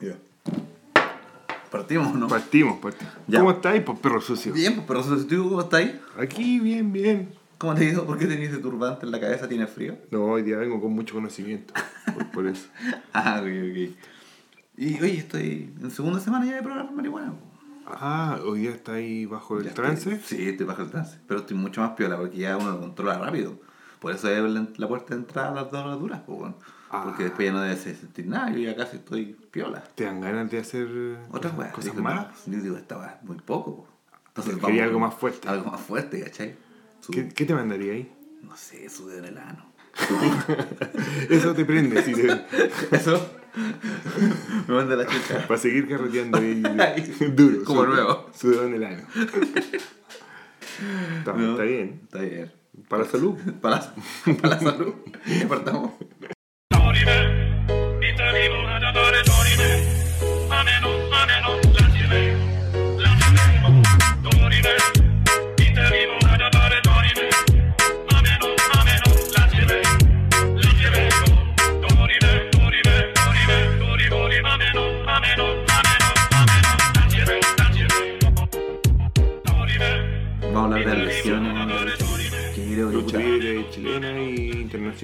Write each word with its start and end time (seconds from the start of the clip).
Ya. 0.00 0.16
Partimos, 1.70 2.14
¿no? 2.14 2.26
Partimos, 2.26 2.78
partimos. 2.80 3.12
Ya. 3.28 3.38
¿Cómo 3.38 3.52
estáis, 3.52 3.82
pues, 3.82 3.98
perro 4.00 4.20
sucio? 4.20 4.52
Bien, 4.52 4.74
pues, 4.74 4.86
pero 4.88 5.02
si 5.02 5.24
tú 5.26 5.48
cómo 5.48 5.60
estás 5.60 5.80
ahí, 5.80 6.00
Aquí, 6.18 6.58
bien, 6.58 6.92
bien. 6.92 7.32
¿cómo 7.58 7.74
te 7.74 7.84
digo? 7.84 8.04
¿Por 8.04 8.18
qué 8.18 8.26
tenés 8.26 8.50
ese 8.50 8.58
turbante 8.58 9.06
en 9.06 9.12
la 9.12 9.20
cabeza? 9.20 9.48
¿Tienes 9.48 9.70
frío? 9.70 9.96
No, 10.10 10.24
hoy 10.24 10.42
día 10.42 10.56
vengo 10.56 10.80
con 10.80 10.92
mucho 10.92 11.14
conocimiento. 11.14 11.72
Por, 12.12 12.26
por 12.30 12.46
eso. 12.46 12.68
Ah, 13.12 13.40
ok, 13.40 13.46
ok. 13.46 13.96
Y 14.78 14.94
oye, 15.02 15.18
estoy 15.18 15.72
en 15.80 15.90
segunda 15.90 16.18
semana 16.20 16.46
ya 16.46 16.56
de 16.56 16.62
probar 16.62 16.90
marihuana. 16.90 17.34
Ah, 17.86 18.38
hoy 18.44 18.60
día 18.60 18.70
estáis 18.70 19.28
bajo 19.28 19.58
el 19.58 19.64
Ya 19.66 19.74
trance. 19.74 20.10
estoy- 20.14 20.38
sí, 20.38 20.48
estoy 20.48 20.66
bajo 20.66 20.82
el 20.82 20.90
trance. 20.90 21.18
Pero 21.28 21.40
estoy 21.40 21.56
mucho 21.56 21.82
más 21.82 21.90
piola 21.90 22.16
porque 22.16 22.38
ya 22.38 22.56
uno 22.56 22.70
lo 22.72 22.80
controla 22.80 23.18
rápido. 23.18 23.60
Por 24.00 24.12
eso 24.12 24.28
es 24.28 24.42
la, 24.42 24.66
la 24.76 24.88
puerta 24.88 25.14
de 25.14 25.20
entrada 25.20 25.50
a 25.50 25.54
las 25.54 25.70
dos 25.70 25.84
horas 25.84 25.98
duras, 26.00 26.20
pues, 26.26 26.38
bueno. 26.38 26.54
Porque 26.90 27.22
Ah. 27.22 27.26
después 27.26 27.46
ya 27.46 27.52
no 27.52 27.60
debes 27.60 27.80
sentir 27.82 28.26
nada. 28.26 28.50
Yo 28.50 28.58
ya 28.58 28.74
casi 28.76 28.96
estoy 28.96 29.36
piola. 29.50 29.82
¿Te 29.94 30.04
dan 30.04 30.20
ganas 30.20 30.50
de 30.50 30.58
hacer 30.58 30.88
Otras 31.30 31.52
cosas, 31.54 31.72
cosas 31.72 31.92
Digo, 31.92 32.02
malas? 32.02 32.26
no, 32.46 32.56
Yo 32.56 32.62
digo, 32.62 32.76
estaba 32.76 33.18
muy 33.22 33.36
poco. 33.36 33.76
po. 33.76 33.88
Entonces, 34.28 34.54
Quería 34.54 34.68
vamos 34.68 34.82
algo 34.82 35.00
más 35.00 35.14
fuerte. 35.14 35.48
Algo 35.48 35.70
más 35.70 35.80
fuerte, 35.80 36.20
¿cachai? 36.22 36.54
Su- 37.00 37.12
¿Qué, 37.12 37.28
qué 37.28 37.44
te 37.44 37.54
mandaría 37.54 37.92
ahí? 37.92 38.12
No 38.42 38.56
sé, 38.56 38.88
su 38.88 39.06
dedo 39.08 39.18
en 39.20 39.24
el 39.26 39.38
ano. 39.38 39.70
Eso 41.28 41.52
te 41.54 41.64
prende, 41.64 42.02
sí, 42.02 42.12
te- 42.12 42.46
Eso 42.96 43.28
me 44.68 44.74
manda 44.74 44.94
la 44.96 45.06
chucha. 45.06 45.44
para 45.48 45.58
seguir 45.60 45.88
carreteando 45.88 46.38
ahí 46.38 46.62
duro. 47.34 47.64
Como 47.64 47.86
nuevo. 47.86 48.26
Sudado 48.34 48.66
en 48.66 48.74
el 48.74 48.84
ano. 48.84 49.02
Está, 51.18 51.32
No, 51.34 51.50
está 51.52 51.62
bien. 51.64 52.00
Está 52.04 52.18
bien. 52.20 52.52
Para 52.88 53.02
la 53.04 53.08
salud. 53.10 53.34
Para 53.60 53.94
para 54.40 54.56
la 54.56 54.60
salud. 54.60 54.94
me, 57.04 58.00
Peter 58.00 58.36
Evil, 58.36 58.66
and 58.66 58.84
a 58.84 58.92
body, 58.92 59.22
me, 59.56 59.72
I'm 60.50 60.68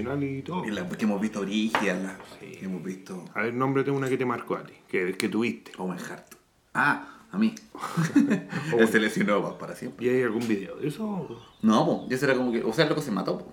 internacional 0.00 0.24
y 0.24 0.42
todo. 0.42 0.64
y 0.64 0.70
la- 0.70 0.88
que 0.88 1.04
hemos 1.04 1.20
visto 1.20 1.40
brígidas, 1.40 2.02
las 2.02 2.14
que 2.40 2.64
hemos 2.64 2.82
visto 2.82 3.24
A 3.34 3.42
ver, 3.42 3.54
nómbrate 3.54 3.90
una 3.90 4.08
que 4.08 4.16
te 4.16 4.24
marcó 4.26 4.56
a 4.56 4.64
ti, 4.64 4.74
que, 4.88 5.16
que 5.16 5.28
tuviste. 5.28 5.72
Owen 5.78 5.98
Hart. 5.98 6.34
Ah, 6.74 7.08
a 7.32 7.38
mí. 7.38 7.54
Él 8.78 8.88
se 8.88 8.98
lesionó 9.00 9.42
pa- 9.42 9.58
para 9.58 9.74
siempre. 9.74 10.06
¿Y 10.06 10.08
hay 10.08 10.22
algún 10.22 10.46
video 10.46 10.76
de 10.76 10.88
eso? 10.88 11.42
No, 11.62 11.84
po, 11.86 12.06
eso 12.10 12.24
era 12.26 12.34
como 12.34 12.52
que. 12.52 12.62
O 12.62 12.72
sea, 12.72 12.84
el 12.84 12.90
loco 12.90 13.02
se 13.02 13.10
mató, 13.10 13.38
po. 13.38 13.52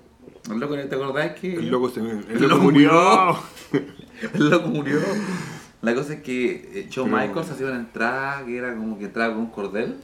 El 0.51 0.59
loco, 0.59 0.75
¿te 0.75 0.95
acordás 0.95 1.39
que.? 1.39 1.53
El 1.55 1.69
loco, 1.69 1.89
se, 1.89 1.99
el 2.01 2.07
El 2.29 2.33
loco 2.41 2.47
loco 2.47 2.61
murió. 2.63 3.37
El 4.33 4.49
loco 4.49 4.67
murió. 4.69 4.99
La 5.81 5.93
cosa 5.95 6.13
es 6.13 6.21
que 6.21 6.69
eh, 6.79 6.87
Shawn 6.89 7.09
Pero- 7.11 7.27
Michaels 7.27 7.49
hacía 7.51 7.67
una 7.67 7.75
entrada 7.79 8.45
que 8.45 8.57
era 8.57 8.73
como 8.75 8.97
que 8.97 9.05
entraba 9.05 9.33
con 9.33 9.43
un 9.43 9.49
cordel. 9.51 9.97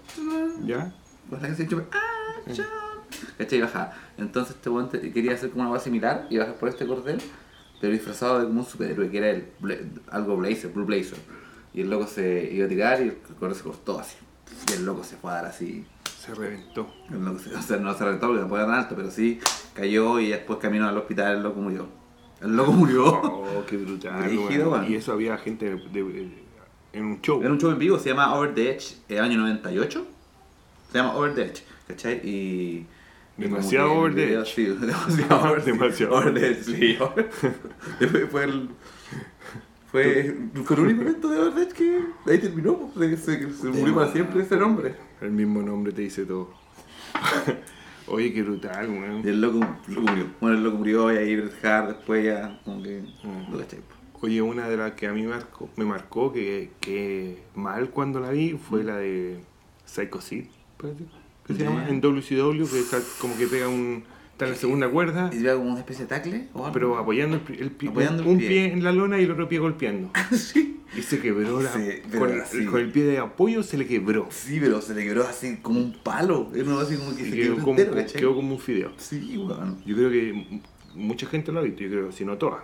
¿Ya? 0.65 0.93
Pues 1.29 1.41
la 1.41 1.47
canción 1.49 1.85
¡Ah, 1.91 2.51
Shawn! 2.51 2.67
¿Cachai? 3.37 3.59
Y 3.59 3.61
bajaba. 3.61 3.93
Entonces 4.17 4.55
este 4.55 4.69
weón 4.69 4.89
quería 4.89 5.33
hacer 5.33 5.49
como 5.51 5.61
una 5.63 5.71
cosa 5.71 5.85
similar 5.85 6.27
y 6.29 6.37
bajar 6.37 6.55
por 6.55 6.69
este 6.69 6.85
cordel, 6.85 7.19
pero 7.81 7.93
disfrazado 7.93 8.39
de 8.39 8.45
como 8.47 8.61
un 8.61 8.65
superhéroe 8.65 9.09
que 9.09 9.17
era 9.17 9.29
el 9.29 9.47
Bla- 9.61 9.77
algo 10.11 10.37
Blazer, 10.37 10.71
Blue 10.71 10.85
Blazer. 10.85 11.17
Y 11.73 11.81
el 11.81 11.89
loco 11.89 12.07
se 12.07 12.49
iba 12.51 12.65
a 12.65 12.69
tirar 12.69 12.99
y 13.01 13.03
el 13.09 13.17
cordel 13.39 13.55
se 13.55 13.63
cortó 13.63 13.99
así. 13.99 14.15
Y 14.69 14.73
el 14.73 14.85
loco 14.85 15.03
se 15.03 15.15
fue 15.15 15.31
a 15.31 15.35
dar 15.35 15.45
así. 15.45 15.85
Se 16.19 16.33
reventó. 16.35 16.91
El 17.11 17.23
loco 17.23 17.39
se- 17.39 17.55
o 17.55 17.61
sea, 17.61 17.77
no 17.77 17.93
se 17.93 18.03
reventó 18.03 18.27
porque 18.27 18.41
no 18.41 18.47
podía 18.49 18.63
dar 18.65 18.71
tan 18.71 18.79
alto, 18.83 18.95
pero 18.95 19.11
sí 19.11 19.39
cayó 19.73 20.19
y 20.19 20.29
después 20.29 20.59
caminó 20.59 20.87
al 20.87 20.97
hospital 20.97 21.37
el 21.37 21.43
loco 21.43 21.61
murió. 21.61 21.87
El 22.41 22.55
loco 22.55 22.71
murió. 22.71 23.05
Oh, 23.21 23.63
qué 23.67 23.77
brutal. 23.77 24.21
Weón. 24.37 24.67
weón. 24.69 24.91
Y 24.91 24.95
eso 24.95 25.13
había 25.13 25.37
gente 25.37 25.65
de- 25.75 25.89
de- 26.03 26.49
en 26.91 27.05
un 27.05 27.21
show. 27.21 27.39
Era 27.41 27.51
un 27.51 27.59
show 27.59 27.69
en 27.71 27.77
vivo, 27.77 27.99
se 27.99 28.09
llama 28.09 28.33
Over 28.35 28.55
the 28.55 28.71
Edge, 28.71 28.95
el 29.07 29.19
año 29.19 29.37
98. 29.37 30.05
Se 30.91 30.97
llama 30.97 31.15
Over 31.15 31.35
the 31.35 31.43
Edge, 31.43 31.63
¿cachai? 31.87 32.15
Y. 32.27 32.87
Demasiado 33.49 33.93
over 33.93 34.13
the 34.15 34.33
edge. 34.33 34.53
Sí, 34.55 34.65
demasiado 34.65 35.51
over, 35.51 35.63
Demasiado. 35.63 36.15
over 36.15 36.33
the 36.33 36.47
Edge, 36.47 36.63
sí. 36.63 36.97
Fue 38.31 38.43
el. 38.43 38.69
Fue 39.91 40.35
con 40.67 40.79
un 40.79 40.85
único 40.85 41.01
evento 41.01 41.29
de 41.29 41.39
Over 41.39 41.67
que 41.69 41.99
ahí 42.27 42.37
terminó, 42.37 42.91
pues, 42.93 43.19
se, 43.21 43.39
se, 43.39 43.53
se 43.53 43.67
murió 43.69 43.95
para 43.95 44.11
siempre 44.11 44.43
ese 44.43 44.55
nombre. 44.55 44.95
El 45.19 45.31
mismo 45.31 45.63
nombre 45.63 45.91
te 45.91 46.03
dice 46.03 46.25
todo. 46.25 46.53
Oye, 48.07 48.31
qué 48.33 48.43
brutal, 48.43 48.89
weón. 48.89 49.21
Y 49.23 49.29
el 49.29 49.41
loco, 49.41 49.59
loco 49.87 50.01
murió. 50.01 50.25
Bueno, 50.39 50.57
el 50.57 50.63
loco 50.63 50.77
murió 50.77 51.13
y 51.13 51.17
ahí 51.17 51.35
Bret 51.35 51.65
Hart 51.65 51.87
después 51.89 52.23
ya, 52.23 52.59
como 52.65 52.83
que. 52.83 53.01
Mm. 53.23 53.51
Lo 53.51 53.57
cachai. 53.59 53.79
Oye, 54.21 54.41
una 54.41 54.67
de 54.67 54.77
las 54.77 54.93
que 54.93 55.07
a 55.07 55.13
mí 55.13 55.23
marcó, 55.23 55.69
me 55.77 55.85
marcó 55.85 56.31
que, 56.33 56.71
que 56.81 57.41
mal 57.55 57.89
cuando 57.89 58.19
la 58.19 58.31
vi 58.31 58.51
fue 58.57 58.83
la 58.83 58.97
de 58.97 59.39
Psycho 59.85 60.19
Sid, 60.19 60.45
parece, 60.77 61.05
que 61.53 61.63
se 61.63 61.69
llama, 61.69 61.87
en 61.89 62.01
WCW, 62.01 62.65
que 62.69 62.79
está 62.79 62.99
como 63.19 63.37
que 63.37 63.47
pega 63.47 63.67
un... 63.67 64.03
está 64.31 64.45
en 64.45 64.51
la 64.51 64.57
segunda 64.57 64.89
cuerda, 64.89 65.29
¿Y 65.33 65.39
se 65.39 65.53
como 65.53 65.71
una 65.71 65.79
especie 65.79 66.05
de 66.05 66.09
tackle 66.09 66.47
o 66.53 66.59
algo? 66.59 66.71
pero 66.73 66.97
apoyando 66.97 67.35
el, 67.47 67.59
el 67.59 67.71
pi- 67.71 67.87
Apoyando 67.87 68.23
el 68.23 68.29
un 68.29 68.37
pie. 68.37 68.47
pie. 68.47 68.73
en 68.73 68.83
la 68.83 68.91
lona 68.91 69.19
y 69.19 69.23
el 69.25 69.31
otro 69.31 69.47
pie 69.49 69.59
golpeando. 69.59 70.11
sí. 70.35 70.75
Y 70.97 71.03
se 71.03 71.19
quebró 71.19 71.61
la, 71.61 71.71
Sí, 71.71 71.87
pero 72.09 72.25
con, 72.25 72.41
así. 72.41 72.65
con 72.65 72.79
el 72.81 72.91
pie 72.91 73.03
de 73.03 73.19
apoyo 73.19 73.61
se 73.61 73.77
le 73.77 73.85
quebró. 73.85 74.27
Sí, 74.31 74.57
pero 74.59 74.81
se 74.81 74.95
le 74.95 75.03
quebró 75.03 75.23
así 75.27 75.57
como 75.61 75.79
un 75.79 75.93
palo. 76.03 76.49
Era 76.55 76.63
una 76.63 76.81
así 76.81 76.95
como 76.95 77.15
que 77.15 77.27
Y 77.27 77.29
se 77.29 77.35
quedó 77.35 77.43
quebró 77.55 77.63
como, 77.63 77.79
entero, 77.79 77.95
¿cachai? 77.95 78.19
quedó 78.21 78.35
como 78.35 78.53
un 78.55 78.59
fideo. 78.59 78.91
Sí, 78.97 79.37
weón. 79.37 79.77
Yo 79.85 79.95
creo 79.95 80.09
que 80.09 80.29
m- 80.29 80.61
mucha 80.95 81.27
gente 81.27 81.51
lo 81.51 81.59
ha 81.59 81.61
visto, 81.61 81.83
yo 81.83 81.89
creo, 81.91 82.11
si 82.11 82.25
no 82.25 82.37
todas. 82.37 82.61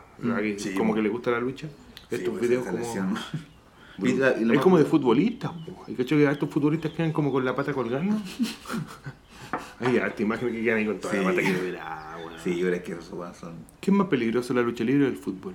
Sí, 0.57 0.71
como 0.71 0.85
bueno. 0.85 0.95
que 0.95 1.01
le 1.03 1.09
gusta 1.09 1.29
la 1.31 1.39
lucha. 1.39 1.67
Sí, 2.09 2.15
Estos 2.15 2.29
pues, 2.37 2.41
videos 2.49 2.63
esa 2.63 2.71
como... 2.71 2.83
lesión. 2.83 3.15
Y 3.99 4.13
la- 4.13 4.37
y 4.37 4.43
lo 4.45 4.51
es 4.53 4.57
más- 4.57 4.63
como 4.63 4.77
de 4.77 4.85
futbolistas, 4.85 5.51
po. 5.51 5.83
¿Y 5.87 5.93
cacho 5.93 6.15
que 6.15 6.29
estos 6.29 6.49
futbolistas 6.49 6.91
quedan 6.91 7.11
como 7.11 7.31
con 7.31 7.43
la 7.45 7.55
pata 7.55 7.73
colgando? 7.73 8.15
Ay, 9.79 9.99
te 10.15 10.23
imaginas 10.23 10.53
que 10.53 10.61
quedan 10.63 10.77
ahí 10.79 10.85
con 10.85 10.99
toda 10.99 11.13
Sí. 11.13 11.19
la 11.19 11.23
pata 11.25 11.41
quebrada, 11.41 12.17
weón. 12.17 12.33
Sí, 12.43 12.59
pero 12.61 12.75
es 12.75 12.81
que 12.83 12.93
weón 13.15 13.35
son. 13.35 13.53
¿Qué 13.79 13.91
es 13.91 13.97
más 13.97 14.07
peligroso, 14.07 14.53
la 14.53 14.61
lucha 14.61 14.83
libre 14.83 15.05
o 15.05 15.07
el 15.09 15.17
fútbol? 15.17 15.53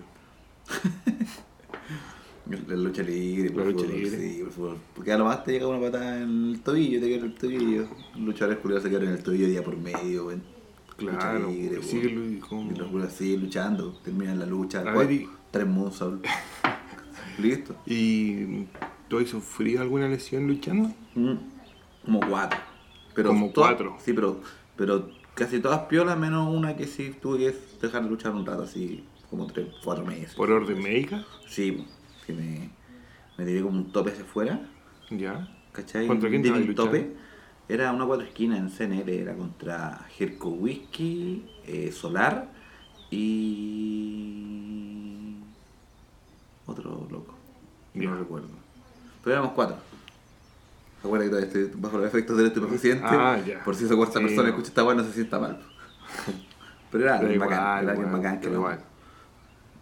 La 2.66 2.74
lucha 2.74 3.02
libre, 3.04 3.50
por 3.50 3.62
La 3.64 3.70
lucha 3.70 3.84
fútbol, 3.84 4.00
libre. 4.02 4.18
Sí, 4.18 4.40
por 4.42 4.52
favor. 4.52 4.76
Porque 4.96 5.12
a 5.12 5.18
lo 5.18 5.24
más 5.24 5.44
te 5.44 5.52
llega 5.52 5.68
una 5.68 5.80
patada 5.80 6.20
en 6.20 6.50
el 6.50 6.60
tobillo, 6.60 6.98
te 7.00 7.06
queda 7.06 7.18
en 7.18 7.24
el 7.26 7.34
tobillo. 7.34 7.88
Luchadores 8.16 8.58
culiados 8.58 8.82
se 8.82 8.90
quedan 8.90 9.04
en 9.04 9.10
el 9.10 9.22
tobillo 9.22 9.46
día 9.46 9.62
por 9.62 9.76
medio. 9.76 10.32
Claro, 10.96 11.38
Lucha 11.38 11.48
libre, 11.52 11.82
sigue 11.82 12.40
como- 12.40 12.72
Y 12.72 12.74
los 12.74 13.12
siguen 13.12 13.40
luchando, 13.42 13.92
terminan 14.02 14.38
la 14.40 14.46
lucha. 14.46 14.82
Cuatro- 14.82 15.30
Tres 15.52 15.66
moonsault. 15.66 16.24
Listo. 17.38 17.74
¿Y 17.86 18.64
tú 19.08 19.18
has 19.18 19.28
sufrido 19.28 19.82
alguna 19.82 20.08
lesión 20.08 20.46
luchando? 20.46 20.92
Mm, 21.14 21.34
Como 22.04 22.20
cuatro. 22.20 22.58
Pero 23.14 23.28
Como 23.30 23.52
cuatro. 23.52 23.96
Sí, 24.00 24.12
pero, 24.12 24.40
pero 24.76 25.10
casi 25.34 25.60
todas 25.60 25.80
piolas, 25.86 26.18
menos 26.18 26.54
una 26.54 26.76
que 26.76 26.86
sí 26.86 27.14
tuve 27.20 27.38
que 27.38 27.54
dejar 27.82 28.02
de 28.04 28.10
luchar 28.10 28.32
un 28.32 28.44
rato, 28.46 28.62
así 28.64 29.04
como 29.28 29.46
tres, 29.46 29.68
cuatro 29.84 30.04
meses. 30.04 30.34
¿Por 30.34 30.50
orden 30.50 30.82
médica? 30.82 31.24
Sí, 31.48 31.84
que 32.26 32.32
me, 32.32 32.70
me 33.38 33.44
tiré 33.44 33.62
como 33.62 33.78
un 33.78 33.90
tope 33.92 34.10
hacia 34.10 34.24
afuera, 34.24 34.60
¿Ya? 35.10 35.48
¿cachai? 35.72 36.06
¿Contra 36.06 36.28
quién 36.30 36.42
diving 36.42 36.66
luchando? 36.66 36.84
tope. 36.84 37.16
Era 37.68 37.92
una 37.92 38.04
cuatro 38.06 38.26
esquinas 38.26 38.58
en 38.58 38.68
CNL, 38.70 39.08
era 39.08 39.34
contra 39.36 40.04
Jerko 40.16 40.48
Whisky, 40.50 41.44
eh, 41.64 41.92
Solar 41.92 42.50
y. 43.10 44.99
otro 46.70 47.06
loco. 47.10 47.34
Ya. 47.94 48.10
No 48.10 48.16
recuerdo. 48.16 48.48
Pero 49.22 49.34
éramos 49.36 49.52
cuatro. 49.52 49.76
Recuerda 51.02 51.24
que 51.24 51.30
todavía 51.30 51.48
estoy 51.48 51.70
bajo 51.80 51.98
los 51.98 52.06
efectos 52.06 52.36
del 52.36 52.46
estupefaciente. 52.46 53.04
Ah, 53.06 53.38
ya. 53.44 53.62
Por 53.64 53.74
si 53.74 53.84
esa 53.84 53.96
cuarta 53.96 54.18
Sí, 54.18 54.24
persona 54.24 54.42
no. 54.44 54.48
escucha 54.50 54.68
esta 54.68 54.84
weá 54.84 54.94
no 54.94 55.04
se 55.04 55.12
sienta 55.12 55.38
mal. 55.38 55.60
Pero 56.90 57.04
era 57.04 57.14
alguien 57.18 57.34
igual, 57.34 57.50
bacán, 57.50 57.82
era 57.84 57.92
alguien 57.92 58.12
bacán 58.12 58.40
que 58.40 58.48
no. 58.48 58.54
igual. 58.54 58.80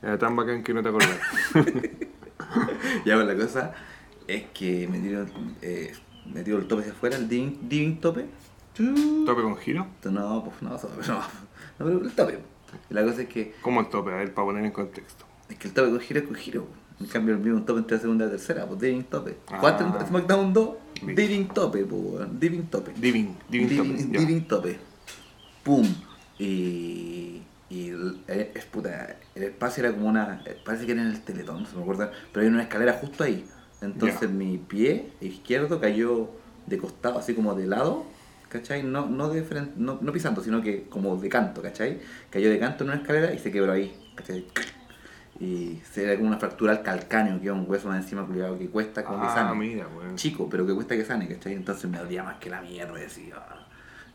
Era 0.03 0.19
tan 0.19 0.37
bacán 0.37 0.63
que 0.63 0.75
no 0.75 0.83
te 0.83 0.89
acordás. 0.89 1.19
Ya, 3.05 3.17
pues 3.17 3.27
la 3.27 3.37
cosa 3.37 3.75
es 4.27 4.45
que 4.55 4.87
me 4.89 5.01
tiró, 5.01 5.27
eh, 5.61 5.93
me 6.33 6.43
tiró 6.43 6.59
el 6.59 6.67
tope 6.69 6.83
hacia 6.83 6.93
afuera, 6.95 7.17
el 7.17 7.29
diving, 7.29 7.69
diving 7.69 8.01
tope. 8.01 8.27
¿Tope 9.27 9.43
con 9.43 9.57
giro? 9.57 9.87
No, 10.05 10.45
pues 10.45 10.63
no, 10.63 10.71
no, 10.71 10.79
no, 10.79 11.25
pero 11.79 12.01
el 12.01 12.13
tope. 12.13 12.39
Y 12.89 12.95
la 12.95 13.03
cosa 13.05 13.23
es 13.23 13.29
que, 13.29 13.55
¿Cómo 13.61 13.81
el 13.81 13.89
tope? 13.89 14.13
A 14.13 14.17
ver, 14.17 14.33
para 14.33 14.47
poner 14.47 14.65
en 14.65 14.71
contexto. 14.71 15.27
Es 15.49 15.57
que 15.57 15.69
el 15.69 15.75
tope 15.75 15.91
con 15.91 16.01
giro 16.01 16.21
es 16.21 16.27
con 16.27 16.35
giro. 16.35 16.67
En 17.01 17.07
cambio, 17.07 17.35
el 17.37 17.53
un 17.53 17.65
tope 17.65 17.79
entre 17.81 17.97
la 17.97 18.01
segunda 18.03 18.25
y 18.25 18.29
la 18.29 18.33
tercera, 18.33 18.67
pues 18.67 18.81
diving 18.81 19.05
tope. 19.05 19.37
Ah. 19.49 19.59
¿Cuánto 19.61 19.85
en 19.85 20.07
SmackDown 20.07 20.53
2? 20.53 20.69
Listo. 21.07 21.23
Diving 21.23 21.49
tope, 21.49 21.85
pues, 21.85 22.41
diving 22.41 22.67
tope. 22.67 22.93
Diving, 22.97 23.37
diving, 23.49 23.77
tope. 23.77 24.19
Diving, 24.19 24.49
tope. 24.49 24.79
Pum. 25.63 25.87
Y 26.39 27.43
Y 27.71 27.91
eh, 28.29 28.53
es 28.55 28.65
puta, 28.65 29.17
el 29.35 29.43
espacio 29.43 29.85
era 29.85 29.93
como 29.93 30.09
una. 30.09 30.43
Parece 30.65 30.87
que 30.87 30.93
era 30.93 31.03
en 31.03 31.09
el 31.09 31.21
teletón, 31.21 31.63
no 31.63 31.69
se 31.69 31.77
me 31.77 31.83
acuerda. 31.83 32.11
Pero 32.33 32.45
hay 32.45 32.53
una 32.53 32.63
escalera 32.63 32.95
justo 32.95 33.25
ahí. 33.25 33.45
Entonces 33.81 34.31
mi 34.31 34.59
pie 34.59 35.11
izquierdo 35.21 35.81
cayó 35.81 36.31
de 36.67 36.79
costado, 36.79 37.19
así 37.19 37.35
como 37.35 37.55
de 37.55 37.67
lado, 37.67 38.07
¿cachai? 38.49 38.83
No, 38.83 39.07
no 39.07 39.29
de 39.29 39.43
frente, 39.43 39.73
no, 39.77 39.99
no 40.01 40.13
pisando, 40.13 40.43
sino 40.43 40.63
que 40.63 40.85
como 40.85 41.17
de 41.17 41.29
canto, 41.29 41.63
¿cachai? 41.63 42.01
Cayó 42.31 42.51
de 42.51 42.59
canto 42.59 42.85
en 42.85 42.91
una 42.91 43.01
escalera 43.01 43.33
y 43.33 43.39
se 43.39 43.53
quebró 43.53 43.73
ahí, 43.73 43.95
¿cachai? 44.17 44.47
Y 45.41 45.81
se 45.93 46.05
era 46.05 46.17
como 46.17 46.29
una 46.29 46.39
fractura 46.39 46.73
al 46.73 46.83
calcáneo, 46.83 47.41
que 47.41 47.47
es 47.47 47.53
un 47.53 47.65
hueso 47.69 47.89
más 47.89 48.03
encima 48.03 48.27
culiado 48.27 48.59
que 48.59 48.69
cuesta 48.69 49.05
como 49.05 49.21
que 49.21 49.27
Ah, 49.29 49.35
sane. 49.35 49.55
mira, 49.55 49.87
weón. 49.97 50.17
Chico, 50.17 50.49
pero 50.51 50.67
que 50.67 50.75
cuesta 50.75 50.97
que 50.97 51.05
sane, 51.05 51.29
¿cachai? 51.29 51.55
Entonces 51.55 51.89
me 51.89 51.99
dolía 51.99 52.25
más 52.25 52.39
que 52.39 52.51
la 52.51 52.61
mierda 52.61 52.99
y 52.99 53.03
decía. 53.03 53.37
"Ah". 53.37 53.65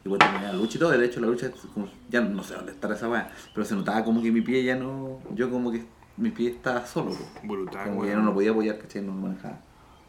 Terminé 0.03 0.41
la 0.47 0.51
lucha 0.53 0.75
y 0.77 0.79
todo, 0.81 0.91
de 0.91 1.05
hecho 1.05 1.21
la 1.21 1.27
lucha 1.27 1.49
como- 1.73 1.87
ya 2.09 2.19
no 2.19 2.43
sé 2.43 2.55
dónde 2.55 2.73
está 2.73 2.93
esa 2.93 3.07
weá, 3.07 3.31
pero 3.53 3.65
se 3.65 3.73
notaba 3.73 4.03
como 4.03 4.21
que 4.21 4.33
mi 4.33 4.41
pie 4.41 4.61
ya 4.65 4.75
no. 4.75 5.19
Yo 5.33 5.49
como 5.49 5.71
que 5.71 5.85
mi 6.17 6.29
pie 6.29 6.49
estaba 6.49 6.85
solo. 6.85 7.15
Brutal, 7.43 7.87
como 7.87 8.01
que 8.01 8.09
ya 8.09 8.15
no 8.17 8.23
lo 8.23 8.33
podía 8.33 8.51
apoyar, 8.51 8.77
¿cachai? 8.79 9.01
No 9.01 9.13
lo 9.15 9.21
manejaba. 9.21 9.59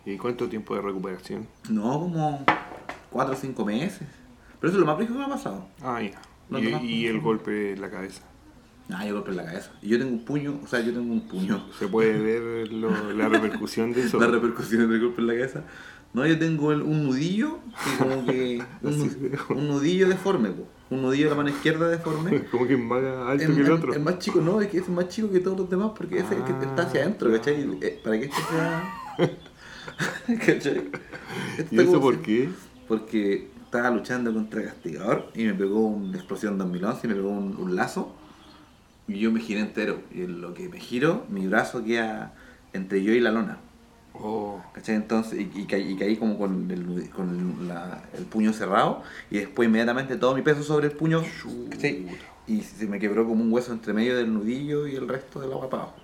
¿Y 0.05 0.17
cuánto 0.19 0.49
tiempo 0.49 0.75
de 0.75 0.83
recuperación? 0.83 1.47
No, 1.71 1.93
como 2.01 2.45
4 3.11 3.35
o 3.35 3.37
5 3.37 3.65
meses. 3.65 4.09
Pero 4.61 4.69
eso 4.71 4.79
es 4.79 4.81
lo 4.81 4.87
más 4.87 4.99
rico 4.99 5.13
que 5.13 5.19
me 5.21 5.25
ha 5.27 5.29
pasado. 5.29 5.65
Ah, 5.81 6.03
ya. 6.03 6.21
No, 6.51 6.59
y, 6.59 6.75
y 6.85 7.07
el 7.07 7.21
golpe 7.21 7.73
en 7.75 7.81
la 7.81 7.89
cabeza. 7.89 8.23
Ah, 8.91 9.07
yo 9.07 9.15
golpe 9.15 9.31
en 9.31 9.37
la 9.39 9.45
cabeza. 9.47 9.73
Y 9.83 9.89
yo 9.89 9.99
tengo 9.99 10.13
un 10.13 10.25
puño, 10.25 10.61
o 10.63 10.67
sea, 10.67 10.81
yo 10.81 10.93
tengo 10.93 11.13
un 11.13 11.27
puño. 11.27 11.65
Se 11.79 11.89
puede 11.89 12.19
ver 12.21 12.73
lo- 12.73 13.13
la 13.13 13.29
repercusión 13.29 13.93
de 13.93 14.03
eso. 14.03 14.19
Las 14.21 14.31
repercusiones 14.31 14.89
del 14.89 15.01
golpe 15.01 15.21
en 15.23 15.27
la 15.27 15.33
cabeza. 15.35 15.65
No, 16.13 16.25
yo 16.27 16.39
tengo 16.39 16.71
el- 16.71 16.83
un 16.83 17.05
nudillo, 17.05 17.59
que 17.83 17.99
como 18.05 18.27
que. 18.27 18.63
Un, 19.49 19.69
nudillo 19.69 20.09
deforme, 20.09 20.51
po. 20.51 20.67
Un 20.91 21.03
nudillo 21.03 21.25
de 21.25 21.31
la 21.31 21.37
mano 21.37 21.49
izquierda 21.49 21.89
deforme. 21.89 22.45
Como 22.51 22.67
que 22.69 22.75
es 22.75 22.79
más 22.79 23.03
alto 23.03 23.43
Es, 23.43 23.49
que 23.51 23.61
el 23.61 23.63
es- 23.67 23.69
otro. 23.71 23.93
es 23.95 24.01
más 24.01 24.19
chico, 24.19 24.41
no, 24.43 24.61
es 24.61 24.69
que 24.69 24.79
es 24.79 24.89
más 24.89 25.09
chico 25.09 25.31
que 25.33 25.41
todos 25.41 25.59
los 25.59 25.71
demás 25.71 25.93
porque 25.97 26.19
ese 26.19 26.35
es 26.35 26.41
el 26.41 26.45
que 26.45 26.53
está 26.67 26.83
hacia 26.83 27.01
adentro, 27.03 27.31
Ah, 27.31 27.37
¿cachai? 27.39 27.79
Eh, 27.81 28.01
Para 28.05 28.19
que 28.21 28.27
este 28.27 28.37
sea. 28.51 28.85
¿cachai? 30.47 30.91
Este 31.59 31.75
¿Y 31.75 31.81
eso 31.81 32.01
por 32.01 32.19
qué? 32.21 32.49
Porque 32.87 33.49
estaba 33.65 33.91
luchando 33.91 34.33
contra 34.33 34.61
el 34.61 34.67
castigador 34.69 35.31
y 35.35 35.45
me 35.45 35.55
pegó 35.55 35.81
una 35.81 36.17
explosión 36.17 36.59
2011 36.59 37.07
y 37.07 37.09
me 37.09 37.15
pegó 37.17 37.31
un, 37.31 37.57
un 37.57 37.75
lazo 37.75 38.15
yo 39.09 39.31
me 39.33 39.41
giré 39.41 39.61
entero. 39.61 40.01
Y 40.13 40.23
en 40.23 40.41
lo 40.41 40.55
que 40.55 40.69
me 40.69 40.79
giro, 40.81 41.25
mi 41.29 41.47
brazo 41.47 41.85
queda 41.85 42.33
entre 42.73 43.03
yo 43.03 43.13
y 43.13 43.21
la 43.21 43.31
lona. 43.31 43.59
Oh, 44.15 44.63
¿Cachai? 44.73 44.95
Entonces, 44.95 45.41
y, 45.41 45.51
y 45.61 45.65
caí, 45.67 45.93
y 45.93 45.97
caí 45.97 46.17
como 46.17 46.39
con, 46.39 46.71
el, 46.71 47.11
con 47.11 47.67
la- 47.67 48.01
el 48.17 48.25
puño 48.27 48.53
cerrado 48.53 49.03
y 49.29 49.39
después 49.39 49.67
inmediatamente 49.69 50.17
todo 50.17 50.37
mi 50.37 50.43
peso 50.43 50.63
sobre 50.63 50.87
el 50.87 50.93
puño 50.93 51.21
¿cachai? 51.69 52.07
y 52.47 52.61
se 52.61 52.87
me 52.87 53.01
quebró 53.01 53.27
como 53.27 53.43
un 53.43 53.53
hueso 53.53 53.73
entre 53.73 53.93
medio 53.93 54.17
del 54.17 54.33
nudillo 54.33 54.87
y 54.87 54.95
el 54.95 55.09
resto 55.09 55.41
de 55.41 55.49
la 55.49 55.57
guapa 55.57 55.79
abajo. 55.79 55.95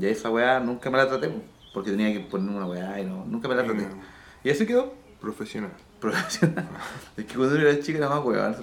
Y 0.00 0.06
esa 0.06 0.30
weá 0.30 0.60
nunca 0.60 0.90
me 0.90 0.98
la 0.98 1.08
traté 1.08 1.28
po, 1.28 1.40
porque 1.72 1.90
tenía 1.90 2.12
que 2.12 2.20
poner 2.20 2.54
una 2.54 2.66
weá 2.66 3.00
y 3.00 3.04
no, 3.04 3.24
nunca 3.24 3.48
me 3.48 3.56
la 3.56 3.64
traté. 3.64 3.82
Mm. 3.82 4.00
Y 4.44 4.50
así 4.50 4.64
quedó 4.64 4.94
profesional. 5.20 5.72
es 7.16 7.24
que 7.24 7.34
cuando 7.34 7.56
uno 7.56 7.68
era 7.68 7.80
chica 7.80 7.98
era 7.98 8.08
más 8.08 8.24
weá, 8.24 8.56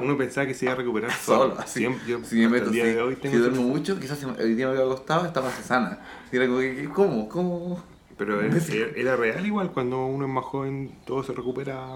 Uno 0.00 0.16
pensaba 0.16 0.46
que 0.46 0.54
se 0.54 0.64
iba 0.64 0.72
a 0.72 0.76
recuperar 0.76 1.10
solo, 1.24 1.50
solo. 1.50 1.60
así. 1.60 1.80
Siempre, 1.80 2.06
yo 2.06 2.24
si 2.24 2.36
me 2.36 2.48
meto, 2.48 2.66
el 2.66 2.72
día 2.72 2.84
si, 2.84 2.90
de 2.90 3.02
hoy 3.02 3.14
si 3.14 3.20
tengo 3.20 3.38
duermo 3.38 3.62
mucho, 3.62 3.98
quizás 3.98 4.22
hoy 4.24 4.54
día 4.54 4.68
me 4.68 4.74
quedo 4.74 4.92
acostado, 4.92 5.26
está 5.26 5.40
más 5.40 5.54
sana. 5.54 6.00
Y 6.32 6.36
era 6.36 6.46
como 6.46 6.58
que, 6.58 6.88
¿cómo? 6.94 7.28
¿Cómo? 7.28 7.82
Pero 8.16 8.40
era, 8.42 8.56
era 8.96 9.16
real 9.16 9.46
igual, 9.46 9.72
cuando 9.72 10.06
uno 10.06 10.26
es 10.26 10.32
más 10.32 10.44
joven, 10.44 10.98
todo 11.06 11.22
se 11.22 11.32
recupera 11.32 11.86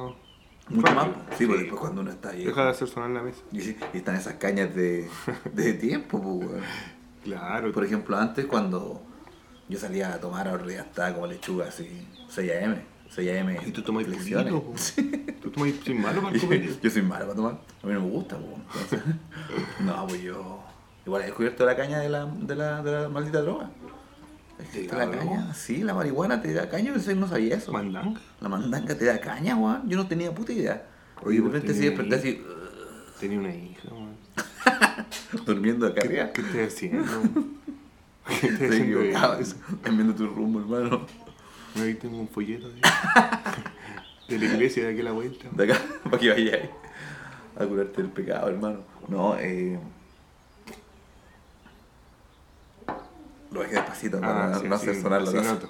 Mucho 0.69 0.94
más. 0.94 1.09
Sí, 1.37 1.47
pues 1.47 1.61
después 1.61 1.81
cuando 1.81 2.03
uno 2.03 2.11
está 2.11 2.31
ahí. 2.31 2.44
Deja 2.44 2.65
de 2.65 2.71
hacer 2.71 2.88
sonar 2.88 3.11
la 3.11 3.23
mesa. 3.23 3.41
Y, 3.53 3.59
y 3.59 3.76
están 3.94 4.15
esas 4.15 4.35
cañas 4.35 4.75
de, 4.75 5.09
de 5.53 5.73
tiempo, 5.75 6.21
pues. 6.41 6.62
Claro. 7.25 7.73
Por 7.73 7.85
ejemplo, 7.85 8.17
antes 8.17 8.47
cuando 8.47 9.03
yo 9.69 9.79
salía 9.79 10.15
a 10.15 10.21
tomar, 10.21 10.67
ya 10.69 10.83
estaba 10.83 11.12
como 11.15 11.26
lechuga 11.26 11.67
así, 11.69 12.06
6 12.29 12.53
AM. 12.62 12.76
6 13.15 13.31
AM. 13.41 13.57
y 13.67 13.71
tú 13.73 13.83
tomas 13.83 14.05
po. 14.05 14.75
Tú 15.43 15.51
tomas 15.51 15.73
sin 15.85 16.01
malo 16.01 16.23
para 16.23 16.37
el. 16.37 16.81
Yo 16.83 16.91
soy 16.91 17.03
malo 17.03 17.25
para 17.25 17.35
tomar. 17.35 17.53
A 17.83 17.87
mí 17.87 17.93
no 17.93 18.01
me 18.01 18.11
gusta, 18.11 18.37
entonces- 18.37 19.01
no, 19.81 20.07
pues 20.07 20.23
yo. 20.23 20.62
Igual 21.07 21.23
he 21.23 21.27
descubierto 21.27 21.65
la 21.65 21.77
caña 21.77 21.99
de 21.99 22.09
la, 22.09 22.27
de 22.27 22.55
la, 22.55 22.83
de 22.83 22.93
la 22.93 23.09
maldita 23.09 23.41
droga. 23.41 23.71
Existe 24.61 24.95
la 24.97 25.11
caña. 25.11 25.55
Sí, 25.55 25.83
la 25.83 25.95
marihuana 25.95 26.41
te 26.41 26.53
da 26.53 26.69
caña, 26.69 26.95
yo 26.95 27.15
no 27.17 27.27
sabía 27.27 27.57
eso. 27.57 27.73
Mandanga. 27.73 28.21
La 28.41 28.49
mandanga 28.49 28.95
te 28.97 29.05
da 29.07 29.19
caña, 29.21 29.57
weón. 29.57 29.89
Yo 29.89 29.97
no 29.97 30.07
tenía 30.07 30.33
puta 30.35 30.53
idea. 30.53 30.87
Oye, 31.23 31.41
de 31.41 31.45
repente 31.47 31.75
sí 31.75 31.81
desperté 31.81 32.15
así, 32.15 32.43
Tenía 33.19 33.39
una 33.39 33.55
hija, 33.55 33.89
man. 33.91 35.07
durmiendo 35.47 35.87
acá 35.87 36.03
arriba. 36.03 36.31
¿Qué 36.33 36.41
estás 36.43 36.75
haciendo? 36.75 37.05
¿Qué 38.27 38.47
estás 38.47 38.61
Estoy 38.71 39.12
haciendo? 39.15 39.57
cambiando 39.83 40.15
tu 40.15 40.27
rumbo, 40.27 40.61
hermano. 40.61 41.07
Ahí 41.77 41.95
tengo 41.95 42.19
un 42.19 42.29
folleto 42.29 42.69
de, 42.69 42.81
de 44.29 44.39
la 44.39 44.45
iglesia 44.55 44.85
de 44.85 44.91
aquí 44.93 45.01
a 45.01 45.05
la 45.05 45.13
vuelta. 45.13 45.47
De 45.53 45.65
acá, 45.65 45.81
para 46.05 46.19
que 46.19 46.29
vayáis 46.31 46.71
a 47.59 47.67
curarte 47.67 48.03
del 48.03 48.11
pecado, 48.11 48.49
hermano. 48.49 48.79
No, 49.09 49.37
eh. 49.39 49.79
Lo 53.53 53.61
dejé 53.63 53.75
despacito 53.75 54.21
para 54.21 54.59
sí, 54.59 54.69
no 54.69 54.79
sí, 54.79 54.91
hacer 54.91 55.03
sonar 55.03 55.23
la 55.23 55.31
sí 55.31 55.37
taza. 55.37 55.53
noto. 55.55 55.69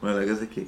Bueno, 0.00 0.20
la 0.20 0.26
cosa 0.30 0.44
es 0.44 0.50
que. 0.50 0.66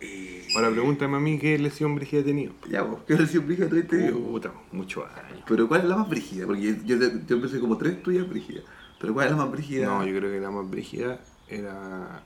Eh, 0.00 0.46
Ahora 0.54 0.70
pregúntame 0.70 1.16
a 1.16 1.20
mí 1.20 1.38
qué 1.38 1.58
lesión 1.58 1.94
brígida 1.94 2.20
he 2.20 2.24
tenido. 2.24 2.52
ya, 2.68 2.86
pues, 2.86 3.02
¿qué 3.06 3.14
lesión 3.14 3.46
brígida 3.46 3.68
tú 3.68 3.82
te 3.82 3.96
digo? 3.96 4.20
Puta, 4.20 4.52
muchos 4.72 5.04
años. 5.10 5.42
Pero 5.48 5.66
¿cuál 5.66 5.82
es 5.82 5.86
la 5.88 5.96
más 5.96 6.08
brígida? 6.08 6.46
Porque 6.46 6.62
yo, 6.62 6.74
yo, 6.84 6.96
yo 7.26 7.40
pensé 7.40 7.58
como 7.60 7.78
tres 7.78 8.02
tuyas 8.02 8.28
brígidas. 8.28 8.64
Pero 9.00 9.14
¿cuál 9.14 9.26
es 9.26 9.32
la 9.32 9.38
más 9.38 9.50
brígida? 9.50 9.86
No, 9.86 10.04
yo 10.06 10.16
creo 10.18 10.30
que 10.30 10.40
la 10.40 10.50
más 10.50 10.68
brígida 10.70 11.20
era 11.48 12.22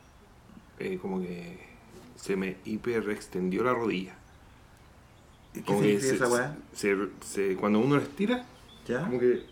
eh, 0.78 0.98
como 1.00 1.20
que 1.20 1.58
se 2.16 2.36
me 2.36 2.56
hiperextendió 2.64 3.62
la 3.64 3.72
rodilla. 3.74 4.14
¿Y 5.54 5.60
¿Qué 5.60 5.64
Como 5.64 5.80
se 5.80 5.86
que 5.86 5.92
dice 5.94 6.08
se- 6.10 6.14
esa 6.16 6.28
weá? 6.28 6.56
se- 6.72 6.96
se- 7.24 7.56
cuando 7.56 7.78
uno 7.80 7.96
la 7.96 8.02
estira, 8.02 8.44
¿Ya? 8.86 9.00
como 9.04 9.18
que. 9.18 9.42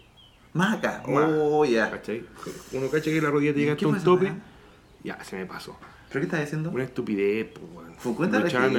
Más 0.53 0.79
acá. 0.79 1.03
Más. 1.09 1.31
Oh, 1.33 1.65
ya. 1.65 1.91
¿Cachai? 1.91 2.25
Uno 2.73 2.89
cacha 2.89 3.05
que 3.11 3.21
la 3.21 3.31
rodilla 3.31 3.53
te 3.53 3.59
¿Y 3.59 3.63
llega 3.63 3.75
hasta 3.75 3.87
un 3.89 4.03
tope. 4.03 4.33
Ya, 5.05 5.23
se 5.25 5.37
me 5.37 5.47
pasó. 5.47 5.77
¿Pero 6.09 6.21
qué 6.21 6.25
estás 6.27 6.41
diciendo? 6.41 6.71
Una 6.71 6.85
estupidez, 6.85 7.49
pues, 7.53 7.65
weón. 7.75 7.87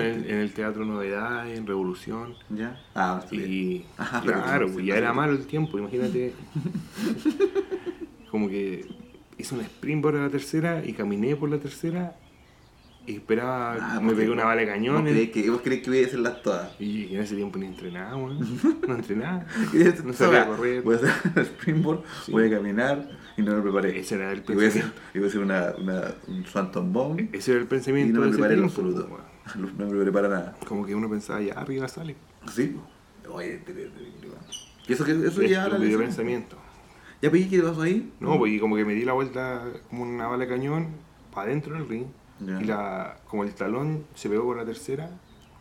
En, 0.01 0.25
en 0.29 0.37
el 0.37 0.53
Teatro 0.53 0.85
Novedades, 0.85 1.57
en 1.57 1.67
Revolución. 1.67 2.35
¿Ya? 2.49 2.81
Ah. 2.95 3.23
Y 3.31 3.85
Ajá, 3.97 4.21
claro, 4.21 4.69
pues 4.71 4.85
ya 4.85 4.95
era 4.95 5.13
malo 5.13 5.33
el 5.33 5.45
tiempo, 5.45 5.77
imagínate. 5.77 6.33
como 8.31 8.47
que 8.49 8.85
hice 9.37 9.55
un 9.55 9.61
sprint 9.61 10.01
por 10.01 10.13
la 10.15 10.29
tercera 10.29 10.83
y 10.85 10.93
caminé 10.93 11.35
por 11.35 11.49
la 11.49 11.57
tercera 11.59 12.15
y 13.07 13.15
esperaba, 13.15 13.77
Ah, 13.81 13.99
me 14.01 14.13
pegué 14.13 14.29
una 14.29 14.43
bala 14.45 14.61
de 14.61 14.67
¿Vos 14.67 14.75
cañones. 14.75 15.13
creés 15.13 15.29
que, 15.31 15.49
vos 15.49 15.61
creés 15.63 15.81
que 15.81 15.89
voy 15.89 16.03
a 16.03 16.05
hacerlas 16.07 16.41
todas? 16.43 16.69
Y 16.79 17.15
en 17.15 17.21
ese 17.21 17.35
tiempo 17.35 17.57
ni 17.57 17.65
entrenaba, 17.65 18.15
weón. 18.17 18.37
No 18.87 18.95
entrenaba. 18.95 19.45
No 20.05 20.13
sabía 20.13 20.45
correr. 20.45 20.81
Voy 20.83 20.95
a 20.95 20.97
hacer 20.97 21.11
springboard, 21.45 22.01
Sí. 22.25 22.31
voy 22.33 22.47
a 22.47 22.49
caminar 22.57 23.09
y 23.37 23.41
no 23.41 23.55
me 23.55 23.61
preparé. 23.61 23.97
Ese 23.99 24.15
era 24.15 24.31
el 24.31 24.43
y 24.47 24.53
voy 24.53 24.65
a 24.65 24.67
hacer, 24.67 24.83
pensamiento. 24.83 25.01
y 25.13 25.17
voy 25.19 25.25
a 25.25 25.29
hacer 25.29 25.41
una, 25.41 25.73
una, 25.79 26.13
un 26.27 26.45
Swanton 26.45 26.93
Bomb 26.93 27.19
Ese 27.33 27.51
era 27.51 27.59
el 27.61 27.65
y 27.65 27.69
pensamiento 27.69 28.19
no 28.19 28.25
me 28.25 28.31
preparé 28.33 28.53
en 28.55 28.63
absoluto. 28.65 29.07
No 29.55 29.85
me 29.85 29.89
preparé 29.91 30.11
para 30.11 30.27
nada. 30.27 30.57
Como 30.67 30.85
que 30.85 30.93
uno 30.93 31.09
pensaba, 31.09 31.41
ya 31.41 31.53
arriba 31.53 31.87
sale. 31.87 32.17
Sí. 32.53 32.75
Oye, 33.31 33.57
te- 33.65 33.73
te- 33.73 33.85
te- 33.85 33.89
te- 33.89 34.27
Y 34.89 34.93
eso, 34.93 35.05
eso 35.05 35.41
ya 35.43 35.65
Estúpido 35.67 35.97
le- 35.99 36.05
pensamiento. 36.05 36.57
¿Ya 37.21 37.31
pedí 37.31 37.47
qué 37.47 37.61
pasó 37.61 37.81
ahí? 37.83 38.11
No, 38.19 38.37
pues 38.37 38.51
y 38.53 38.59
como 38.59 38.75
que 38.75 38.83
me 38.85 38.93
di 38.93 39.05
la 39.05 39.13
vuelta 39.13 39.63
como 39.89 40.03
una 40.03 40.27
bala 40.27 40.43
de 40.45 40.49
cañón 40.49 40.87
para 41.33 41.47
adentro 41.47 41.73
del 41.75 41.87
ring. 41.87 42.05
Y 42.39 42.65
la, 42.65 43.17
como 43.27 43.43
el 43.43 43.53
talón 43.55 44.05
se 44.15 44.29
pegó 44.29 44.45
con 44.45 44.57
la 44.57 44.65
tercera 44.65 45.09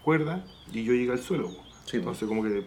cuerda 0.04 0.44
y 0.72 0.84
yo 0.84 0.92
llegué 0.92 1.12
al 1.12 1.18
suelo. 1.18 1.50
Sí, 1.86 1.96
Entonces 1.98 2.28
como 2.28 2.42
que 2.42 2.66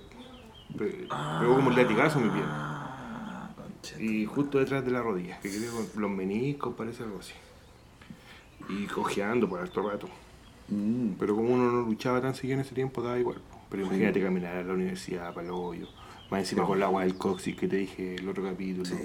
pe- 0.77 1.07
pegó 1.39 1.55
como 1.55 1.67
un 1.69 1.75
latigazo 1.75 2.19
en 2.19 2.25
mi 2.25 2.31
pierna. 2.31 2.51
Ah. 2.51 3.49
Y 3.99 4.25
justo 4.25 4.57
detrás 4.59 4.83
de 4.85 4.91
la 4.91 5.01
rodilla, 5.01 5.39
que 5.39 5.49
creo 5.49 5.71
que 5.93 5.99
los 5.99 6.09
meniscos 6.11 6.73
parece 6.75 7.03
algo 7.03 7.19
así. 7.19 7.33
Y 8.69 8.85
cojeando 8.87 9.47
por 9.49 9.59
harto 9.61 9.87
rato. 9.89 10.07
Mm. 10.67 11.13
Pero 11.19 11.35
como 11.35 11.49
uno 11.53 11.71
no 11.71 11.81
luchaba 11.81 12.21
tan 12.21 12.35
seguido 12.35 12.55
en 12.55 12.61
ese 12.65 12.75
tiempo, 12.75 13.01
daba 13.01 13.17
igual. 13.19 13.37
Pero 13.69 13.83
imagínate 13.85 14.21
caminar 14.21 14.55
a 14.57 14.63
la 14.63 14.73
universidad 14.73 15.33
para 15.33 15.47
el 15.47 15.53
hoyo. 15.53 15.87
Más 16.29 16.41
encima 16.41 16.65
con 16.65 16.77
el 16.77 16.83
agua 16.83 17.03
del 17.03 17.15
coxis 17.17 17.55
que 17.55 17.67
te 17.67 17.77
dije 17.77 18.15
el 18.15 18.27
otro 18.29 18.43
capítulo. 18.43 18.85
Sí. 18.85 18.95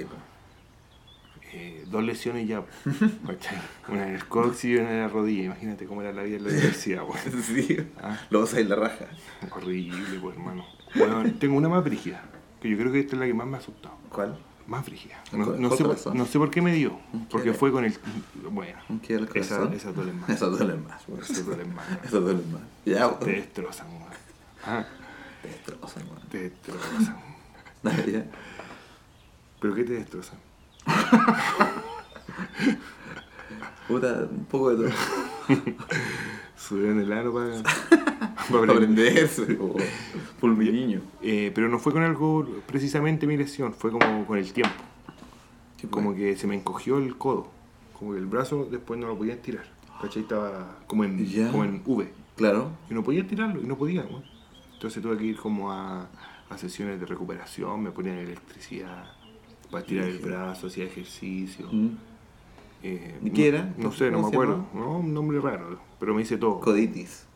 Eh, 1.56 1.84
dos 1.86 2.02
lesiones 2.02 2.48
ya. 2.48 2.64
Una 3.88 4.08
en 4.08 4.14
el 4.14 4.26
coxis 4.26 4.64
y 4.64 4.76
una 4.76 4.90
en 4.90 5.00
la 5.02 5.08
rodilla. 5.08 5.44
Imagínate 5.44 5.86
cómo 5.86 6.02
era 6.02 6.12
la 6.12 6.22
vida 6.24 6.36
en 6.38 6.44
la 6.44 6.50
universidad, 6.50 7.02
weón. 7.04 7.42
Sí. 7.44 7.76
Ah. 8.02 8.18
Lo 8.30 8.40
vas 8.40 8.54
a 8.54 8.60
ir 8.60 8.68
la 8.68 8.76
raja. 8.76 9.06
Horrible, 9.52 10.18
pues, 10.20 10.36
hermano. 10.36 10.64
Bueno, 10.96 11.22
tengo 11.38 11.56
una 11.56 11.68
más 11.68 11.84
brígida, 11.84 12.22
que 12.60 12.68
yo 12.70 12.76
creo 12.78 12.90
que 12.92 13.00
esta 13.00 13.14
es 13.16 13.20
la 13.20 13.26
que 13.26 13.34
más 13.34 13.46
me 13.46 13.56
ha 13.56 13.60
asustado. 13.60 13.94
¿Cuál? 14.10 14.36
Más 14.66 14.84
brígida. 14.86 15.22
¿Con- 15.30 15.60
No, 15.60 15.70
sé, 15.76 15.84
por, 15.84 16.16
no 16.16 16.24
sé 16.26 16.38
por 16.38 16.50
qué 16.50 16.62
me 16.62 16.72
dio, 16.72 16.98
porque 17.30 17.52
fue 17.52 17.70
con 17.70 17.84
el... 17.84 17.94
Bueno, 18.50 18.78
¿Qué 19.06 19.14
el 19.14 19.24
esa, 19.24 19.58
corazón? 19.58 19.74
esa 19.74 19.92
duele 19.92 20.12
más. 20.12 20.30
Eso 20.30 20.50
duele 20.50 20.74
más. 20.76 21.02
weón. 21.06 21.22
Esa 21.22 21.42
duele 21.42 21.64
más. 21.66 21.84
Eso 22.04 22.20
duele 22.20 22.42
más. 22.50 22.62
Ya, 22.84 23.18
Te 23.18 23.30
destrozan, 23.32 23.86
weón. 23.88 24.04
Ah, 24.66 24.84
Te 25.42 25.48
destrozan, 25.48 26.02
weón. 26.08 26.28
te 26.30 26.38
destrozan. 26.48 27.16
Ya. 28.10 28.24
¿Pero 29.60 29.74
qué 29.74 29.84
te 29.84 29.92
destrozan? 29.94 30.38
Puta, 33.88 34.28
un 34.30 34.44
poco 34.46 34.74
de 34.74 34.88
todo. 34.88 34.96
Subieron 36.56 37.00
el 37.00 37.12
aro 37.12 37.34
para, 37.34 37.62
Para 38.50 38.72
aprenderse, 38.72 39.44
po. 39.54 39.76
por 40.40 40.56
mi 40.56 40.70
niño. 40.70 41.00
Eh, 41.22 41.52
pero 41.54 41.68
no 41.68 41.78
fue 41.78 41.92
con 41.92 42.02
algo 42.02 42.46
precisamente 42.66 43.26
mi 43.26 43.36
lesión, 43.36 43.74
fue 43.74 43.90
como 43.90 44.24
con 44.26 44.38
el 44.38 44.52
tiempo. 44.52 44.74
Sí, 45.76 45.86
Como 45.88 46.10
pues. 46.10 46.18
que 46.18 46.36
se 46.36 46.46
me 46.46 46.54
encogió 46.54 46.98
el 46.98 47.16
codo. 47.18 47.48
Como 47.98 48.12
que 48.12 48.18
el 48.18 48.26
brazo 48.26 48.66
después 48.70 48.98
no 48.98 49.06
lo 49.06 49.18
podía 49.18 49.34
estirar. 49.34 49.66
¿Cachai? 50.00 50.22
Estaba 50.22 50.78
como 50.86 51.04
en, 51.04 51.18
como 51.50 51.64
en 51.64 51.82
V. 51.84 52.08
Claro. 52.36 52.70
Y 52.90 52.94
no 52.94 53.04
podía 53.04 53.20
estirarlo, 53.20 53.60
y 53.60 53.66
no 53.66 53.76
podía. 53.76 54.04
Entonces 54.72 55.02
tuve 55.02 55.18
que 55.18 55.24
ir 55.24 55.36
como 55.36 55.70
a, 55.70 56.08
a 56.48 56.58
sesiones 56.58 56.98
de 57.00 57.06
recuperación, 57.06 57.82
me 57.82 57.90
ponían 57.90 58.16
electricidad 58.16 59.12
para 59.74 59.82
estirar 59.82 60.08
el 60.08 60.18
brazo, 60.18 60.68
hacía 60.68 60.84
ejercicio. 60.84 61.66
Mm. 61.72 61.88
Eh, 62.84 63.18
¿Y 63.24 63.30
qué 63.30 63.48
era? 63.48 63.74
No 63.76 63.90
sé, 63.90 64.10
no 64.10 64.18
¿Cómo 64.18 64.28
me 64.30 64.34
acuerdo. 64.36 64.66
No, 64.72 64.98
un 64.98 65.12
nombre 65.12 65.40
raro, 65.40 65.80
pero 65.98 66.14
me 66.14 66.22
hice 66.22 66.36
todo. 66.36 66.60
Coditis. 66.60 67.26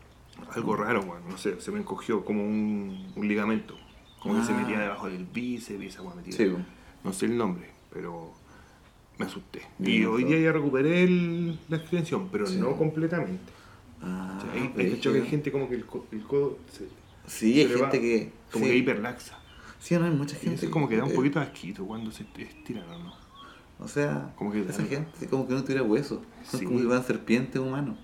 Algo 0.54 0.76
raro, 0.76 1.02
bueno, 1.02 1.24
no 1.28 1.36
sé, 1.36 1.60
se 1.60 1.72
me 1.72 1.80
encogió 1.80 2.24
como 2.24 2.44
un, 2.44 3.12
un 3.16 3.26
ligamento. 3.28 3.74
Como 4.22 4.38
que 4.38 4.46
se 4.46 4.52
Ah. 4.52 4.56
metía 4.58 4.78
debajo 4.78 5.08
del 5.08 5.24
bíceps 5.24 5.82
y 5.82 5.86
esa 5.86 6.02
weá 6.02 6.14
metida. 6.14 6.36
Sí. 6.36 6.52
No 7.02 7.12
sé 7.12 7.26
el 7.26 7.36
nombre, 7.36 7.70
pero 7.92 8.32
me 9.18 9.26
asusté. 9.26 9.62
Bien, 9.78 10.02
Y 10.02 10.04
hoy 10.04 10.24
día 10.24 10.38
ya 10.38 10.52
recuperé 10.52 11.02
el- 11.02 11.58
la 11.68 11.78
extensión, 11.78 12.28
pero 12.30 12.46
Sí. 12.46 12.58
no 12.60 12.76
completamente. 12.76 13.40
Ah, 14.00 14.38
O 14.38 14.40
sea, 14.42 14.52
hay, 14.52 14.72
hay, 15.16 15.26
gente 15.26 15.50
como 15.50 15.68
que 15.68 15.74
el, 15.74 15.84
el 16.12 16.22
codo 16.22 16.58
se, 16.70 16.84
Sí, 17.26 17.54
se 17.54 17.60
hay 17.62 17.66
va 17.74 17.90
gente 17.90 18.00
que. 18.00 18.32
como 18.52 18.64
sí. 18.64 18.70
que 18.70 18.76
hiperlaxa. 18.76 19.38
Sí, 19.78 19.96
no 19.96 20.04
hay 20.04 20.10
mucha 20.10 20.36
gente. 20.36 20.66
es 20.66 20.70
como 20.72 20.88
que 20.88 20.96
da 20.96 21.04
un 21.04 21.10
eh, 21.10 21.14
poquito 21.14 21.38
de 21.38 21.46
asquito 21.46 21.84
cuando 21.86 22.10
se 22.10 22.24
estiran, 22.36 22.84
¿o 22.90 22.98
¿no? 22.98 23.12
O 23.80 23.86
sea, 23.86 24.32
Como 24.36 24.50
que 24.50 24.62
esa 24.62 24.82
gente 24.84 25.26
como 25.28 25.46
que 25.46 25.54
no 25.54 25.62
tuviera 25.62 25.82
hueso. 25.82 26.22
Son 26.44 26.60
Sí. 26.60 26.66
como 26.66 26.78
si 26.80 26.84
fueran 26.86 27.04
serpientes 27.04 27.60
humanos. 27.60 27.96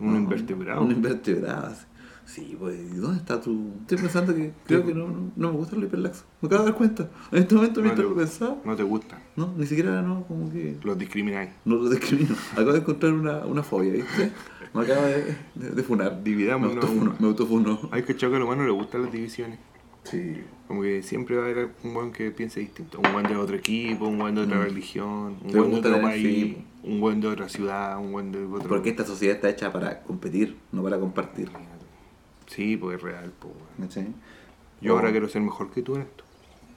Un 0.00 0.12
No, 0.12 0.18
invertebrado. 0.18 0.82
Un 0.82 0.90
invertebrado. 0.92 1.66
así. 1.68 1.84
Sí, 2.26 2.56
pues, 2.58 2.78
¿y 2.92 2.96
dónde 2.96 3.18
está 3.18 3.40
tu...? 3.40 3.72
Estoy 3.80 3.98
pensando 3.98 4.34
que 4.34 4.52
creo 4.66 4.84
que 4.86 4.94
no, 4.94 5.08
no, 5.08 5.32
no 5.34 5.50
me 5.52 5.56
gusta 5.58 5.74
el 5.76 5.84
hiperlaxo. 5.84 6.24
Me 6.40 6.46
acabo 6.46 6.62
de 6.64 6.70
dar 6.70 6.78
cuenta. 6.78 7.10
En 7.32 7.38
este 7.38 7.54
momento, 7.54 7.80
mientras 7.82 8.08
lo 8.08 8.14
pensaba, 8.14 8.56
No 8.64 8.76
te 8.76 8.82
gustan, 8.84 9.18
no, 9.36 9.52
ni 9.56 9.66
siquiera, 9.66 10.00
no, 10.02 10.24
como 10.26 10.50
que... 10.50 10.78
los 10.82 10.96
discrimináis. 10.98 11.50
No 11.64 11.76
lo 11.76 11.88
discrimino. 11.90 12.34
Acabo 12.52 12.72
de 12.72 12.78
encontrar 12.78 13.12
una, 13.14 13.38
una 13.46 13.62
fobia, 13.64 13.92
¿viste? 13.92 14.32
Me 14.72 14.82
acaba 14.82 15.06
de, 15.06 15.36
de, 15.56 15.70
de 15.70 15.82
funar. 15.82 16.22
Dividamos, 16.22 16.68
Me 16.68 16.74
no, 16.76 16.80
autofuno. 16.82 17.12
no. 17.12 17.16
Me 17.18 17.26
autofuno. 17.28 17.80
Hay 17.90 18.02
que 18.04 18.14
que 18.14 18.26
a 18.26 18.28
los 18.28 18.42
humanos 18.42 18.66
les 18.66 18.74
gustan 18.74 19.02
las 19.02 19.12
divisiones. 19.12 19.58
Sí. 20.04 20.42
Como 20.66 20.82
que 20.82 21.02
siempre 21.02 21.36
va 21.36 21.42
a 21.42 21.46
haber 21.50 21.70
un 21.84 21.94
buen 21.94 22.12
que 22.12 22.30
piense 22.30 22.60
distinto. 22.60 23.00
Un 23.00 23.12
buen 23.12 23.26
de 23.26 23.36
otro 23.36 23.56
equipo, 23.56 24.06
un 24.06 24.18
buen 24.18 24.34
de 24.34 24.42
otra 24.42 24.58
Mm. 24.58 24.62
religión, 24.62 25.36
un 25.42 25.50
buen 25.52 25.70
de 25.72 25.76
otro 25.78 26.00
país, 26.02 26.22
sí. 26.56 26.64
un 26.84 27.00
buen 27.00 27.20
de 27.20 27.28
otra 27.28 27.48
ciudad, 27.48 27.98
un 27.98 28.12
buen 28.12 28.32
de 28.32 28.44
otro... 28.44 28.68
Porque 28.68 28.90
esta 28.90 29.04
sociedad 29.04 29.36
está 29.36 29.50
hecha 29.50 29.72
para 29.72 30.02
competir, 30.02 30.56
no 30.72 30.82
para 30.82 30.98
compartir. 30.98 31.50
Sí, 32.46 32.76
pues 32.76 32.96
es 32.96 33.02
real. 33.02 33.32
Pues, 33.38 33.52
weón. 33.54 33.88
¿Cachai? 33.88 34.08
Yo 34.80 34.94
Oh. 34.94 34.96
ahora 34.98 35.10
quiero 35.10 35.28
ser 35.28 35.42
mejor 35.42 35.70
que 35.70 35.82
tú 35.82 35.96
en 35.96 36.02
esto. 36.02 36.24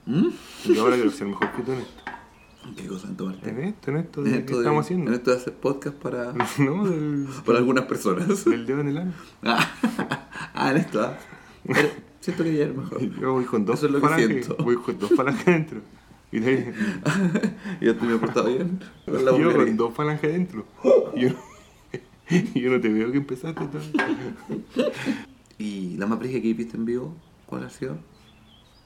¿Mm? 0.06 0.28
Yo 0.74 0.82
ahora 0.82 0.96
quiero 0.96 1.10
ser 1.10 1.26
mejor 1.28 1.50
que 1.52 1.62
tú 1.62 1.72
en 1.72 1.78
esto. 1.80 2.02
¿Qué 2.76 2.86
cosa 2.86 3.08
en 3.08 3.16
tomarte? 3.16 3.50
En 3.50 3.60
esto, 3.60 3.90
en 3.90 3.96
esto, 3.98 4.20
En 4.26 4.34
esto 4.34 4.46
¿qué 4.46 4.52
de- 4.54 4.58
estamos 4.60 4.84
haciendo? 4.84 5.10
En 5.10 5.16
esto 5.16 5.30
de 5.30 5.36
hacer 5.36 5.54
podcast 5.54 5.96
para, 5.96 6.32
No, 6.58 6.84
del, 6.84 7.26
para 7.46 7.58
algunas 7.58 7.84
personas. 7.86 8.44
del 8.44 8.66
dedo 8.66 8.80
en 8.80 8.88
el 8.88 8.98
ano. 8.98 9.12
ah, 9.42 10.70
en 10.70 10.76
esto, 10.78 11.02
¿ah? 11.02 11.16
Pero 11.66 11.88
siento 12.24 12.42
que 12.44 12.54
ya 12.56 12.64
es 12.64 12.74
mejor. 12.76 13.00
Yo 13.20 13.32
voy 13.34 13.44
con 13.44 13.64
dos 13.64 13.76
Eso 13.78 13.86
es 13.86 13.92
lo 13.92 14.00
que 14.00 14.14
siento. 14.16 14.56
Voy 14.64 14.76
con 14.76 14.98
dos 14.98 15.10
falanges 15.14 15.44
dentro. 15.46 15.80
Y 16.32 16.40
de 16.40 16.48
ahí- 16.50 17.94
te 17.94 18.06
me 18.06 18.14
he 18.14 18.18
portado 18.18 18.48
bien. 18.48 18.80
Con 19.04 19.38
yo 19.40 19.54
con 19.54 19.76
dos 19.76 19.94
falanges 19.94 20.32
dentro. 20.32 20.64
Y 21.14 21.20
yo, 21.22 21.28
no- 21.30 22.54
yo 22.54 22.70
no 22.70 22.80
te 22.80 22.88
veo 22.88 23.12
que 23.12 23.18
empezaste 23.18 23.64
todo. 23.66 23.80
¿Y 25.58 25.96
la 25.98 26.06
más 26.06 26.18
brígida 26.18 26.40
que 26.42 26.54
viste 26.54 26.76
en 26.76 26.84
vivo? 26.84 27.14
¿Cuál 27.46 27.64
ha 27.64 27.70
sido? 27.70 27.96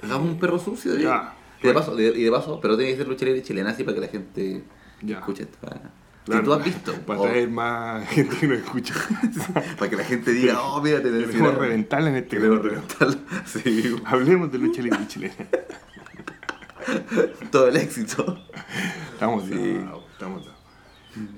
Hagamos 0.02 0.28
un 0.30 0.38
perro 0.38 0.58
sucio. 0.58 0.96
Ya. 0.98 1.34
Y 1.62 1.66
de 1.68 1.74
paso, 1.74 1.96
de- 1.96 2.18
y 2.18 2.22
de 2.24 2.30
paso, 2.30 2.60
pero 2.60 2.76
tiene 2.76 2.92
que 2.92 2.98
ser 2.98 3.08
lucha 3.08 3.24
libre 3.24 3.42
chilena 3.42 3.70
así 3.70 3.82
para 3.84 3.94
que 3.94 4.00
la 4.02 4.08
gente 4.08 4.62
Ya. 5.02 5.18
escuche 5.18 5.44
esto. 5.44 5.58
Claro, 6.28 6.40
si 6.42 6.44
tú 6.46 6.52
has 6.54 6.64
visto. 6.64 6.92
Para 7.06 7.20
o- 7.20 7.22
traer 7.24 7.48
más 7.50 8.08
gente 8.08 8.36
que 8.36 8.46
nos 8.46 8.58
escucha. 8.58 8.94
para 9.78 9.90
que 9.90 9.96
la 9.96 10.04
gente 10.04 10.30
diga, 10.32 10.60
oh, 10.62 10.80
mira, 10.82 11.02
te 11.02 11.10
Queremos 11.10 11.54
reventarla 11.54 12.10
en 12.10 12.16
este 12.16 12.36
Queremos 12.36 12.62
reventarla. 12.62 13.16
Sí, 13.46 13.96
Hablemos 14.04 14.52
de 14.52 14.58
lucha 14.58 14.82
libre 14.82 15.06
chilena. 15.08 15.34
todo 17.50 17.68
el 17.68 17.76
éxito. 17.76 18.38
Estamos 19.12 19.44
Sí. 19.44 19.74
dados, 19.78 20.04
estamos 20.12 20.44
dados. 20.44 20.58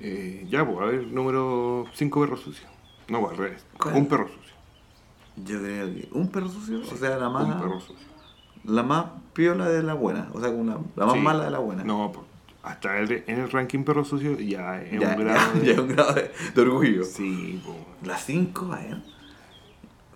Eh, 0.01 0.45
ya, 0.49 0.65
pues, 0.65 0.77
a 0.79 0.85
ver, 0.85 1.07
número 1.07 1.85
5 1.93 2.19
perros 2.21 2.41
sucios. 2.41 2.69
No, 3.07 3.19
pues, 3.21 3.31
al 3.31 3.37
revés. 3.37 3.65
¿Cuál? 3.79 3.95
Un 3.95 4.05
perro 4.07 4.27
sucio. 4.27 4.41
Yo 5.37 5.59
creo 5.59 5.85
que 5.87 6.09
un 6.11 6.27
perro 6.29 6.49
sucio, 6.49 6.81
o 6.81 6.97
sea, 6.97 7.17
la 7.17 7.29
más, 7.29 7.45
Un 7.45 7.53
perro 7.59 7.79
sucio. 7.79 7.95
la 8.65 8.83
más 8.83 9.05
piola 9.33 9.67
de 9.69 9.81
la 9.81 9.93
buena, 9.93 10.29
o 10.33 10.39
sea, 10.41 10.51
como 10.51 10.83
la, 10.95 11.05
más 11.05 11.13
Sí. 11.15 11.19
mala 11.19 11.45
de 11.45 11.51
la 11.51 11.59
buena. 11.59 11.83
No, 11.83 12.11
pues, 12.13 12.25
hasta 12.63 12.99
el, 12.99 13.23
en 13.27 13.39
el 13.39 13.49
ranking 13.51 13.83
perro 13.83 14.05
sucio 14.05 14.39
ya 14.39 14.81
es 14.81 14.99
ya, 14.99 15.15
un 15.15 15.23
grado 15.23 15.53
ya, 15.55 15.59
de... 15.59 15.65
ya 15.65 15.71
es 15.73 15.79
un 15.79 15.87
grado 15.87 16.13
de, 16.13 16.31
de 16.55 16.61
orgullo. 16.61 17.03
Sí, 17.03 17.61
pues. 17.65 17.77
La 18.03 18.17
5, 18.17 18.73
a 18.73 18.79
ver. 18.79 18.97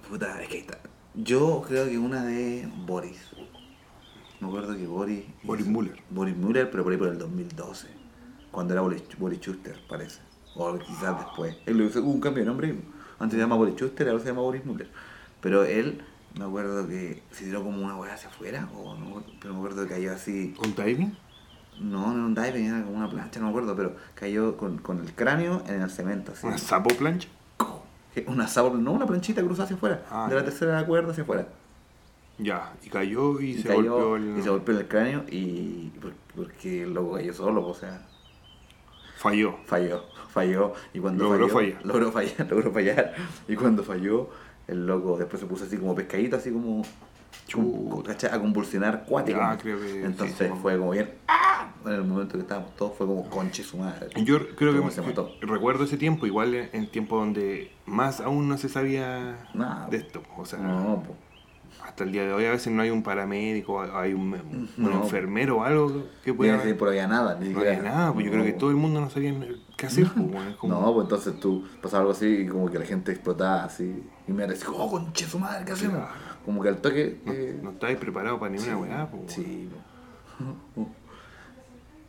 Puta, 0.10 0.42
es 0.42 0.48
que 0.48 0.56
ahí 0.56 0.60
está. 0.62 0.80
Yo 1.16 1.64
creo 1.68 1.88
que 1.88 1.98
una 1.98 2.24
de 2.26 2.68
Boris. 2.86 3.18
Me 4.40 4.48
acuerdo 4.48 4.76
que 4.76 4.86
Boris. 4.86 5.24
Boris 5.44 5.66
Müller. 5.66 5.96
Boris 6.10 6.36
Müller, 6.36 6.70
pero 6.70 6.84
por 6.84 6.92
ahí 6.92 7.00
por 7.00 7.08
el 7.08 7.18
2012. 7.18 7.88
Cuando 8.52 8.74
era 8.74 8.82
Boris, 8.82 9.04
Boris 9.18 9.40
Schuster, 9.40 9.76
parece. 9.90 10.20
O 10.56 10.78
quizás 10.78 11.18
después. 11.18 11.58
Él 11.66 11.78
lo 11.78 11.86
hizo- 11.86 12.04
un 12.04 12.20
cambio 12.22 12.44
de 12.44 12.48
nombre. 12.48 12.76
Antes 13.20 13.36
se 13.38 13.42
llama 13.42 13.56
Boris 13.56 13.76
Schuster, 13.76 14.08
ahora 14.10 14.22
se 14.22 14.28
llama 14.30 14.42
Boris 14.42 14.64
Müller. 14.66 14.90
Pero 15.42 15.64
él, 15.64 16.02
me 16.38 16.46
acuerdo 16.46 16.88
que 16.88 17.24
se 17.32 17.46
tiró 17.46 17.64
como 17.64 17.84
una 17.84 17.96
hueá 17.98 18.14
hacia 18.14 18.30
afuera. 18.30 18.70
O 18.76 18.96
no, 18.96 19.24
pero 19.42 19.54
me 19.54 19.60
acuerdo 19.60 19.84
que 19.84 19.94
cayó 19.96 20.14
así. 20.14 20.54
¿Un 20.64 20.76
diving? 20.76 21.18
No, 21.80 22.08
no 22.14 22.14
era 22.14 22.26
un 22.26 22.36
diving, 22.36 22.66
era 22.68 22.84
como 22.84 22.98
una 22.98 23.10
plancha, 23.10 23.40
no 23.40 23.46
me 23.48 23.50
acuerdo. 23.52 23.76
Pero 23.76 23.96
cayó 24.14 24.56
con, 24.58 24.78
con 24.78 25.00
el 25.00 25.14
cráneo 25.14 25.64
en 25.68 25.82
el 25.82 25.90
cemento. 25.90 26.32
Así. 26.32 26.48
¿Una 26.48 26.58
sapo 26.58 26.90
plancha? 26.96 27.28
Una 28.28 28.48
sábado, 28.48 28.78
no, 28.78 28.94
una 28.94 29.06
planchita 29.06 29.42
cruzada 29.42 29.66
hacia 29.66 29.76
afuera. 29.76 30.06
Ah, 30.10 30.28
de 30.30 30.36
la 30.36 30.44
tercera 30.46 30.86
cuerda 30.86 31.12
hacia 31.12 31.24
afuera. 31.24 31.48
Ya, 32.38 32.74
y 32.84 32.90
cayó 32.90 33.40
y, 33.42 33.52
Y, 33.52 33.62
se 33.62 33.68
cayó, 33.68 33.94
golpeó 33.94 34.16
el... 34.18 34.40
y 34.40 34.42
se 34.42 34.50
golpeó 34.50 34.78
el 34.80 34.88
cráneo 34.88 35.24
y 35.30 35.90
por- 36.02 36.14
porque 36.36 36.84
el 36.84 36.94
loco 36.94 37.14
cayó 37.16 37.34
solo, 37.34 37.66
o 37.68 37.74
sea, 37.74 38.06
Falló. 39.18 39.58
falló, 39.66 40.04
falló. 40.30 40.74
Y 40.94 41.00
cuando 41.00 41.24
Logró 41.26 41.48
falló, 41.50 41.54
fallar. 41.74 41.86
Logró 41.86 42.12
fallar, 42.12 42.48
logró 42.52 42.72
fallar. 42.72 43.14
Y 43.48 43.56
cuando 43.56 43.84
falló, 43.84 44.30
el 44.68 44.86
loco 44.86 45.18
después 45.18 45.40
se 45.42 45.48
puso 45.48 45.66
así 45.66 45.78
como 45.78 45.96
pescadito, 45.96 46.36
así 46.38 46.52
como... 46.52 46.84
A 48.32 48.40
convulsionar 48.40 49.06
cuático. 49.06 49.38
Ya, 49.40 49.58
creo 49.58 49.80
que 49.80 50.04
Entonces 50.04 50.36
sí. 50.50 50.54
fue 50.62 50.78
como 50.78 50.92
bien... 50.92 51.12
¡ah! 51.28 51.72
En 51.86 51.92
el 51.92 52.04
momento 52.04 52.34
que 52.34 52.40
estábamos 52.42 52.76
todos 52.76 52.94
fue 52.98 53.06
como 53.06 53.30
conche 53.30 53.64
su 53.64 53.78
madre. 53.78 54.08
Yo 54.24 54.40
creo 54.56 54.84
que 54.84 54.92
se 54.92 55.02
mató. 55.02 55.32
recuerdo 55.42 55.84
ese 55.84 55.98
tiempo, 55.98 56.26
igual 56.26 56.56
en, 56.56 56.90
tiempo 56.90 57.18
donde 57.18 57.72
más 57.86 58.20
aún 58.22 58.50
no 58.50 58.58
se 58.58 58.68
sabía 58.70 59.48
Nada. 59.54 59.88
de 59.90 59.98
esto. 59.98 60.24
O 60.38 60.46
sea, 60.46 60.58
No, 60.60 61.04
po. 61.04 61.16
hasta 61.86 62.04
el 62.04 62.12
día 62.12 62.24
de 62.26 62.34
hoy 62.34 62.46
a 62.46 62.52
veces 62.52 62.74
no 62.74 62.82
hay 62.82 62.90
un 62.90 63.04
paramédico, 63.04 63.80
hay 63.82 64.14
un, 64.14 64.34
un 64.34 64.70
No. 64.78 65.04
enfermero 65.04 65.58
o 65.58 65.64
algo 65.64 66.06
que 66.24 66.34
pueda... 66.34 66.56
así 66.56 66.74
por 66.74 66.90
allá 66.90 67.08
nada, 67.08 67.38
ni 67.40 67.50
No 67.50 67.60
había 67.60 67.80
nada, 67.82 68.12
pues 68.14 68.26
yo 68.26 68.32
creo 68.32 68.44
que 68.44 68.54
todo 68.54 68.72
el 68.72 68.78
mundo 68.78 69.00
no 69.02 69.10
sabía 69.12 69.34
qué 69.78 69.86
hacer. 69.86 70.08
pues, 70.08 70.56
como- 70.56 70.82
No, 70.82 70.94
pues 70.94 71.04
entonces 71.06 71.40
tú 71.40 71.64
pasaba 71.84 72.02
algo 72.02 72.14
así 72.14 72.26
y 72.26 72.48
como 72.48 72.72
que 72.72 72.80
la 72.80 72.86
gente 72.86 73.12
explotaba 73.12 73.64
así. 73.66 74.04
Y 74.28 74.32
me 74.32 74.48
decía, 74.48 74.70
oh, 74.76 74.90
conche 74.90 75.26
su 75.28 75.38
madre, 75.38 75.64
¿qué 75.66 75.74
hacemos? 75.74 75.98
Claro. 75.98 76.35
Como 76.46 76.62
que 76.62 76.70
al 76.70 76.78
toque. 76.78 77.18
no, 77.26 77.34
eh, 77.34 77.60
no 77.62 77.72
estáis 77.72 77.98
preparados 77.98 78.40
para 78.40 78.52
ni 78.52 78.58
una 78.60 78.68
sí, 78.68 78.74
weá. 78.76 79.10
pues, 79.10 79.34
Sí, 79.34 79.70
po. 80.76 80.90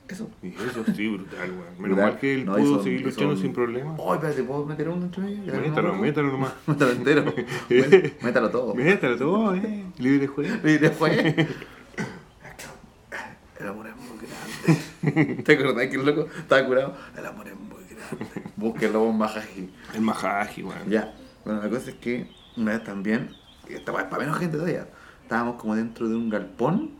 Eso. 0.09 0.31
Y 0.40 0.49
eso 0.71 0.85
sí, 0.95 1.09
brutal, 1.09 1.50
weón. 1.50 1.64
Menos 1.78 1.97
Brutal. 1.97 2.05
mal 2.12 2.19
que 2.21 2.35
él 2.35 2.45
No, 2.47 2.52
pudo 2.55 2.75
son- 2.76 2.85
seguir 2.85 3.00
luchando 3.02 3.33
son- 3.35 3.43
sin 3.43 3.52
problemas. 3.52 3.97
Oh, 3.99 4.14
espérate, 4.14 4.43
¿puedo 4.45 4.64
meter 4.64 4.88
uno 4.88 5.07
entre 5.07 5.23
medio? 5.25 5.45
Ya 5.45 5.52
no 5.55 5.61
Métalo, 5.62 5.95
métalo 5.95 6.31
nomás. 6.31 6.52
Métalo 6.69 6.93
entero. 6.93 7.25
Mé- 7.69 8.12
Métalo 8.23 8.50
todo. 8.50 8.75
Métalo 8.76 9.16
todo, 9.16 9.55
eh. 9.57 9.85
Libre 9.99 10.28
juego. 10.28 10.55
Y 10.69 10.78
después. 10.78 11.12
El 13.59 13.69
amor 13.69 13.87
es 13.88 13.95
muy 13.97 14.19
grande. 15.12 15.43
¿Te 15.43 15.52
acordás 15.55 15.87
que 15.88 15.97
el 15.97 16.07
loco 16.07 16.28
estaba 16.38 16.64
curado? 16.66 16.95
El 17.16 17.26
amor 17.26 17.49
es 17.49 17.55
muy 17.59 17.83
grande. 17.88 18.50
Búsquenlo 18.57 19.00
vos, 19.00 19.14
majaji. 19.14 19.71
El 19.95 20.00
majaji, 20.02 20.62
weón. 20.62 20.88
Ya, 20.88 21.14
bueno, 21.45 21.62
la 21.62 21.69
cosa 21.71 21.90
es 21.90 21.97
que 21.97 22.28
una 22.57 22.73
vez 22.73 22.85
también, 22.85 23.31
esta 23.75 23.92
weá 23.92 24.04
es 24.04 24.08
para 24.08 24.23
menos 24.23 24.38
gente 24.38 24.56
todavía, 24.56 24.88
estábamos 25.23 25.56
como 25.56 25.75
dentro 25.75 26.08
de 26.08 26.14
un 26.14 26.30
galpón, 26.30 26.90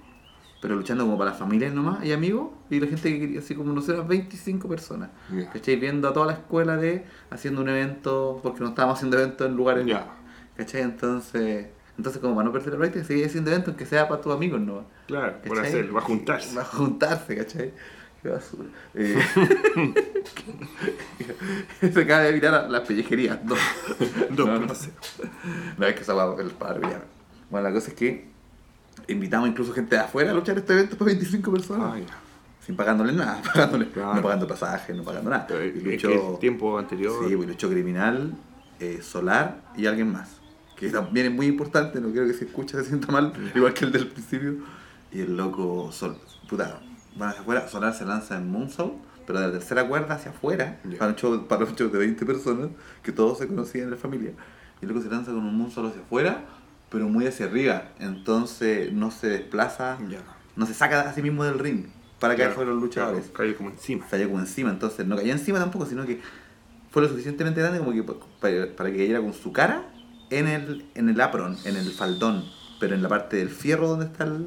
pero 0.61 0.75
luchando 0.75 1.05
como 1.05 1.19
para 1.19 1.31
las 1.31 1.39
familias 1.39 1.73
nomás 1.73 2.05
y 2.05 2.13
amigos, 2.13 2.51
y 2.71 2.81
la 2.81 2.87
gente 2.87 3.13
que 3.13 3.21
quería, 3.21 3.39
así 3.39 3.55
como 3.55 3.73
no 3.73 3.83
eran 3.83 4.09
25 4.09 4.69
personas. 4.69 5.11
Ya. 5.31 5.51
¿Cachai? 5.51 5.77
Viendo 5.77 6.09
a 6.09 6.13
toda 6.13 6.27
la 6.27 6.33
escuela 6.33 6.77
de 6.77 7.05
haciendo 7.31 7.61
un 7.61 7.69
evento, 7.69 8.41
porque 8.43 8.61
no 8.61 8.71
estábamos 8.71 8.99
haciendo 8.99 9.19
eventos 9.19 9.47
en 9.47 9.55
lugares. 9.55 9.87
Ya. 9.87 10.07
¿Cachai? 10.57 10.83
Entonces, 10.83 11.67
Entonces, 11.99 12.21
como 12.21 12.35
para 12.35 12.47
no 12.47 12.53
perder 12.53 12.75
la 12.75 12.79
práctica, 12.79 13.05
seguí 13.05 13.25
haciendo 13.25 13.51
eventos 13.51 13.75
que 13.75 13.87
sea 13.87 14.07
para 14.09 14.21
tus 14.21 14.33
amigos, 14.33 14.61
¿no? 14.61 14.85
Claro, 15.07 15.37
por 15.47 15.59
hacerlo, 15.61 15.95
va 15.95 16.01
a 16.01 16.03
juntarse. 16.03 16.55
Va 16.57 16.63
a 16.63 16.65
juntarse, 16.65 17.37
¿cachai? 17.37 17.73
Qué 18.27 18.33
basura. 18.33 18.69
Eh, 18.95 19.23
se 21.93 22.01
acaba 22.01 22.23
de 22.23 22.29
evitar 22.31 22.69
las 22.69 22.81
pellejerías. 22.83 23.39
No, 23.45 23.55
no, 24.31 24.59
no. 24.59 24.67
por 24.67 24.77
cero. 24.77 24.95
No, 25.79 25.87
es 25.87 25.95
que 25.95 26.13
va 26.13 26.35
el 26.41 26.51
padre 26.51 26.81
villano. 26.81 27.05
Bueno, 27.51 27.69
la 27.69 27.73
cosa 27.75 27.89
es 27.91 27.95
que 27.95 28.27
invitamos 29.07 29.49
incluso 29.49 29.73
gente 29.73 29.95
de 29.95 30.03
afuera 30.03 30.33
a 30.33 30.35
luchar 30.35 30.59
este 30.59 30.73
evento 30.73 30.97
para 30.97 31.07
25 31.13 31.53
personas. 31.53 31.93
Ah, 31.95 31.99
ya. 32.01 32.07
Sin 32.65 32.75
pagándole 32.75 33.13
nada, 33.13 33.41
pagándole, 33.55 33.89
Claro. 33.91 34.15
no 34.17 34.23
pagando 34.23 34.49
pasaje, 34.49 34.93
no 34.93 35.05
pagando 35.05 35.31
nada. 35.31 35.47
Pero 35.47 35.65
Y 35.65 35.69
es 35.69 35.85
luchó- 35.85 36.09
que 36.09 36.33
el 36.33 36.39
tiempo 36.41 36.79
anterior. 36.81 37.29
Sí, 37.29 37.37
pues 37.37 37.49
luchó 37.49 37.71
Criminal, 37.71 38.35
eh, 38.81 38.99
Solar 39.03 39.61
y 39.77 39.87
alguien 39.87 40.11
más. 40.11 40.31
Que 40.77 40.91
también 40.91 41.27
es 41.27 41.33
muy 41.33 41.47
importante, 41.47 42.01
no 42.01 42.11
quiero 42.11 42.27
que 42.27 42.35
se 42.35 42.47
escuche, 42.47 42.77
se 42.77 42.85
sienta 42.87 43.13
mal, 43.13 43.33
igual 43.55 43.73
que 43.73 43.85
el 43.85 43.93
del 43.93 44.09
principio. 44.09 44.57
Y 45.13 45.21
el 45.21 45.37
loco, 45.37 45.93
Sol, 45.93 46.19
puta, 46.49 46.81
van 47.17 47.31
hacia 47.31 47.43
afuera, 47.43 47.69
Solar 47.69 47.95
se 47.95 48.05
lanza 48.05 48.37
en 48.37 48.51
Moonsault, 48.51 48.95
pero 49.27 49.41
de 49.41 49.47
la 49.47 49.53
tercera 49.53 49.87
cuerda 49.89 50.15
hacia 50.15 50.31
afuera, 50.31 50.79
Ya. 50.85 50.99
para, 50.99 51.11
un 51.13 51.17
show, 51.17 51.47
para 51.49 51.65
un 51.65 51.75
show 51.75 51.91
de 51.91 51.99
20 51.99 52.25
personas, 52.27 52.69
que 53.03 53.13
todos 53.13 53.39
se 53.39 53.47
conocían 53.49 53.85
en 53.85 53.91
la 53.93 53.97
familia. 53.97 54.33
Y 54.81 54.87
loco 54.87 55.01
se 55.01 55.09
lanza 55.09 55.33
con 55.33 55.45
un 55.45 55.57
Moonsault 55.57 55.91
hacia 55.91 56.03
afuera, 56.03 56.45
pero 56.91 57.09
muy 57.09 57.27
hacia 57.27 57.47
arriba. 57.47 57.89
Entonces 57.99 58.93
no 58.93 59.11
se 59.11 59.29
desplaza, 59.29 59.99
Ya. 60.09 60.21
no 60.55 60.67
se 60.67 60.75
saca 60.75 61.01
a 61.01 61.13
sí 61.13 61.23
mismo 61.23 61.45
del 61.45 61.59
ring 61.59 61.87
para 62.21 62.35
caer 62.37 62.49
Claro, 62.49 62.55
sobre 62.63 62.71
los 62.75 62.83
luchadores 62.83 63.25
claro, 63.27 63.35
Cae 63.51 63.55
como 63.57 63.71
encima. 63.71 64.07
cayó 64.09 64.27
como 64.29 64.41
encima, 64.41 64.71
entonces 64.71 65.07
no 65.07 65.17
cayó 65.17 65.33
encima 65.33 65.59
tampoco, 65.59 65.87
sino 65.87 66.07
que 66.07 66.21
fue 66.91 67.03
lo 67.03 67.09
suficientemente 67.09 67.61
grande 67.61 67.79
como 67.79 67.93
que 67.93 68.03
pa- 68.03 68.15
para, 68.41 68.75
para 68.75 68.91
que 68.91 68.97
cayera 68.99 69.21
con 69.21 69.33
su 69.35 69.53
cara 69.53 69.83
en 70.31 70.47
el, 70.47 70.87
en 70.95 71.09
el 71.09 71.21
apron, 71.21 71.57
en 71.65 71.77
el 71.77 71.91
faldón, 71.91 72.45
pero 72.81 72.95
en 72.95 73.03
la 73.03 73.09
parte 73.09 73.37
del 73.37 73.51
fierro 73.51 73.89
donde 73.89 74.07
está 74.07 74.25
el... 74.25 74.47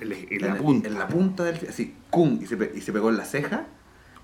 En 0.00 0.08
la, 0.10 0.16
en 0.16 0.42
la 0.42 0.56
punta. 0.56 0.88
En 0.88 0.94
la 0.94 1.08
punta 1.08 1.44
del 1.44 1.56
así, 1.68 1.94
¡cum! 2.10 2.38
Y 2.42 2.46
se, 2.46 2.56
pe- 2.56 2.72
y 2.74 2.80
se 2.80 2.92
pegó 2.92 3.08
en 3.10 3.16
la 3.16 3.24
ceja, 3.24 3.66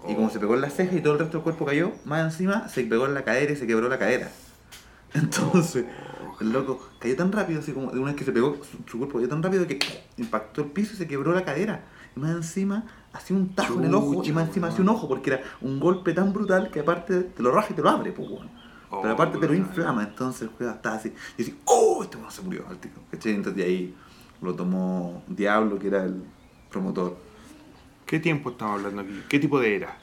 y 0.09 0.15
como 0.15 0.27
Oh. 0.27 0.31
se 0.31 0.39
pegó 0.39 0.55
en 0.55 0.61
la 0.61 0.71
ceja 0.71 0.95
y 0.97 1.01
todo 1.01 1.15
el 1.15 1.19
resto 1.21 1.39
del 1.39 1.45
cuerpo 1.45 1.65
cayó, 1.65 1.93
más 2.05 2.23
encima 2.33 2.69
se 2.69 2.83
pegó 2.85 3.07
en 3.07 3.15
la 3.15 3.23
cadera 3.25 3.53
y 3.53 3.57
se 3.57 3.67
quebró 3.67 3.89
la 3.89 3.99
cadera. 3.99 4.31
Entonces, 5.15 5.85
el 6.41 6.53
loco 6.53 6.81
cayó 6.99 7.17
tan 7.17 7.31
rápido, 7.33 7.61
así 7.61 7.73
como 7.73 7.91
de 7.91 7.99
una 7.99 8.09
vez 8.13 8.17
que 8.17 8.25
se 8.25 8.33
pegó, 8.33 8.57
su, 8.65 8.79
su 8.91 8.99
cuerpo 8.99 9.19
cayó 9.19 9.29
tan 9.29 9.43
rápido 9.43 9.67
que 9.67 9.79
impactó 10.17 10.63
el 10.63 10.69
piso 10.69 10.95
y 10.95 10.97
se 10.97 11.07
quebró 11.07 11.33
la 11.33 11.45
cadera. 11.45 11.85
Y 12.17 12.21
más 12.21 12.33
encima 12.33 12.85
hacía 13.13 13.37
un 13.37 13.55
tajo 13.55 13.79
en 13.79 13.85
el 13.87 13.95
ojo 13.95 14.23
y 14.25 14.33
más 14.33 14.49
encima 14.49 14.69
hacía 14.69 14.81
un 14.83 14.89
ojo 14.89 15.09
porque 15.09 15.31
era 15.31 15.43
un 15.61 15.79
golpe 15.81 16.13
tan 16.15 16.33
brutal 16.33 16.71
que 16.71 16.81
aparte 16.81 17.21
te 17.23 17.43
lo 17.43 17.51
raja 17.53 17.69
y 17.71 17.75
te 17.75 17.83
lo 17.83 17.91
abre, 17.91 18.13
pues, 18.13 18.29
weón. 18.29 18.49
Pero 18.91 19.03
Oh, 19.05 19.09
aparte 19.09 19.39
te 19.39 19.47
lo 19.47 19.55
inflama, 19.55 20.03
entonces 20.03 20.43
el 20.43 20.49
juego 20.49 20.73
estaba 20.73 20.97
así. 20.97 21.15
Y 21.39 21.43
así, 21.43 21.59
¡oh! 21.65 22.03
Este 22.03 22.17
weón 22.19 22.31
se 22.31 22.43
murió 22.43 22.67
al 22.69 22.77
tiro. 22.79 22.95
¿cachai? 23.11 23.33
Entonces 23.35 23.57
de 23.57 23.65
ahí 23.65 23.95
lo 24.43 24.55
tomó 24.55 25.23
Diablo, 25.29 25.79
que 25.79 25.87
era 25.89 26.05
el 26.05 26.23
promotor. 26.71 27.17
¿Qué 28.07 28.19
tiempo 28.19 28.51
estamos 28.51 28.79
hablando 28.79 29.03
aquí? 29.03 29.23
¿Qué 29.29 29.39
tipo 29.39 29.59
de 29.61 29.77
era? 29.77 29.97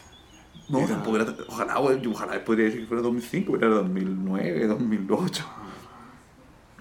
No, 0.69 0.79
Era- 0.79 0.87
tampoco 0.89 1.15
era. 1.17 1.35
Ojalá, 1.47 1.79
ojalá 1.79 2.43
podría 2.45 2.65
decir 2.65 2.81
que 2.81 2.87
fuera 2.87 3.01
2005, 3.03 3.51
pero 3.53 3.67
era 3.67 3.75
2009, 3.81 4.67
2008. 4.67 5.45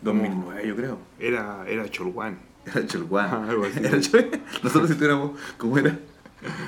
2009, 0.03 0.69
yo 0.69 0.77
creo. 0.77 0.99
Era, 1.19 1.65
era 1.67 1.89
Cholguán. 1.91 2.39
Era 2.67 2.87
Cholguán. 2.87 3.29
Ah, 3.33 3.47
algo 3.51 3.65
así. 3.65 3.79
Era 3.81 3.99
Chol- 3.99 4.41
Nosotros 4.63 4.89
si 4.91 4.95
tuviéramos, 4.95 5.33
como 5.57 5.79
era? 5.79 5.99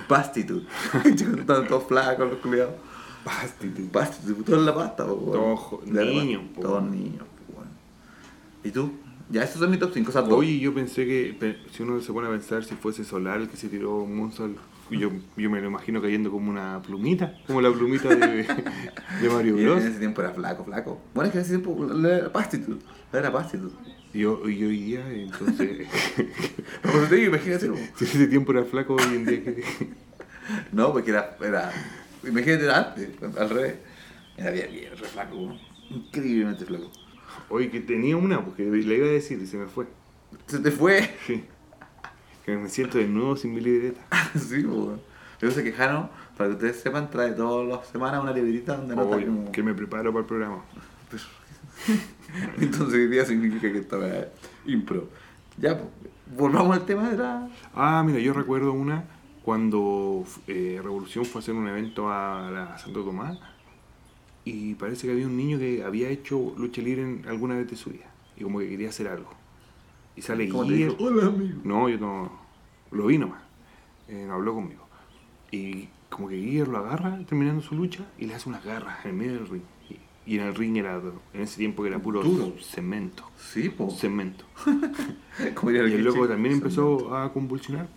Pastitude. 0.08 0.66
Estaban 1.04 1.68
todos 1.68 1.84
flacos 1.84 2.28
los 2.30 2.38
culiados. 2.40 2.74
Pastitude. 3.24 3.88
Pastitude, 3.88 4.42
todos 4.44 4.58
en 4.60 4.66
la 4.66 4.74
pasta, 4.74 5.06
po. 5.06 5.14
Todos 5.14 5.84
De 5.92 6.04
niños, 6.06 6.42
Todos 6.60 6.82
niños, 6.82 7.24
po. 7.46 7.62
¿Y 8.64 8.70
tú? 8.70 8.92
Ya, 9.30 9.44
esos 9.44 9.60
son 9.60 9.70
mis 9.70 9.78
top 9.78 9.92
5. 9.94 10.08
O 10.08 10.12
sea, 10.12 10.22
Oye, 10.22 10.58
yo 10.58 10.74
pensé 10.74 11.06
que 11.06 11.56
si 11.72 11.82
uno 11.82 12.00
se 12.00 12.12
pone 12.12 12.26
a 12.28 12.30
pensar 12.30 12.64
si 12.64 12.74
fuese 12.74 13.04
Solar 13.04 13.40
el 13.40 13.48
que 13.48 13.56
se 13.56 13.68
tiró 13.68 13.98
un 14.02 14.16
Moonsault, 14.16 14.56
yo, 14.90 15.10
yo 15.36 15.48
me 15.50 15.60
lo 15.60 15.68
imagino 15.68 16.02
cayendo 16.02 16.32
como 16.32 16.50
una 16.50 16.82
plumita, 16.82 17.38
como 17.46 17.60
la 17.60 17.70
plumita 17.70 18.08
de, 18.08 18.42
de 19.22 19.28
Mario 19.28 19.56
Y 19.58 19.60
en 19.60 19.66
Bros. 19.66 19.84
ese 19.84 19.98
tiempo 20.00 20.20
era 20.20 20.32
flaco, 20.32 20.64
flaco. 20.64 21.00
Bueno, 21.14 21.28
es 21.28 21.32
que 21.32 21.38
en 21.38 21.44
ese 21.44 21.58
tiempo 21.58 22.06
era 22.08 22.32
Pastitude. 22.32 22.78
Era 23.12 23.30
Pastitude. 23.32 23.70
Y, 24.12 24.18
yo- 24.20 24.42
y 24.48 24.64
hoy 24.64 24.80
día, 24.80 25.08
entonces, 25.12 25.86
Como 26.82 27.04
te 27.06 27.14
digo, 27.14 27.28
imagínate. 27.36 27.70
si 27.96 28.04
ese 28.04 28.26
tiempo 28.26 28.50
era 28.50 28.64
flaco, 28.64 28.94
hoy 28.96 29.14
en 29.14 29.24
día 29.26 29.44
que... 29.44 29.62
No, 30.72 30.92
porque 30.92 31.10
era, 31.12 31.36
era. 31.40 31.70
Imagínate 32.26 32.68
antes, 32.68 33.08
al 33.38 33.48
revés. 33.48 33.74
Era 34.36 34.50
bien, 34.50 34.72
bien, 34.72 34.90
re 34.98 35.06
flaco. 35.06 35.56
Increíblemente 35.90 36.64
flaco. 36.64 36.90
Oye, 37.48 37.70
que 37.70 37.80
tenía 37.80 38.16
una, 38.16 38.44
porque 38.44 38.64
le 38.64 38.96
iba 38.96 39.06
a 39.06 39.10
decir 39.10 39.40
y 39.42 39.46
se 39.46 39.56
me 39.56 39.66
fue. 39.66 39.86
Se 40.46 40.58
te 40.58 40.70
fue. 40.70 41.14
Sí. 41.26 41.44
Que 42.44 42.56
me 42.56 42.68
siento 42.68 42.98
de 42.98 43.06
nuevo 43.06 43.36
sin 43.36 43.54
mi 43.54 43.60
libreta. 43.60 44.00
sí, 44.38 44.64
weón. 44.64 45.00
Lo 45.40 45.54
que 45.54 45.72
Jano, 45.72 46.10
para 46.36 46.50
que 46.50 46.56
ustedes 46.56 46.80
sepan, 46.80 47.10
trae 47.10 47.32
todas 47.32 47.66
las 47.66 47.88
semanas 47.88 48.22
una 48.22 48.32
librita 48.32 48.76
donde 48.76 48.92
anota 48.92 49.16
Obvio, 49.16 49.26
como. 49.26 49.52
que 49.52 49.62
me 49.62 49.72
preparo 49.72 50.12
para 50.12 50.20
el 50.20 50.26
programa. 50.26 50.62
Entonces 52.60 52.94
hoy 52.94 53.08
día 53.08 53.24
significa 53.24 53.72
que 53.72 53.78
estaba 53.78 54.06
impro. 54.66 55.08
Ya, 55.56 55.78
pues, 55.78 55.88
volvamos 56.36 56.76
al 56.76 56.84
tema 56.84 57.10
de 57.10 57.16
la. 57.16 57.48
Ah, 57.74 58.02
mira, 58.04 58.18
yo 58.18 58.34
recuerdo 58.34 58.72
una 58.72 59.04
cuando 59.42 60.24
eh, 60.46 60.78
Revolución 60.82 61.24
fue 61.24 61.40
a 61.40 61.42
hacer 61.42 61.54
un 61.54 61.66
evento 61.66 62.10
a 62.10 62.50
la 62.50 62.78
Santo 62.78 63.02
Tomás 63.02 63.38
y 64.50 64.74
parece 64.74 65.06
que 65.06 65.12
había 65.12 65.26
un 65.26 65.36
niño 65.36 65.58
que 65.58 65.82
había 65.84 66.08
hecho 66.08 66.54
lucha 66.58 66.82
libre 66.82 67.02
en 67.02 67.24
alguna 67.28 67.56
vez 67.56 67.70
de 67.70 67.76
su 67.76 67.90
vida 67.90 68.06
y 68.36 68.42
como 68.42 68.58
que 68.58 68.68
quería 68.68 68.88
hacer 68.88 69.08
algo. 69.08 69.30
Y 70.16 70.22
sale 70.22 70.48
¿Cómo 70.48 70.64
te 70.66 70.72
Guiller. 70.72 70.90
dijo? 70.90 71.04
Hola, 71.04 71.26
amigo. 71.26 71.60
No, 71.64 71.88
yo 71.88 71.98
no. 71.98 72.30
Lo 72.90 73.06
vi 73.06 73.18
nomás. 73.18 73.42
Eh, 74.08 74.24
no 74.26 74.34
habló 74.34 74.54
conmigo. 74.54 74.86
Y 75.52 75.88
como 76.08 76.28
que 76.28 76.36
Guiller 76.36 76.68
lo 76.68 76.78
agarra 76.78 77.18
terminando 77.28 77.62
su 77.62 77.74
lucha 77.74 78.04
y 78.18 78.26
le 78.26 78.34
hace 78.34 78.48
unas 78.48 78.64
garras 78.64 79.04
en 79.06 79.16
medio 79.16 79.34
del 79.34 79.48
ring. 79.48 79.62
Y, 80.26 80.32
y 80.34 80.38
en 80.38 80.46
el 80.46 80.54
ring 80.54 80.76
era, 80.76 81.00
en 81.32 81.40
ese 81.40 81.56
tiempo 81.58 81.82
que 81.82 81.88
era 81.90 81.98
puro 82.00 82.22
Duro. 82.22 82.52
cemento. 82.60 83.24
Sí, 83.38 83.68
pues. 83.68 83.98
Cemento. 83.98 84.44
Como 85.54 85.70
diría 85.70 85.88
Y 85.88 85.92
el 85.94 86.04
loco 86.04 86.26
también 86.28 86.56
cemento. 86.60 86.66
empezó 87.00 87.16
a 87.16 87.32
convulsionar. 87.32 87.88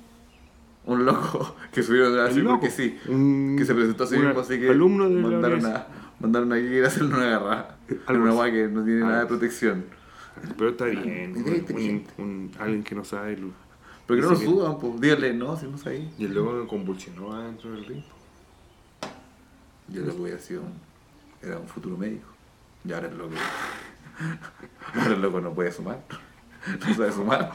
Un 0.85 1.05
loco 1.05 1.55
que 1.71 1.81
subieron 1.81 2.17
así 2.19 2.41
porque 2.41 2.69
sí. 2.69 2.97
Un- 3.07 3.55
Que 3.57 3.65
se 3.65 3.73
presentó 3.73 4.03
así 4.03 4.15
un 4.15 4.25
mismo, 4.25 4.39
así 4.41 4.59
que 4.59 4.69
alumno 4.69 5.09
de 5.09 5.15
la 5.15 5.21
mandaron, 5.21 5.59
universidad. 5.59 5.87
a, 5.87 6.02
mandaron 6.23 6.51
a 6.53 6.57
ir 6.57 6.83
a 6.83 6.87
hacerle 6.87 7.13
una 7.13 7.25
garra. 7.27 7.75
Algo 8.07 8.21
una 8.23 8.29
así. 8.31 8.37
guay 8.37 8.51
que 8.53 8.67
no 8.69 8.83
tiene 8.83 9.01
nada 9.01 9.19
de 9.19 9.25
protección. 9.27 9.85
Pero 10.57 10.69
está 10.71 10.85
bien. 10.85 11.33
Un, 11.35 11.55
inteligente. 11.55 12.11
un- 12.17 12.23
un- 12.25 12.51
alguien 12.59 12.83
que 12.83 12.95
no 12.95 13.03
sabe. 13.03 13.37
lu- 13.37 13.53
Pero 14.07 14.17
que 14.17 14.25
no 14.25 14.29
lo 14.31 14.35
suban, 14.39 14.79
pues 14.79 14.99
díganle, 15.01 15.33
no, 15.33 15.55
si 15.57 15.67
no 15.67 15.77
ahí. 15.85 16.11
Y 16.17 16.25
el 16.25 16.33
loco 16.33 16.65
convulsionó 16.67 17.33
adentro 17.33 17.71
del 17.71 17.85
ring. 17.85 18.03
Yo 19.89 20.01
lo 20.01 20.13
sido 20.39 20.61
un- 20.61 20.79
era 21.47 21.59
un 21.59 21.67
futuro 21.67 21.97
médico. 21.97 22.27
Y 22.85 22.93
ahora 22.93 23.07
el 23.09 23.17
loco. 23.17 23.33
Ahora 24.95 25.13
el 25.15 25.21
loco 25.21 25.41
no 25.41 25.53
puede 25.53 25.71
sumar. 25.71 25.99
No 26.87 26.93
sabe 26.95 27.11
sumar. 27.11 27.51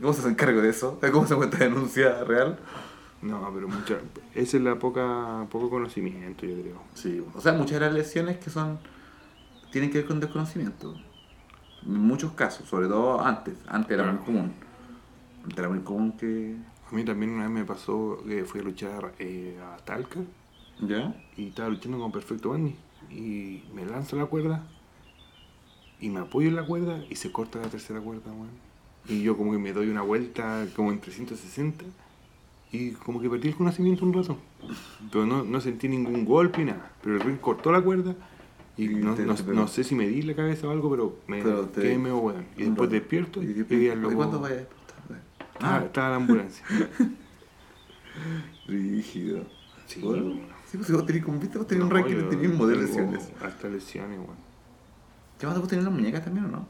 ¿Cómo 0.00 0.12
se 0.12 0.20
hace 0.20 0.28
encargo 0.30 0.60
de 0.60 0.70
eso? 0.70 0.98
¿Cómo 1.12 1.26
se 1.26 1.34
cuenta 1.36 1.58
denuncia 1.58 2.24
real? 2.24 2.58
No, 3.26 3.50
pero 3.54 3.68
mucha. 3.68 3.98
Esa 4.34 4.56
es 4.56 4.62
la 4.62 4.78
poca 4.78 5.46
poco 5.50 5.70
conocimiento, 5.70 6.46
yo 6.46 6.60
creo. 6.60 6.82
Sí, 6.94 7.22
o 7.34 7.40
sea, 7.40 7.52
muchas 7.52 7.80
de 7.80 7.86
las 7.86 7.94
lesiones 7.94 8.38
que 8.38 8.50
son. 8.50 8.78
tienen 9.72 9.90
que 9.90 9.98
ver 9.98 10.06
con 10.06 10.20
desconocimiento. 10.20 10.94
En 11.84 11.94
muchos 12.00 12.32
casos, 12.32 12.68
sobre 12.68 12.88
todo 12.88 13.20
antes. 13.20 13.54
Antes 13.68 13.92
era 13.92 14.04
Claro. 14.04 14.18
muy 14.18 14.24
común. 14.26 14.52
Antes 15.42 15.58
era 15.58 15.68
muy 15.68 15.80
común 15.80 16.12
que. 16.12 16.56
A 16.90 16.94
mí 16.94 17.04
también 17.04 17.32
una 17.32 17.42
vez 17.44 17.50
me 17.52 17.64
pasó 17.64 18.22
que 18.26 18.44
fui 18.44 18.60
a 18.60 18.62
luchar 18.62 19.12
eh, 19.18 19.58
a 19.60 19.76
Talca 19.78 20.20
¿Ya? 20.80 21.14
y 21.36 21.48
estaba 21.48 21.68
luchando 21.68 21.98
con 21.98 22.12
Perfecto 22.12 22.50
Bandy. 22.50 22.76
Y 23.10 23.64
me 23.74 23.84
lanza 23.84 24.14
la 24.16 24.26
cuerda 24.26 24.62
y 26.00 26.10
me 26.10 26.20
apoyo 26.20 26.48
en 26.48 26.56
la 26.56 26.64
cuerda 26.64 27.02
y 27.10 27.16
se 27.16 27.32
corta 27.32 27.58
la 27.60 27.68
tercera 27.68 28.00
cuerda, 28.00 28.30
weón. 28.30 28.50
Y 29.08 29.22
yo 29.22 29.36
como 29.36 29.52
que 29.52 29.58
me 29.58 29.72
doy 29.72 29.88
una 29.88 30.02
vuelta 30.02 30.66
como 30.76 30.90
en 30.92 31.00
360 31.00 31.84
y 32.76 32.90
como 32.92 33.20
que 33.20 33.30
perdí 33.30 33.48
el 33.48 33.56
conocimiento 33.56 34.04
un 34.04 34.12
rato. 34.12 34.36
Pero 35.10 35.26
no, 35.26 35.44
no 35.44 35.60
sentí 35.60 35.88
ningún 35.88 36.24
golpe 36.24 36.58
ni 36.58 36.66
nada. 36.72 36.90
Pero 37.02 37.16
el 37.16 37.22
ring 37.22 37.38
cortó 37.38 37.72
la 37.72 37.80
cuerda 37.80 38.14
y 38.76 38.88
no, 38.88 39.14
te- 39.14 39.24
no- 39.24 39.34
te 39.34 39.42
pegó. 39.42 39.56
no 39.60 39.68
sé 39.68 39.84
si 39.84 39.94
me 39.94 40.06
di 40.08 40.22
la 40.22 40.34
cabeza 40.34 40.68
o 40.68 40.70
algo, 40.70 40.90
pero 40.90 41.16
me 41.26 41.42
Pero 41.42 41.66
te- 41.66 41.82
quedé 41.82 41.98
medio 41.98 42.18
weón. 42.18 42.44
Y 42.56 42.62
un 42.64 42.70
después 42.70 42.88
rato. 42.88 43.00
despierto 43.00 43.42
y, 43.42 43.46
¿Y, 43.46 43.88
al 43.90 43.98
¿y 43.98 44.02
loco- 44.02 44.14
cuándo 44.16 44.40
vaya 44.40 44.54
a 44.54 44.58
despertar? 44.58 44.86
Ah, 45.60 45.82
estaba 45.84 46.10
la 46.10 46.16
ambulancia. 46.16 46.64
Rígido. 48.66 49.44
Sí, 49.86 50.00
Bueno, 50.00 50.34
sí, 50.66 50.76
pues 50.76 50.86
si 50.88 50.92
vos 50.92 51.06
tenés, 51.06 51.24
como 51.24 51.38
viste, 51.38 51.58
vos 51.58 51.66
tenés 51.66 51.84
un 51.84 51.90
ranking 51.90 52.16
de 52.16 52.22
ti 52.24 52.36
mismo 52.36 52.66
de 52.66 52.76
lesiones. 52.76 53.30
Hasta 53.42 53.68
lesiones, 53.68 54.18
weón. 54.18 54.36
¿Qué 55.38 55.46
más 55.46 55.58
vos 55.58 55.68
tenés 55.68 55.84
las 55.84 55.92
muñecas 55.94 56.24
también 56.24 56.46
o 56.46 56.48
no? 56.48 56.68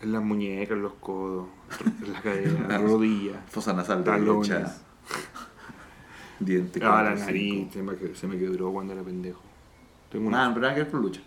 En 0.00 0.12
las 0.12 0.22
muñecas, 0.22 0.76
en 0.76 0.82
los 0.82 0.94
codos, 0.94 1.48
en 2.04 2.12
las 2.12 2.22
caderas, 2.22 2.52
Las 2.60 2.68
las 2.68 2.82
rodillas, 2.82 3.36
Fosa 3.48 3.72
nasal 3.72 4.04
talones. 4.04 4.50
Diente. 6.40 6.80
Ah, 6.84 7.02
la 7.02 7.14
nariz, 7.16 7.72
se 7.72 7.82
me, 7.82 7.96
se 8.14 8.26
me 8.28 8.38
quebró 8.38 8.72
cuando 8.72 8.92
era 8.92 9.02
pendejo. 9.02 9.40
Tengo 10.10 10.28
una, 10.28 10.54
pero 10.54 10.62
nada 10.62 10.74
que 10.74 10.82
ver 10.82 10.90
con 10.90 11.02
lucha. 11.02 11.20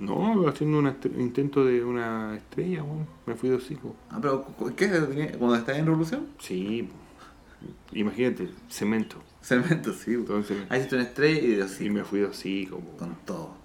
No, 0.00 0.46
haciendo 0.48 0.78
un 0.78 0.96
intento 1.18 1.64
de 1.64 1.84
una 1.84 2.36
estrella, 2.36 2.82
weón. 2.82 3.06
Me 3.26 3.34
fui 3.34 3.48
de 3.48 3.56
hocico. 3.56 3.94
Ah, 4.10 4.18
pero 4.20 4.46
¿qué? 4.76 4.88
¿Cuando 5.38 5.56
estás 5.56 5.76
en 5.76 5.86
revolución? 5.86 6.28
Sí, 6.38 6.88
imagínate, 7.92 8.48
cemento. 8.68 9.16
Cemento, 9.42 9.92
sí. 9.92 10.14
Entonces, 10.14 10.58
Ahí 10.68 10.78
hiciste 10.78 10.96
una 10.96 11.04
estrella 11.04 11.40
y 11.40 11.54
y 11.54 11.60
así, 11.60 11.90
me 11.90 12.04
fui 12.04 12.20
de 12.20 12.26
hocico, 12.26 12.80
con 12.96 13.16
todo. 13.24 13.57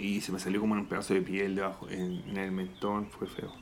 Y 0.00 0.20
se 0.22 0.32
me 0.32 0.38
salió 0.38 0.60
como 0.60 0.74
un 0.74 0.86
pedazo 0.86 1.14
de 1.14 1.20
piel 1.20 1.54
debajo, 1.54 1.88
en, 1.90 2.22
en 2.28 2.36
el 2.38 2.52
mentón, 2.52 3.06
fue 3.10 3.26
feo. 3.26 3.52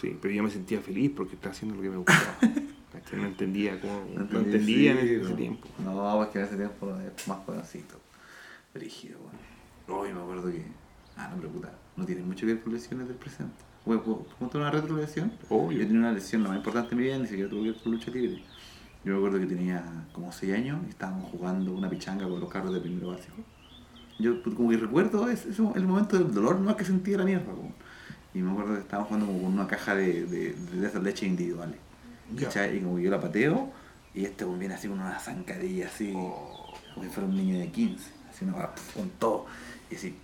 Sí, 0.00 0.18
pero 0.20 0.34
yo 0.34 0.42
me 0.42 0.50
sentía 0.50 0.80
feliz 0.80 1.12
porque 1.16 1.34
estaba 1.34 1.52
haciendo 1.52 1.76
lo 1.76 1.82
que 1.82 1.90
me 1.90 1.96
gustaba. 1.96 2.36
No 3.12 3.26
entendía 3.26 3.80
cómo, 3.80 4.04
no, 4.14 4.22
entendí, 4.22 4.86
entendía 4.86 4.92
en 4.92 4.98
ese, 4.98 5.16
no. 5.18 5.36
tiempo. 5.36 5.68
No, 5.84 6.16
pues 6.16 6.28
que 6.28 6.38
en 6.38 6.44
ese 6.44 6.56
tiempo 6.56 6.96
es 6.96 7.28
más 7.28 7.38
jovencito. 7.44 7.96
Rígido, 8.72 9.18
bueno. 9.18 10.00
Hoy 10.00 10.12
me 10.12 10.20
acuerdo 10.20 10.50
que. 10.50 10.64
Ah, 11.16 11.28
no, 11.30 11.36
pero 11.36 11.52
puta, 11.52 11.72
no 11.96 12.04
tiene 12.06 12.22
mucho 12.22 12.46
que 12.46 12.54
ver 12.54 12.62
con 12.62 12.72
lesiones 12.72 13.08
del 13.08 13.16
presente. 13.16 13.56
Bueno, 13.84 14.02
¿puedo 14.02 14.26
contar 14.38 14.60
una 14.62 14.70
retrolesión? 14.70 15.32
Obvio. 15.48 15.78
Yo 15.78 15.86
tenía 15.86 16.00
una 16.00 16.12
lesión, 16.12 16.42
la 16.44 16.50
más 16.50 16.58
importante 16.58 16.90
de 16.90 16.96
mi 16.96 17.02
vida, 17.02 17.18
ni 17.18 17.26
siquiera 17.26 17.50
tuve 17.50 17.64
que 17.64 17.70
ver 17.72 17.82
con 17.82 17.92
lucha 17.92 18.10
libre. 18.10 18.42
Yo 19.04 19.12
me 19.12 19.18
acuerdo 19.18 19.38
que 19.38 19.46
tenía 19.46 20.06
como 20.12 20.32
6 20.32 20.54
años 20.54 20.80
y 20.86 20.90
estábamos 20.90 21.30
jugando 21.30 21.72
una 21.72 21.90
pichanga 21.90 22.28
con 22.28 22.40
los 22.40 22.48
carros 22.48 22.72
de 22.72 22.80
primero 22.80 23.08
básico. 23.08 23.36
Yo 24.18 24.42
pues, 24.42 24.54
como 24.54 24.70
que 24.70 24.76
recuerdo 24.76 25.28
ese, 25.28 25.50
ese- 25.50 25.62
el 25.74 25.86
momento 25.86 26.16
del 26.18 26.32
dolor 26.32 26.58
más 26.60 26.76
que 26.76 26.84
sentía 26.84 27.18
la 27.18 27.24
mierda. 27.24 27.52
Y 28.32 28.38
me 28.38 28.50
acuerdo 28.50 28.74
que 28.74 28.80
estábamos 28.80 29.08
jugando 29.08 29.26
como 29.26 29.42
con 29.42 29.52
una 29.54 29.66
caja 29.66 29.94
de, 29.94 30.24
de, 30.26 30.52
de 30.54 30.86
esas 30.86 31.02
leches 31.02 31.28
individuales. 31.28 31.78
Y 32.32 32.80
como 32.80 32.96
que 32.96 33.02
yo 33.02 33.10
la 33.10 33.20
pateo 33.20 33.70
y 34.14 34.24
este 34.24 34.44
viene 34.44 34.74
así 34.74 34.88
con 34.88 35.00
una 35.00 35.18
zancadilla 35.18 35.86
así, 35.88 36.12
Oh. 36.16 36.72
como 36.94 37.04
si 37.06 37.10
fuera 37.12 37.28
un 37.28 37.36
niño 37.36 37.58
de 37.58 37.68
15, 37.70 38.10
así 38.30 38.44
una 38.44 38.54
con 38.94 39.08
todo. 39.18 39.46
Y 39.90 39.96
así, 39.96 40.16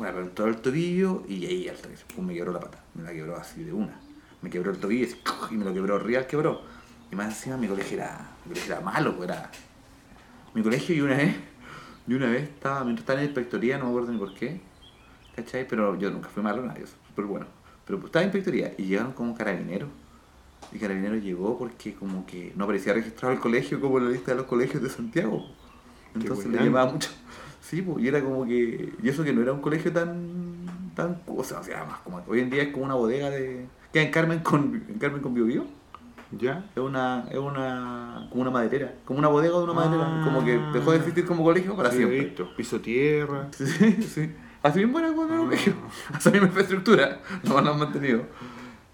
me 0.00 0.10
reventó 0.12 0.46
el 0.46 0.56
tobillo 0.58 1.24
y 1.28 1.44
ahí 1.46 1.68
al 1.68 1.76
pum, 2.14 2.26
me 2.26 2.34
quebró 2.34 2.52
la 2.52 2.60
pata. 2.60 2.78
Me 2.94 3.02
la 3.02 3.12
quebró 3.12 3.36
así 3.36 3.62
de 3.64 3.72
una. 3.72 3.94
Me 4.42 4.48
quebró 4.50 4.70
el 4.70 4.78
tobillo 4.78 5.04
y, 5.06 5.08
así, 5.08 5.20
¡coj! 5.24 5.52
y 5.52 5.56
me 5.56 5.64
lo 5.64 5.72
quebró, 5.74 5.98
real 5.98 6.26
quebró. 6.26 6.62
Y 7.10 7.16
más 7.16 7.26
encima 7.28 7.56
mi 7.56 7.66
colegio 7.66 7.96
era, 7.98 8.30
mi 8.44 8.50
colegio 8.50 8.72
era 8.74 8.80
malo, 8.82 9.16
pues 9.16 9.28
era. 9.28 9.50
Mi 10.54 10.62
colegio 10.62 10.94
y 10.94 11.00
una 11.00 11.16
vez, 11.16 11.34
y 12.06 12.14
una 12.14 12.30
vez 12.30 12.44
estaba, 12.44 12.84
mientras 12.84 13.02
estaba 13.02 13.18
en 13.20 13.24
la 13.26 13.30
inspectoría, 13.30 13.78
no 13.78 13.84
me 13.84 13.90
acuerdo 13.90 14.12
ni 14.12 14.18
por 14.18 14.34
qué, 14.34 14.60
¿cachai? 15.36 15.66
Pero 15.68 15.96
yo 15.98 16.10
nunca 16.10 16.28
fui 16.28 16.42
malo, 16.42 16.64
nadie, 16.64 16.84
súper 17.08 17.24
bueno. 17.24 17.46
Pero 17.86 17.98
pues, 17.98 18.08
estaba 18.08 18.22
en 18.22 18.28
inspectoría 18.28 18.74
y 18.78 18.84
llegaron 18.84 19.12
como 19.12 19.34
carabineros. 19.34 19.88
Y 20.72 20.78
carabineros 20.78 21.22
llegó 21.22 21.58
porque 21.58 21.94
como 21.94 22.26
que 22.26 22.52
no 22.54 22.64
aparecía 22.64 22.92
registrado 22.92 23.34
el 23.34 23.40
colegio 23.40 23.80
como 23.80 23.98
en 23.98 24.04
la 24.04 24.10
lista 24.10 24.32
de 24.32 24.36
los 24.36 24.46
colegios 24.46 24.82
de 24.82 24.88
Santiago. 24.88 25.44
Entonces 26.14 26.46
le 26.46 26.58
llamaba 26.64 26.92
mucho. 26.92 27.10
Sí, 27.60 27.82
pues, 27.82 28.04
y 28.04 28.08
era 28.08 28.22
como 28.22 28.44
que. 28.46 28.92
Y 29.02 29.08
eso 29.08 29.22
que 29.22 29.32
no 29.32 29.42
era 29.42 29.52
un 29.52 29.60
colegio 29.60 29.92
tan. 29.92 30.92
tan. 30.94 31.20
O 31.26 31.44
sea, 31.44 31.60
o 31.60 31.64
sea, 31.64 31.84
más 31.84 31.98
como. 32.00 32.22
Hoy 32.26 32.40
en 32.40 32.50
día 32.50 32.62
es 32.62 32.72
como 32.72 32.84
una 32.84 32.94
bodega 32.94 33.30
de. 33.30 33.66
Queda 33.92 34.02
en 34.04 34.10
Carmen 34.10 34.40
con. 34.40 34.84
En 34.88 34.98
Carmen 34.98 35.20
con 35.20 35.34
Bio 35.34 35.44
Bio. 35.44 35.66
¿Ya? 36.32 36.64
Es 36.74 36.82
una. 36.82 37.24
Es 37.30 37.38
una. 37.38 38.26
como 38.30 38.42
una 38.42 38.50
maderera. 38.50 38.94
Como 39.04 39.18
una 39.18 39.28
bodega 39.28 39.56
de 39.58 39.64
una 39.64 39.72
maderera. 39.72 40.04
Ah. 40.06 40.22
Como 40.24 40.44
que 40.44 40.58
dejó 40.78 40.92
de 40.92 40.98
existir 40.98 41.26
como 41.26 41.42
colegio 41.44 41.76
para 41.76 41.90
Sí, 41.90 41.96
siempre. 41.98 42.20
listo. 42.22 42.54
Piso 42.56 42.80
tierra. 42.80 43.48
Sí, 43.56 44.02
sí. 44.02 44.30
Así 44.62 44.78
bien 44.78 44.92
buena 44.92 45.12
cuando 45.14 45.32
era 45.34 45.42
un 45.42 45.48
colegio. 45.48 45.72
Esa 46.18 46.30
misma 46.30 46.46
infraestructura. 46.48 47.20
No 47.44 47.60
la 47.60 47.70
han 47.70 47.78
mantenido. 47.78 48.24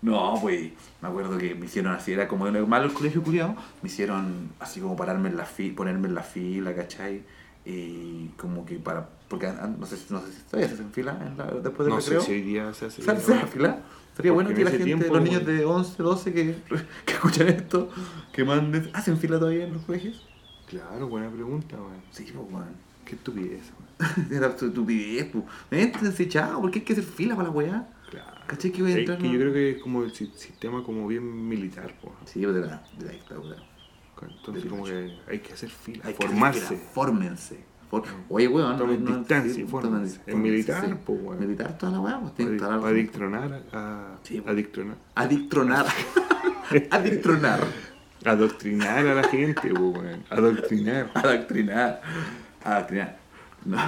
No, 0.03 0.35
pues, 0.41 0.71
me 1.03 1.09
acuerdo 1.09 1.37
que 1.39 1.55
me 1.55 1.67
hicieron 1.67 1.93
así, 1.93 2.13
era 2.13 2.29
como 2.29 2.49
normal 2.49 2.85
el 2.85 2.93
colegio 2.93 3.23
culiado, 3.23 3.57
me 3.83 3.89
hicieron 3.89 4.51
así 4.61 4.79
como 4.79 4.95
pararme 4.95 5.31
en 5.31 5.37
la 5.37 5.47
fila, 5.47 5.75
ponerme 5.75 6.07
en 6.07 6.15
la 6.15 6.23
fila, 6.23 6.75
¿cachai? 6.77 7.25
Y 7.65 8.29
como 8.37 8.65
que 8.65 8.77
para, 8.77 9.09
porque 9.29 9.51
no 9.79 9.85
sé, 9.87 9.97
si- 9.97 10.13
no 10.15 10.21
sé 10.21 10.33
si 10.33 10.43
todavía 10.43 10.69
se 10.69 10.75
hacen 10.75 10.93
fila 10.93 11.19
en 11.27 11.37
la- 11.37 11.47
después 11.47 11.87
del 11.87 11.95
No 11.97 12.01
sé 12.01 12.11
recreo. 12.11 12.21
si 12.27 12.33
hoy 12.33 12.43
día 12.43 12.73
se 12.75 12.87
hace. 12.87 13.03
¿Se 13.03 13.11
hace 13.11 13.35
la 13.35 13.47
fila? 13.47 13.79
Sería 14.17 14.33
bueno 14.33 14.49
Porque 14.49 14.61
que 14.61 14.65
la 14.65 14.71
gente, 14.71 14.85
tiempo, 14.85 15.15
los 15.15 15.23
niños 15.23 15.45
de 15.45 15.65
11, 15.65 16.03
12 16.03 16.33
que, 16.33 16.57
que 17.05 17.13
escuchan 17.13 17.49
esto, 17.49 17.91
que 18.33 18.45
manden, 18.45 18.91
¿hacen 18.95 19.19
fila 19.19 19.39
todavía 19.39 19.65
en 19.67 19.75
los 19.75 19.83
colegios? 19.83 20.27
Claro, 20.69 21.07
buena 21.09 21.31
pregunta, 21.31 21.77
weón. 21.77 22.01
Sí, 22.11 22.25
pues, 22.35 22.47
weón. 22.51 22.87
Qué 23.05 23.15
estupidez, 23.15 23.73
weón. 23.99 24.27
Era 24.33 24.57
tu 24.57 24.67
estupidez, 24.67 25.27
pues. 25.31 25.45
Méntense, 25.71 26.29
chao, 26.29 26.61
¿por 26.63 26.71
qué 26.71 26.79
hay 26.79 26.85
que 26.87 26.93
hacer 26.95 27.05
fila 27.05 27.37
para 27.37 27.49
la 27.49 27.55
weá? 27.55 27.89
Claro. 28.11 28.41
¿Cachai 28.47 28.73
que 28.73 28.83
voy 28.83 28.93
a 28.93 28.95
Es 28.95 29.01
entrar? 29.01 29.19
que 29.19 29.25
no? 29.27 29.33
yo 29.35 29.39
creo 29.41 29.53
que 29.53 29.71
es 29.73 29.83
como 29.83 30.03
el 30.05 30.13
si- 30.15 30.33
sistema 30.35 30.83
como 30.83 31.07
bien 31.07 31.49
militar, 31.49 31.93
po. 32.01 32.15
Sí, 32.25 32.41
pues 32.43 32.55
de 32.55 32.61
la, 32.63 32.83
de 32.99 33.05
la 33.05 33.13
dictadura. 33.13 33.57
Entonces 34.23 34.63
Del 34.63 34.71
como 34.71 34.85
que 34.85 35.15
hay 35.29 35.41
que 35.41 35.53
hacer 35.53 35.69
fila, 35.69 36.03
Hay 36.07 36.15
que 36.15 36.27
formarse. 36.27 36.65
hacer 36.65 36.79
fila, 36.79 36.91
Fórmense. 36.95 37.65
For- 37.91 38.03
Oye, 38.29 38.49
weón, 38.49 38.77
Tomen 38.77 39.05
distancia, 39.05 39.53
sí, 39.55 39.65
fórmense. 39.65 40.19
tomen- 40.21 40.29
Es 40.29 40.35
militar, 40.37 40.85
sí. 40.87 40.95
pues, 41.07 41.19
weón. 41.23 41.41
Militar 41.41 41.79
toda 41.79 41.93
la 41.93 42.01
weá, 42.01 42.21
pues 42.21 42.33
Para 42.61 42.75
adictronar 42.89 43.63
a... 43.73 44.17
Sí, 44.23 44.41
po. 44.41 44.51
adictronar. 44.51 44.97
Adictronar. 45.15 45.87
Adictronar. 46.91 47.61
Adoctrinar 48.25 49.07
a 49.07 49.15
la 49.15 49.25
gente, 49.25 49.69
po, 49.73 49.89
weón. 49.91 50.25
Adoctrinar. 50.31 51.11
Adoctrinar. 51.15 52.01
Adoctrinar. 52.65 53.17
No. 53.65 53.79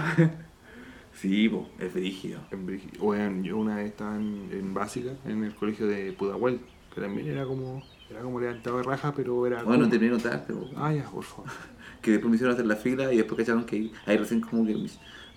Sí, 1.15 1.49
pues, 1.49 1.65
es 1.81 1.93
brígido. 1.95 2.41
En 2.53 2.65
Brígido. 2.67 3.03
Weón, 3.05 3.43
yo 3.43 3.59
una 3.59 3.77
vez 3.77 3.87
estaba 3.87 4.15
en, 4.15 4.49
en 4.53 4.73
básica, 4.73 5.11
en 5.25 5.43
el 5.43 5.55
colegio 5.57 5.89
de 5.89 6.13
Pudahuel, 6.13 6.61
que 6.95 7.01
también 7.01 7.27
era 7.29 7.45
como, 7.45 7.83
era 8.09 8.21
como 8.21 8.39
levantado 8.39 8.77
de 8.77 8.85
raja, 8.85 9.13
pero 9.17 9.45
era 9.45 9.65
Bueno, 9.65 9.81
como- 9.81 9.91
terminé 9.91 10.13
de 10.13 10.17
notar, 10.23 10.45
pero 10.47 10.71
Ah, 10.77 10.93
ya, 10.93 11.03
por 11.11 11.25
favor. 11.25 11.51
Que 12.03 12.13
después 12.13 12.31
me 12.31 12.37
hicieron 12.37 12.55
hacer 12.55 12.67
la 12.67 12.77
fila 12.77 13.13
y 13.13 13.17
después 13.17 13.39
cacharon 13.39 13.65
que 13.65 13.91
ahí 14.07 14.17
recién 14.17 14.41
como 14.41 14.65
que 14.67 14.77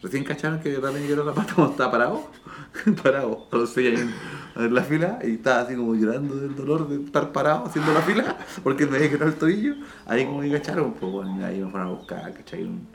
recién 0.02 0.24
cacharon 0.24 0.60
que 0.60 0.69
me 0.80 1.08
lloró 1.08 1.24
la 1.24 1.34
pata 1.34 1.54
cuando 1.56 1.71
estaba 1.74 1.91
parado 1.91 2.32
parado 3.04 3.47
a 3.52 3.56
los 3.58 3.69
seis 3.69 3.97
años 4.00 4.12
ver 4.56 4.71
la 4.71 4.84
fila 4.84 5.19
y 5.24 5.32
estaba 5.34 5.62
así 5.62 5.76
como 5.76 5.95
llorando 5.95 6.36
del 6.36 6.56
dolor 6.56 6.88
de 6.89 7.04
estar 7.04 7.32
parado 7.32 7.65
haciendo 7.65 7.93
la 7.93 8.02
fila 8.02 8.38
porque 8.63 8.86
me 8.86 8.97
había 8.97 9.10
quedado 9.10 9.28
el 9.32 9.36
tobillo 9.38 9.76
ahí 10.06 10.26
como 10.26 10.41
que 10.41 10.52
cacharon 10.52 10.93
pues 10.93 11.12
bueno, 11.12 11.45
ahí 11.45 11.60
me 11.60 11.69
fueron 11.69 11.89
a 11.89 11.91
buscar 11.91 12.34
¿cachai? 12.34 12.63
un, 12.63 12.88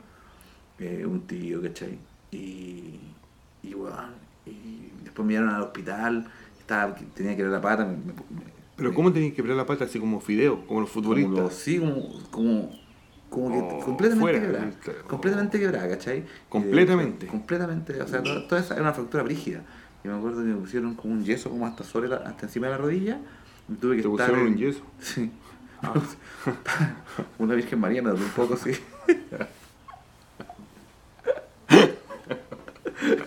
eh, 0.79 1.05
un 1.05 1.21
tío 1.27 1.61
¿cachai? 1.61 1.97
y 2.31 2.99
y 3.63 3.73
bueno 3.73 3.97
y 4.45 4.91
después 5.03 5.25
me 5.25 5.33
llevaron 5.33 5.55
al 5.55 5.63
hospital 5.63 6.27
estaba, 6.59 6.95
tenía 7.13 7.35
que 7.35 7.43
ver 7.43 7.51
la 7.51 7.61
pata 7.61 7.85
me- 7.85 7.97
me- 7.97 8.13
me- 8.13 8.53
Pero 8.75 8.89
me- 8.89 8.95
¿cómo 8.95 9.11
tenéis 9.11 9.31
que 9.31 9.37
quebrar 9.37 9.57
la 9.57 9.65
pata 9.65 9.85
así 9.85 9.99
como 9.99 10.19
fideo, 10.21 10.65
como 10.67 10.81
los 10.81 10.89
como 11.03 11.03
futbolistas? 11.05 11.53
sí, 11.53 11.79
como, 11.79 12.29
como, 12.31 12.71
como 13.29 13.49
que 13.51 13.57
Oh, 13.59 13.79
completamente 13.85 14.21
fuera, 14.21 14.39
quebrada. 14.41 14.71
claro. 14.83 15.03
Completamente 15.07 15.59
quebrada, 15.59 15.89
¿cachai? 15.89 16.23
Completamente. 16.49 17.27
Completamente, 17.27 18.01
o 18.01 18.07
sea, 18.07 18.23
todo- 18.23 18.43
toda 18.47 18.61
esa 18.61 18.73
era 18.73 18.83
una 18.83 18.93
fractura 18.93 19.23
brígida. 19.23 19.61
Y 20.03 20.07
me 20.07 20.15
acuerdo 20.15 20.39
que 20.41 20.45
me 20.47 20.55
pusieron 20.55 20.95
como 20.95 21.13
un 21.13 21.23
yeso 21.25 21.49
como 21.49 21.65
hasta 21.65 21.83
sobre 21.83 22.07
la- 22.07 22.17
hasta 22.17 22.45
encima 22.45 22.67
de 22.67 22.71
la 22.73 22.77
rodilla. 22.77 23.19
Y 23.69 23.73
tuve 23.75 23.97
que 23.97 24.01
Te 24.03 24.07
estar 24.09 24.27
pusieron 24.27 24.47
en- 24.47 24.53
un 24.53 24.57
yeso. 24.57 24.81
Sí. 24.99 25.31
Una 27.39 27.53
Virgen 27.53 27.79
María 27.79 28.01
me 28.01 28.11
un 28.11 28.29
poco, 28.35 28.55
sí. 28.57 28.71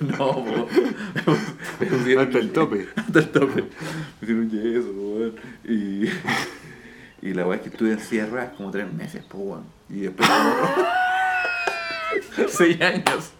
No, 0.00 0.16
po. 0.18 0.68
Hasta 2.20 2.38
el 2.38 2.52
tope. 2.52 2.88
Hasta 2.96 3.18
el 3.20 3.28
tope. 3.30 3.62
Me 3.62 3.68
hicieron 4.22 4.44
un 4.44 4.50
yeso, 4.50 4.92
po. 4.92 5.70
Y, 5.70 6.08
y 7.22 7.34
la 7.34 7.46
weá 7.46 7.56
es 7.56 7.62
que 7.62 7.68
estuve 7.68 7.92
en 7.92 8.00
silla 8.00 8.24
de 8.24 8.30
ruedas 8.30 8.52
como 8.56 8.70
tres 8.70 8.92
meses, 8.92 9.22
po, 9.24 9.38
weón. 9.38 9.64
Y 9.90 10.00
después 10.00 10.29
como 10.29 10.55
Seis 12.48 12.81
años. 12.81 13.33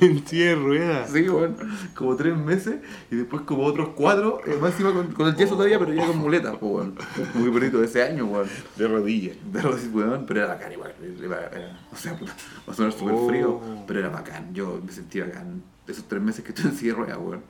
en 0.00 0.26
silla 0.26 0.44
de 0.50 0.54
ruedas. 0.56 1.10
Sí, 1.10 1.28
weón. 1.28 1.56
Como 1.94 2.16
tres 2.16 2.36
meses. 2.36 2.76
Y 3.10 3.16
después 3.16 3.42
como 3.42 3.64
otros 3.64 3.90
cuatro. 3.96 4.40
eh, 4.46 4.56
más 4.60 4.72
encima 4.72 4.92
con, 4.92 5.12
con 5.12 5.26
el 5.28 5.36
yeso 5.36 5.54
todavía, 5.56 5.78
pero 5.78 5.92
ya 5.94 6.06
con 6.06 6.18
muletas, 6.18 6.56
po, 6.56 6.66
weón. 6.68 6.94
Muy 7.34 7.48
bonito 7.48 7.82
ese 7.82 8.02
año, 8.02 8.26
weón. 8.26 8.48
De 8.76 8.86
rodillas. 8.88 9.36
De 9.52 9.62
rodillas, 9.62 9.92
weón, 9.92 10.26
pero 10.26 10.40
era 10.44 10.54
bacán 10.54 10.72
igual. 10.72 10.94
Era- 11.22 11.48
era- 11.50 11.80
o 11.92 11.96
sea, 11.96 12.12
va 12.68 12.72
a 12.72 12.74
sonar 12.74 12.92
súper 12.92 13.14
Oh. 13.14 13.26
frío, 13.28 13.60
pero 13.86 14.00
era 14.00 14.08
bacán. 14.10 14.52
Yo 14.54 14.80
me 14.84 14.92
sentí 14.92 15.20
bacán 15.20 15.62
esos 15.86 16.06
tres 16.08 16.20
meses 16.22 16.44
que 16.44 16.50
estuve 16.52 16.68
en 16.70 16.76
silla 16.76 16.92
de 16.92 16.98
ruedas, 16.98 17.18
weón. 17.20 17.42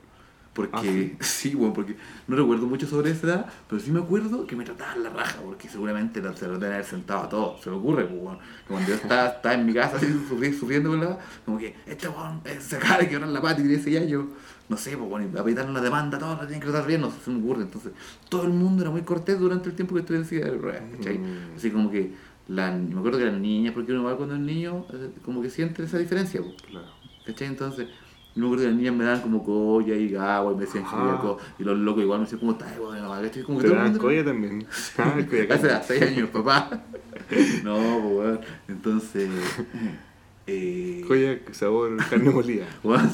Porque, 0.55 0.71
Ah, 0.73 0.81
¿sí? 0.81 1.15
sí, 1.19 1.53
weón, 1.55 1.73
porque 1.73 1.95
no 2.29 2.35
recuerdo 2.37 2.65
mucho 2.65 2.87
sobre 2.87 3.11
esa 3.11 3.27
edad, 3.27 3.45
pero 3.69 3.79
sí 3.81 3.91
me 3.91 3.99
acuerdo 3.99 4.47
que 4.47 4.55
me 4.55 4.63
trataban 4.63 5.03
la 5.03 5.09
raja, 5.09 5.41
porque 5.43 5.67
seguramente 5.67 6.21
la- 6.21 6.33
se 6.35 6.47
lo 6.47 6.53
deben 6.57 6.73
haber 6.75 6.85
sentado 6.85 7.23
a 7.23 7.29
todos, 7.29 7.61
se 7.61 7.69
me 7.69 7.75
ocurre, 7.75 8.05
pues. 8.05 8.37
Que 8.37 8.67
Cuando 8.73 8.87
yo 8.89 8.95
estaba, 8.95 9.27
estaba 9.27 9.53
en 9.55 9.65
mi 9.65 9.73
casa 9.73 9.97
así, 9.97 10.05
sufri- 10.07 10.57
sufriendo 10.57 10.89
con 10.89 11.01
la 11.01 11.19
como 11.45 11.57
que 11.59 11.75
este 11.85 12.07
weón 12.07 12.39
eh, 12.45 12.57
se 12.61 12.77
acaba 12.77 12.99
de 12.99 13.09
quebrar 13.09 13.27
la 13.29 13.41
pata 13.41 13.61
y 13.61 13.73
ese 13.73 13.97
años. 13.99 14.25
No 14.67 14.77
sé, 14.77 14.97
pues, 14.97 15.07
bueno, 15.07 15.39
apretar 15.39 15.69
una 15.69 15.79
demanda, 15.81 16.17
todos 16.17 16.37
la 16.39 16.47
tienen 16.47 16.59
que 16.61 16.67
tratar 16.67 16.87
bien, 16.87 17.01
no 17.01 17.11
sé, 17.11 17.17
se 17.23 17.29
me 17.31 17.37
ocurre. 17.39 17.61
Entonces, 17.63 17.91
todo 18.29 18.45
el 18.45 18.49
mundo 18.51 18.81
era 18.81 18.89
muy 18.89 19.01
cortés 19.01 19.37
durante 19.39 19.69
el 19.69 19.75
tiempo 19.75 19.93
que 19.93 20.01
estuve 20.01 20.17
en 20.17 20.25
silla 20.25 20.45
de 20.45 20.57
ruedas, 20.57 20.81
¿cachai? 20.97 21.19
Mm. 21.19 21.55
Así 21.55 21.69
como 21.69 21.91
que, 21.91 22.13
la, 22.47 22.71
me 22.71 22.97
acuerdo 22.97 23.19
que 23.19 23.25
las 23.25 23.37
niñas, 23.39 23.73
porque 23.75 23.91
uno 23.91 24.01
igual 24.01 24.15
cuando 24.17 24.33
es 24.35 24.41
niño, 24.41 24.85
eh, 24.91 25.11
como 25.23 25.41
que 25.43 25.51
siente 25.51 25.83
esa 25.83 25.97
diferencia, 25.99 26.41
pues. 26.41 26.55
Claro. 26.63 26.87
¿Cachai? 27.27 27.47
Entonces, 27.47 27.89
yo 28.35 28.41
me 28.41 28.47
acuerdo 28.47 28.63
que 28.63 28.67
las 28.69 28.75
niñas 28.77 28.95
me 28.95 29.03
daban 29.05 29.21
como 29.21 29.43
colla 29.43 29.95
y 29.95 30.13
agua 30.15 30.51
y 30.51 30.55
me 30.55 30.61
decían 30.65 30.83
Ajá. 30.83 30.95
que 30.97 31.01
había 31.03 31.21
co- 31.21 31.37
y 31.57 31.63
los 31.63 31.77
locos 31.77 32.03
igual 32.03 32.19
me 32.19 32.25
decían, 32.25 32.39
¿cómo 32.41 32.51
estás? 32.51 32.77
Bueno, 32.77 33.09
¿cachai? 33.09 33.43
Como 33.43 33.59
que 33.59 33.67
Te 33.69 33.73
mundo- 33.73 33.99
colla 33.99 34.25
también. 34.25 34.65
Ah, 34.97 35.15
colla 35.29 35.55
Hace 35.55 35.83
seis 35.99 36.01
años, 36.11 36.29
papá. 36.29 36.69
No, 37.63 37.75
pues 37.75 38.13
weón. 38.17 38.39
Entonces, 38.67 39.29
Eh, 40.47 41.03
Joya, 41.07 41.39
sabor, 41.53 41.97
carne 42.07 42.29
molida. 42.29 42.67
Bueno, 42.83 43.09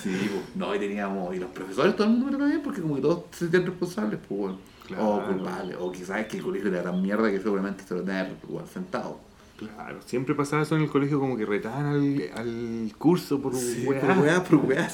sí, 0.00 0.28
pues, 0.30 0.56
no, 0.56 0.72
y 0.74 0.78
teníamos, 0.78 1.34
y 1.34 1.38
los 1.40 1.50
profesores, 1.50 1.96
todo 1.96 2.06
el 2.06 2.12
mundo 2.14 2.46
bien 2.46 2.60
porque 2.62 2.80
como 2.80 2.94
que 2.96 3.00
todos 3.02 3.24
se 3.32 3.38
sentían 3.40 3.66
responsables, 3.66 4.20
pues 4.28 4.40
bueno, 4.40 4.58
Claro. 4.86 5.06
o 5.08 5.24
culpables, 5.26 5.76
o 5.80 5.90
quizás 5.92 6.20
es 6.20 6.26
que 6.26 6.36
el 6.38 6.42
colegio 6.44 6.68
era 6.68 6.82
tan 6.84 7.00
mierda 7.02 7.30
que 7.30 7.38
seguramente 7.40 7.84
se 7.84 7.94
lo 7.94 8.02
tenían 8.02 8.28
igual 8.48 8.66
sentado. 8.72 9.18
Claro, 9.60 10.00
siempre 10.06 10.34
pasaba 10.34 10.62
eso 10.62 10.74
en 10.74 10.82
el 10.82 10.88
colegio, 10.90 11.20
como 11.20 11.36
que 11.36 11.44
retaban 11.44 11.86
al, 11.86 12.30
al 12.34 12.92
curso 12.96 13.40
por 13.40 13.54
Sí, 13.54 13.84
weá. 13.86 14.00
por 14.00 14.18
weá, 14.18 14.42
por 14.44 14.58
weá, 14.64 14.88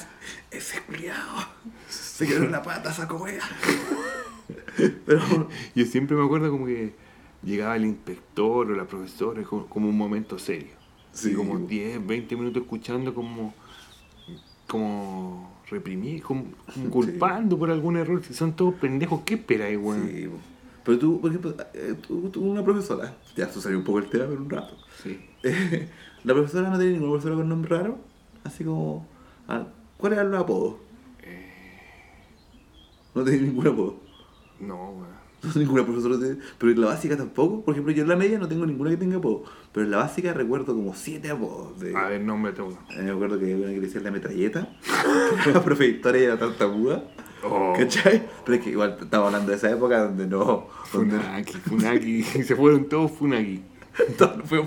ese 0.51 0.81
culiao, 0.83 1.47
se 1.89 2.27
quedó 2.27 2.43
en 2.43 2.51
la 2.51 2.61
pata, 2.61 2.91
saco 2.93 3.15
weá. 3.17 3.39
Pero, 5.05 5.49
Yo 5.75 5.85
siempre 5.85 6.15
me 6.17 6.23
acuerdo 6.25 6.51
como 6.51 6.65
que 6.65 6.93
llegaba 7.43 7.75
el 7.77 7.85
inspector 7.85 8.69
o 8.69 8.75
la 8.75 8.85
profesora, 8.85 9.41
como, 9.43 9.67
como 9.67 9.89
un 9.89 9.97
momento 9.97 10.37
serio. 10.37 10.75
Sí. 11.13 11.33
Como 11.33 11.57
10, 11.57 12.05
20 12.05 12.35
minutos 12.35 12.61
escuchando 12.63 13.13
como, 13.13 13.53
como 14.67 15.61
reprimir, 15.69 16.21
como, 16.21 16.45
como 16.73 16.89
culpando 16.89 17.57
por 17.57 17.71
algún 17.71 17.97
error. 17.97 18.21
Si 18.23 18.33
son 18.33 18.53
todos 18.53 18.75
pendejos, 18.75 19.21
¿qué 19.25 19.35
esperáis, 19.35 19.77
weón? 19.79 20.07
sí. 20.07 20.29
Pero 20.87 20.99
tú, 20.99 21.19
por 21.19 21.29
ejemplo, 21.29 21.53
eh, 21.73 21.95
tú, 22.07 22.29
tú 22.29 22.41
una 22.45 22.63
profesora, 22.63 23.13
ya 23.35 23.43
esto 23.43 23.59
salió 23.59 23.77
un 23.77 23.83
poco 23.83 23.99
el 23.99 24.05
tema, 24.05 24.23
pero 24.29 24.41
un 24.41 24.49
rato. 24.49 24.77
Sí. 25.03 25.19
la 26.23 26.33
profesora 26.33 26.69
no 26.69 26.77
tenía 26.77 26.93
ninguna 26.93 27.11
profesora 27.11 27.35
con 27.35 27.49
nombre 27.49 27.77
raro, 27.77 27.97
así 28.45 28.63
como, 28.63 29.05
ah, 29.49 29.67
¿cuál 29.97 30.13
era 30.13 30.21
el 30.21 30.33
apodo? 30.33 30.79
No 33.13 33.21
tenía 33.25 33.41
ningún 33.41 33.67
apodo. 33.67 33.97
No, 34.61 34.91
weón. 34.91 35.17
No 35.43 35.51
ninguna 35.59 35.85
profesora, 35.85 36.15
pero 36.57 36.71
en 36.71 36.79
la 36.79 36.87
básica 36.87 37.17
tampoco. 37.17 37.65
Por 37.65 37.73
ejemplo, 37.73 37.93
yo 37.93 38.03
en 38.03 38.09
la 38.09 38.15
media 38.15 38.39
no 38.39 38.47
tengo 38.47 38.65
ninguna 38.65 38.91
que 38.91 38.97
tenga 38.97 39.17
apodo. 39.17 39.43
Pero 39.73 39.83
en 39.85 39.91
la 39.91 39.97
básica 39.97 40.33
recuerdo 40.33 40.73
como 40.73 40.95
siete 40.95 41.29
apodos. 41.29 41.81
De, 41.81 41.93
A 41.97 42.07
ver, 42.07 42.21
nómbrate 42.21 42.61
uno. 42.61 42.77
Eh, 42.91 43.01
me 43.01 43.11
acuerdo 43.11 43.37
que 43.37 43.53
una 43.53 43.67
que 43.67 43.73
le 43.73 43.81
decía 43.81 43.99
la 43.99 44.11
metralleta. 44.11 44.69
que 45.43 45.49
era 45.49 45.61
profe 45.61 45.87
y 45.87 46.23
era 46.23 46.39
tartamuda. 46.39 47.03
Oh. 47.43 47.73
¿Cachai? 47.77 48.27
Pero 48.45 48.57
es 48.57 48.63
que 48.63 48.71
igual 48.71 48.97
estamos 48.99 49.27
hablando 49.27 49.51
de 49.51 49.57
esa 49.57 49.71
época 49.71 50.03
donde 50.03 50.27
no. 50.27 50.67
Donde 50.91 51.17
Funaki, 51.17 51.53
Funaki. 51.53 52.23
Se 52.43 52.55
fueron 52.55 52.89
todos 52.89 53.11
Funaki. 53.11 53.61
todo 54.17 54.41
fue. 54.43 54.63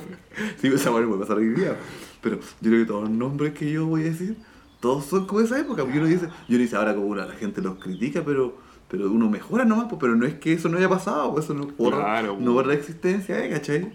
Sí, 0.60 0.68
esa 0.68 0.90
manera 0.90 1.08
puede 1.08 1.22
pasar 1.22 1.38
hoy 1.38 1.48
día. 1.48 1.76
Pero 2.20 2.38
yo 2.38 2.70
creo 2.70 2.80
que 2.80 2.86
todos 2.86 3.02
los 3.02 3.10
nombres 3.10 3.54
que 3.54 3.70
yo 3.70 3.86
voy 3.86 4.02
a 4.02 4.04
decir, 4.04 4.36
todos 4.80 5.04
son 5.06 5.26
como 5.26 5.40
esa 5.40 5.58
época. 5.58 5.82
Porque 5.82 5.98
uno 5.98 6.08
dice, 6.08 6.26
yo 6.48 6.56
no 6.56 6.62
dice 6.62 6.76
ahora 6.76 6.94
como 6.94 7.06
una, 7.06 7.26
la 7.26 7.34
gente 7.34 7.60
los 7.60 7.78
critica, 7.78 8.22
pero, 8.24 8.56
pero 8.88 9.10
uno 9.10 9.28
mejora 9.28 9.64
nomás, 9.64 9.86
pues, 9.88 9.98
pero 10.00 10.14
no 10.16 10.26
es 10.26 10.34
que 10.34 10.52
eso 10.52 10.68
no 10.68 10.78
haya 10.78 10.88
pasado, 10.88 11.32
pues 11.32 11.44
eso 11.44 11.54
no 11.54 11.66
borra, 11.66 11.98
Claro, 11.98 12.36
no 12.38 12.52
borra 12.52 12.68
la 12.68 12.74
existencia, 12.74 13.44
¿eh? 13.44 13.50
¿cachai? 13.50 13.92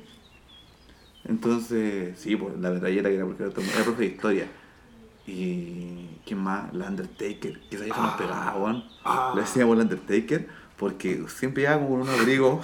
Entonces, 1.27 2.17
sí, 2.19 2.35
pues 2.35 2.57
la 2.59 2.71
metralleta 2.71 3.09
que 3.09 3.15
era 3.15 3.25
porque 3.25 3.43
era, 3.43 3.51
era 3.51 3.83
profe 3.83 4.01
de 4.01 4.07
historia. 4.07 4.47
Y 5.27 6.04
¿quién 6.25 6.39
más? 6.39 6.73
La 6.73 6.87
Undertaker, 6.87 7.59
que 7.69 7.75
esa 7.75 7.85
vieja 7.85 8.01
nos 8.01 8.15
pegaba, 8.15 8.55
weón. 8.57 8.83
Ah. 9.03 9.31
Le 9.35 9.41
decíamos 9.41 9.77
la 9.77 9.83
Undertaker 9.83 10.47
porque 10.77 11.23
siempre 11.27 11.63
llevaba 11.63 11.81
como 11.81 11.97
con 11.97 12.09
un 12.09 12.19
abrigo 12.19 12.61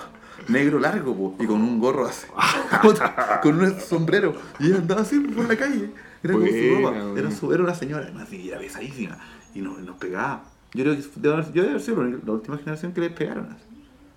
negro 0.48 0.80
largo 0.80 1.16
po, 1.16 1.36
y 1.40 1.46
con 1.46 1.62
un 1.62 1.80
gorro 1.80 2.08
así, 2.08 2.28
con 3.44 3.60
un 3.60 3.80
sombrero. 3.80 4.34
Y 4.60 4.68
ella 4.68 4.78
andaba 4.78 5.02
así 5.02 5.20
por 5.20 5.48
la 5.48 5.56
calle. 5.56 5.92
Era 6.24 6.34
como 6.34 6.46
su 6.46 6.76
ropa. 6.76 7.20
Era, 7.20 7.32
su, 7.32 7.54
era 7.54 7.64
una 7.64 7.76
señora, 7.76 8.04
además, 8.04 8.28
era 8.32 8.60
pesadísima. 8.60 9.18
Y 9.54 9.62
nos, 9.62 9.80
nos 9.80 9.98
pegaba. 9.98 10.44
Yo 10.74 10.84
creo 10.84 10.96
que 10.96 11.04
debe 11.16 11.36
haber, 11.36 11.46
yo 11.48 11.62
debe 11.62 11.70
haber 11.70 11.82
sido 11.82 12.04
la, 12.04 12.32
última 12.32 12.58
generación 12.58 12.94
que 12.94 13.02
les 13.02 13.12
pegaron. 13.12 13.50
así. 13.52 13.66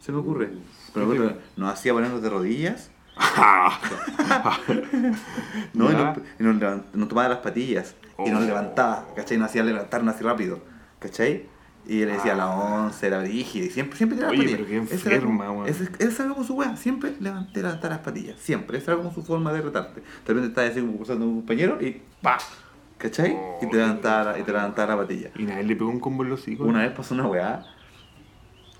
Se 0.00 0.12
me 0.12 0.18
ocurre. 0.18 0.50
Pero 0.92 1.10
que 1.10 1.36
nos 1.56 1.72
hacía 1.72 1.92
ponernos 1.92 2.22
de 2.22 2.30
rodillas. 2.30 2.90
No, 5.74 5.90
y 5.90 5.94
nos, 5.94 6.18
y 6.38 6.42
nos 6.42 6.82
nos 6.94 7.08
tomaba 7.08 7.28
las 7.28 7.38
patillas 7.38 7.94
y 8.18 8.30
nos 8.30 8.42
Oh. 8.42 8.46
levantaba, 8.46 9.06
¿cachai? 9.16 9.38
Nos 9.38 9.50
hacía 9.50 9.62
levantarnos 9.64 10.14
así 10.14 10.24
rápido, 10.24 10.60
¿cachai? 10.98 11.46
Y 11.86 12.00
él 12.00 12.08
decía 12.12 12.32
a 12.32 12.36
las 12.36 12.46
11, 12.48 13.06
era 13.06 13.18
brígido 13.18 13.66
y 13.66 13.70
siempre, 13.70 13.96
siempre 13.98 14.16
tiraba 14.16 14.32
Oye, 14.32 14.48
pero 14.56 14.66
qué 14.66 14.76
enferma, 14.76 15.50
weón. 15.50 15.68
Esa 15.68 16.22
era 16.24 16.32
como 16.32 16.42
su 16.42 16.54
weá, 16.54 16.76
siempre 16.76 17.12
levanté, 17.20 17.60
levantar 17.60 17.90
las 17.90 18.00
patillas, 18.00 18.38
siempre. 18.40 18.78
Esa 18.78 18.92
era 18.92 19.02
como 19.02 19.12
su 19.14 19.22
forma 19.22 19.52
de 19.52 19.60
retarte. 19.60 20.00
De 20.00 20.06
repente 20.26 20.48
estaba 20.48 20.66
así 20.66 20.80
como 20.80 20.96
cruzando 20.96 21.26
un 21.26 21.36
compañero 21.40 21.78
y 21.82 22.00
¡pa! 22.22 22.38
¿cachai? 22.96 23.36
y 23.60 23.66
te 23.68 23.76
levantaba, 23.76 24.32
la- 24.32 24.38
y 24.38 24.42
te 24.44 24.52
levantaba 24.52 24.94
la 24.94 25.02
patilla. 25.02 25.30
Y 25.36 25.42
nadie 25.42 25.64
le 25.64 25.76
pegó 25.76 25.90
un 25.90 26.00
combo 26.00 26.22
en 26.22 26.30
los 26.30 26.48
hijos. 26.48 26.66
Una 26.66 26.80
vez 26.80 26.92
pasó 26.92 27.12
una 27.14 27.26
weá, 27.26 27.62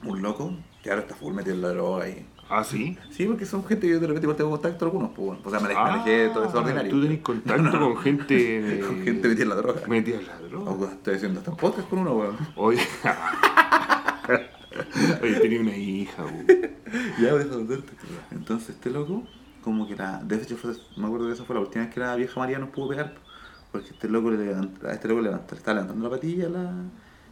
un 0.05 0.23
loco, 0.23 0.55
que 0.83 0.89
ahora 0.89 1.03
está 1.03 1.15
full 1.15 1.35
metido 1.35 1.57
en 1.57 1.63
la 1.63 1.69
droga 1.69 2.09
y... 2.09 2.27
Ah, 2.51 2.63
sí. 2.63 2.99
Sí, 3.11 3.25
porque 3.27 3.47
son 3.47 3.65
gente 3.65 3.87
que 3.87 3.95
yo 3.95 4.01
de 4.01 4.07
repente 4.07 4.27
igual 4.27 4.37
tengo 4.37 4.51
contacto 4.51 4.85
algunos, 4.85 5.11
pues 5.11 5.27
bueno. 5.27 5.41
O 5.45 5.51
sea, 5.51 5.61
me 5.61 5.73
Ah, 5.75 5.95
alejé 5.95 6.11
de 6.11 6.29
todo 6.31 6.45
eso 6.47 6.59
ordinario. 6.59 6.91
Tú 6.91 7.03
tenés 7.03 7.21
contacto 7.21 7.81
con 7.81 7.97
gente. 7.99 8.81
Con 8.87 9.03
gente 9.03 9.29
metida 9.29 9.43
en 9.45 9.49
la 9.49 9.55
droga. 9.57 9.81
Metida 9.89 10.19
en 10.21 10.27
la 10.27 10.39
droga. 10.39 10.71
O 10.71 10.85
estoy 10.87 11.15
haciendo 11.15 11.41
hasta 11.41 11.53
podcast 11.53 11.89
con 11.89 12.01
uno, 12.01 12.13
weón. 12.17 12.37
Oye. 12.57 12.83
Oye, 15.23 15.41
tenía 15.41 15.61
una 15.61 15.77
hija, 15.77 16.25
weón. 16.25 16.47
Ya, 17.21 17.35
deja 17.35 17.45
de 17.45 17.49
contarte. 17.49 17.93
Entonces, 18.31 18.71
este 18.71 18.91
loco, 18.91 19.25
como 19.63 19.89
que 19.89 19.97
la. 19.97 20.23
De 20.23 20.37
hecho, 20.37 20.57
fue- 20.57 20.75
me 20.97 21.07
acuerdo 21.07 21.27
que 21.27 21.33
esa 21.33 21.45
fue 21.45 21.55
la 21.57 21.63
última 21.63 21.85
vez 21.85 21.95
que 21.95 22.01
la 22.01 22.15
vieja 22.15 22.39
María 22.39 22.59
nos 22.59 22.71
pudo 22.71 22.89
pegar. 22.91 23.15
Porque 23.73 23.91
este 23.91 24.09
loco 24.09 24.31
le 24.31 24.39
levanta, 24.39 24.89
a 24.89 24.93
este 24.93 25.09
loco 25.09 25.21
le, 25.21 25.31
levanta, 25.31 25.55
le 25.55 25.59
está 25.59 25.73
levantando 25.75 26.05
la 26.05 26.11
patilla 26.15 26.49
la, 26.49 26.73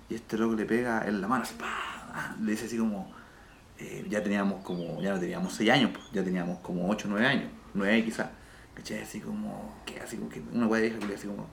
y 0.08 0.14
este 0.16 0.36
loco 0.36 0.54
le 0.56 0.64
pega 0.64 1.06
en 1.06 1.20
la 1.20 1.28
mano 1.28 1.44
así, 1.44 1.54
¡pah! 1.56 2.34
Le 2.42 2.50
dice 2.52 2.66
así 2.66 2.76
como. 2.78 3.12
Eh, 3.82 4.06
ya 4.08 4.22
teníamos 4.22 4.62
como. 4.64 5.00
Ya 5.00 5.12
no 5.12 5.20
teníamos 5.20 5.52
6 5.54 5.70
años, 5.70 5.90
pues, 5.92 6.04
ya 6.12 6.22
teníamos 6.22 6.58
como 6.60 6.88
8 6.88 7.08
9 7.10 7.26
años. 7.26 7.50
9 7.74 8.04
quizás. 8.04 8.28
¿Cachai? 8.74 9.00
Así 9.00 9.20
como. 9.20 9.74
que 9.84 10.00
Así 10.00 10.16
como 10.16 10.28
que 10.30 10.42
una 10.52 10.66
guay 10.66 10.82
vieja 10.82 10.98
culia, 10.98 11.16
así 11.16 11.26
como. 11.26 11.46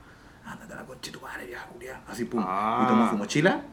Ándate 0.46 0.74
a 0.74 0.76
la 0.78 0.86
concha 0.86 1.12
tu 1.12 1.22
madre, 1.22 1.46
vieja 1.48 1.66
culia. 1.66 2.02
Así 2.08 2.26
pum. 2.26 2.44
Ah. 2.46 2.82
Y 2.84 2.88
tomó 2.88 3.10
su 3.10 3.18
mochila 3.18 3.64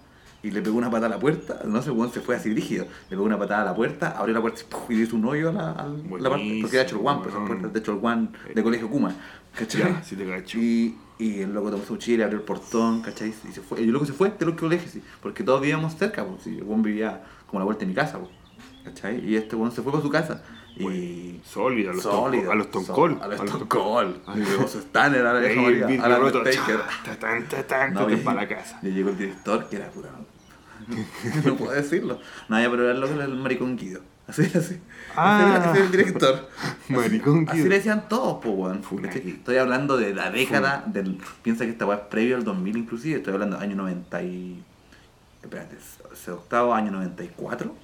y 0.42 0.50
le 0.50 0.62
pegó 0.62 0.78
una 0.78 0.90
patada 0.90 1.06
a 1.06 1.16
la 1.16 1.18
puerta. 1.18 1.60
No 1.64 1.82
sé, 1.82 1.90
weón, 1.90 2.12
se 2.12 2.20
fue 2.20 2.36
así 2.36 2.52
rígido. 2.52 2.84
Le 2.84 3.10
pegó 3.10 3.24
una 3.24 3.38
patada 3.38 3.62
a 3.62 3.64
la 3.64 3.74
puerta, 3.74 4.10
abrió 4.10 4.34
la 4.34 4.40
puerta 4.40 4.62
y, 4.88 4.94
le 4.94 5.02
hizo 5.02 5.16
un 5.16 5.24
hoyo 5.24 5.50
a 5.50 5.52
la, 5.52 5.70
a 5.72 5.86
la 5.86 6.30
parte. 6.30 6.58
Porque 6.60 6.76
era 6.76 6.86
Cholguán, 6.86 7.22
pues 7.22 7.34
son 7.34 7.46
puertas 7.46 7.72
de 7.72 7.82
Cholguán 7.82 8.32
de 8.54 8.62
colegio 8.62 8.88
Kuma. 8.88 9.14
¿Cachai? 9.54 9.80
Ya, 9.82 10.02
sí 10.02 10.16
te 10.16 10.26
cacho. 10.26 10.58
Y, 10.58 10.96
y 11.18 11.40
el 11.40 11.52
loco 11.52 11.70
tomó 11.70 11.82
su 11.84 11.94
mochila, 11.94 12.24
abrió 12.24 12.38
el 12.38 12.44
portón, 12.44 13.00
¿cachai? 13.00 13.30
Y 13.48 13.52
se 13.52 13.60
fue. 13.60 13.80
Y 13.80 13.84
el 13.84 13.90
loco 13.90 14.04
se 14.04 14.12
fue 14.12 14.30
de 14.30 14.46
los 14.46 14.54
colegios, 14.54 14.90
sí, 14.90 15.02
porque 15.22 15.42
todos 15.42 15.60
vivíamos 15.60 15.96
cerca, 15.96 16.24
pues. 16.24 16.42
sí, 16.42 16.58
el 16.58 16.64
weón 16.64 16.82
vivía 16.82 17.24
como 17.46 17.58
a 17.58 17.60
la 17.62 17.64
vuelta 17.64 17.80
de 17.80 17.86
mi 17.86 17.94
casa, 17.94 18.18
pues. 18.18 18.30
¿Cachai? 18.86 19.24
Y 19.28 19.36
este 19.36 19.56
weón 19.56 19.72
se 19.72 19.82
fue 19.82 19.92
para 19.92 20.02
su 20.02 20.10
casa. 20.10 20.42
Y. 20.76 21.40
Sólido, 21.44 21.90
a 21.90 21.94
los, 21.94 22.02
Sólido, 22.02 22.52
a 22.52 22.54
los 22.54 22.70
toncol. 22.70 23.18
A 23.22 23.26
los 23.28 23.44
toncol. 23.44 24.20
Luego 24.34 24.68
su 24.68 24.78
Stanner 24.80 25.26
a 25.26 25.32
la 25.34 25.40
vieja 25.40 25.54
el 25.54 25.60
María, 25.62 25.86
vidrio 25.86 26.04
a 26.04 26.08
la 26.08 26.16
roto, 26.18 26.38
Undertaker. 26.38 26.80
cha, 27.04 27.18
tan, 27.18 27.48
tan, 27.48 27.66
tan, 27.66 27.94
No, 27.94 28.10
y- 28.10 28.16
para 28.16 28.42
la 28.42 28.48
casa. 28.48 28.78
Y 28.82 28.88
llegó 28.90 29.10
el 29.10 29.16
director, 29.18 29.68
que 29.68 29.76
era 29.76 29.88
pura. 29.90 30.10
no 31.44 31.56
puedo 31.56 31.72
decirlo. 31.72 32.20
No, 32.48 32.60
ya, 32.60 32.70
pero 32.70 32.84
era 32.84 32.92
el 32.92 33.00
loco, 33.00 33.14
era 33.14 33.24
el 33.24 33.34
maricón 33.36 33.76
Guido. 33.76 34.02
Así 34.28 34.42
era 34.42 34.60
así. 34.60 34.78
Ah. 35.16 35.38
Ese 35.40 35.48
era- 35.50 35.64
ese 35.70 35.76
era 35.78 35.84
el 35.86 35.90
director. 35.92 36.48
Maricón 36.88 37.46
Así 37.48 37.56
Guido. 37.58 37.68
le 37.70 37.74
decían 37.76 38.08
todos, 38.08 38.38
pues, 38.42 38.54
weón. 38.56 38.82
Estoy 39.14 39.56
hablando 39.56 39.96
de 39.96 40.14
la 40.14 40.30
década 40.30 40.84
del. 40.86 41.18
Piensa 41.42 41.64
que 41.64 41.70
esta 41.70 41.86
weá 41.86 41.96
es 41.98 42.02
previo 42.04 42.36
al 42.36 42.44
2000, 42.44 42.76
inclusive. 42.76 43.16
Estoy 43.16 43.32
hablando 43.32 43.56
del 43.56 43.64
año 43.64 43.76
90 43.76 44.22
y. 44.24 44.62
Espérate, 45.42 45.76
octavo 46.32 46.74
año 46.74 46.90
94. 46.92 47.74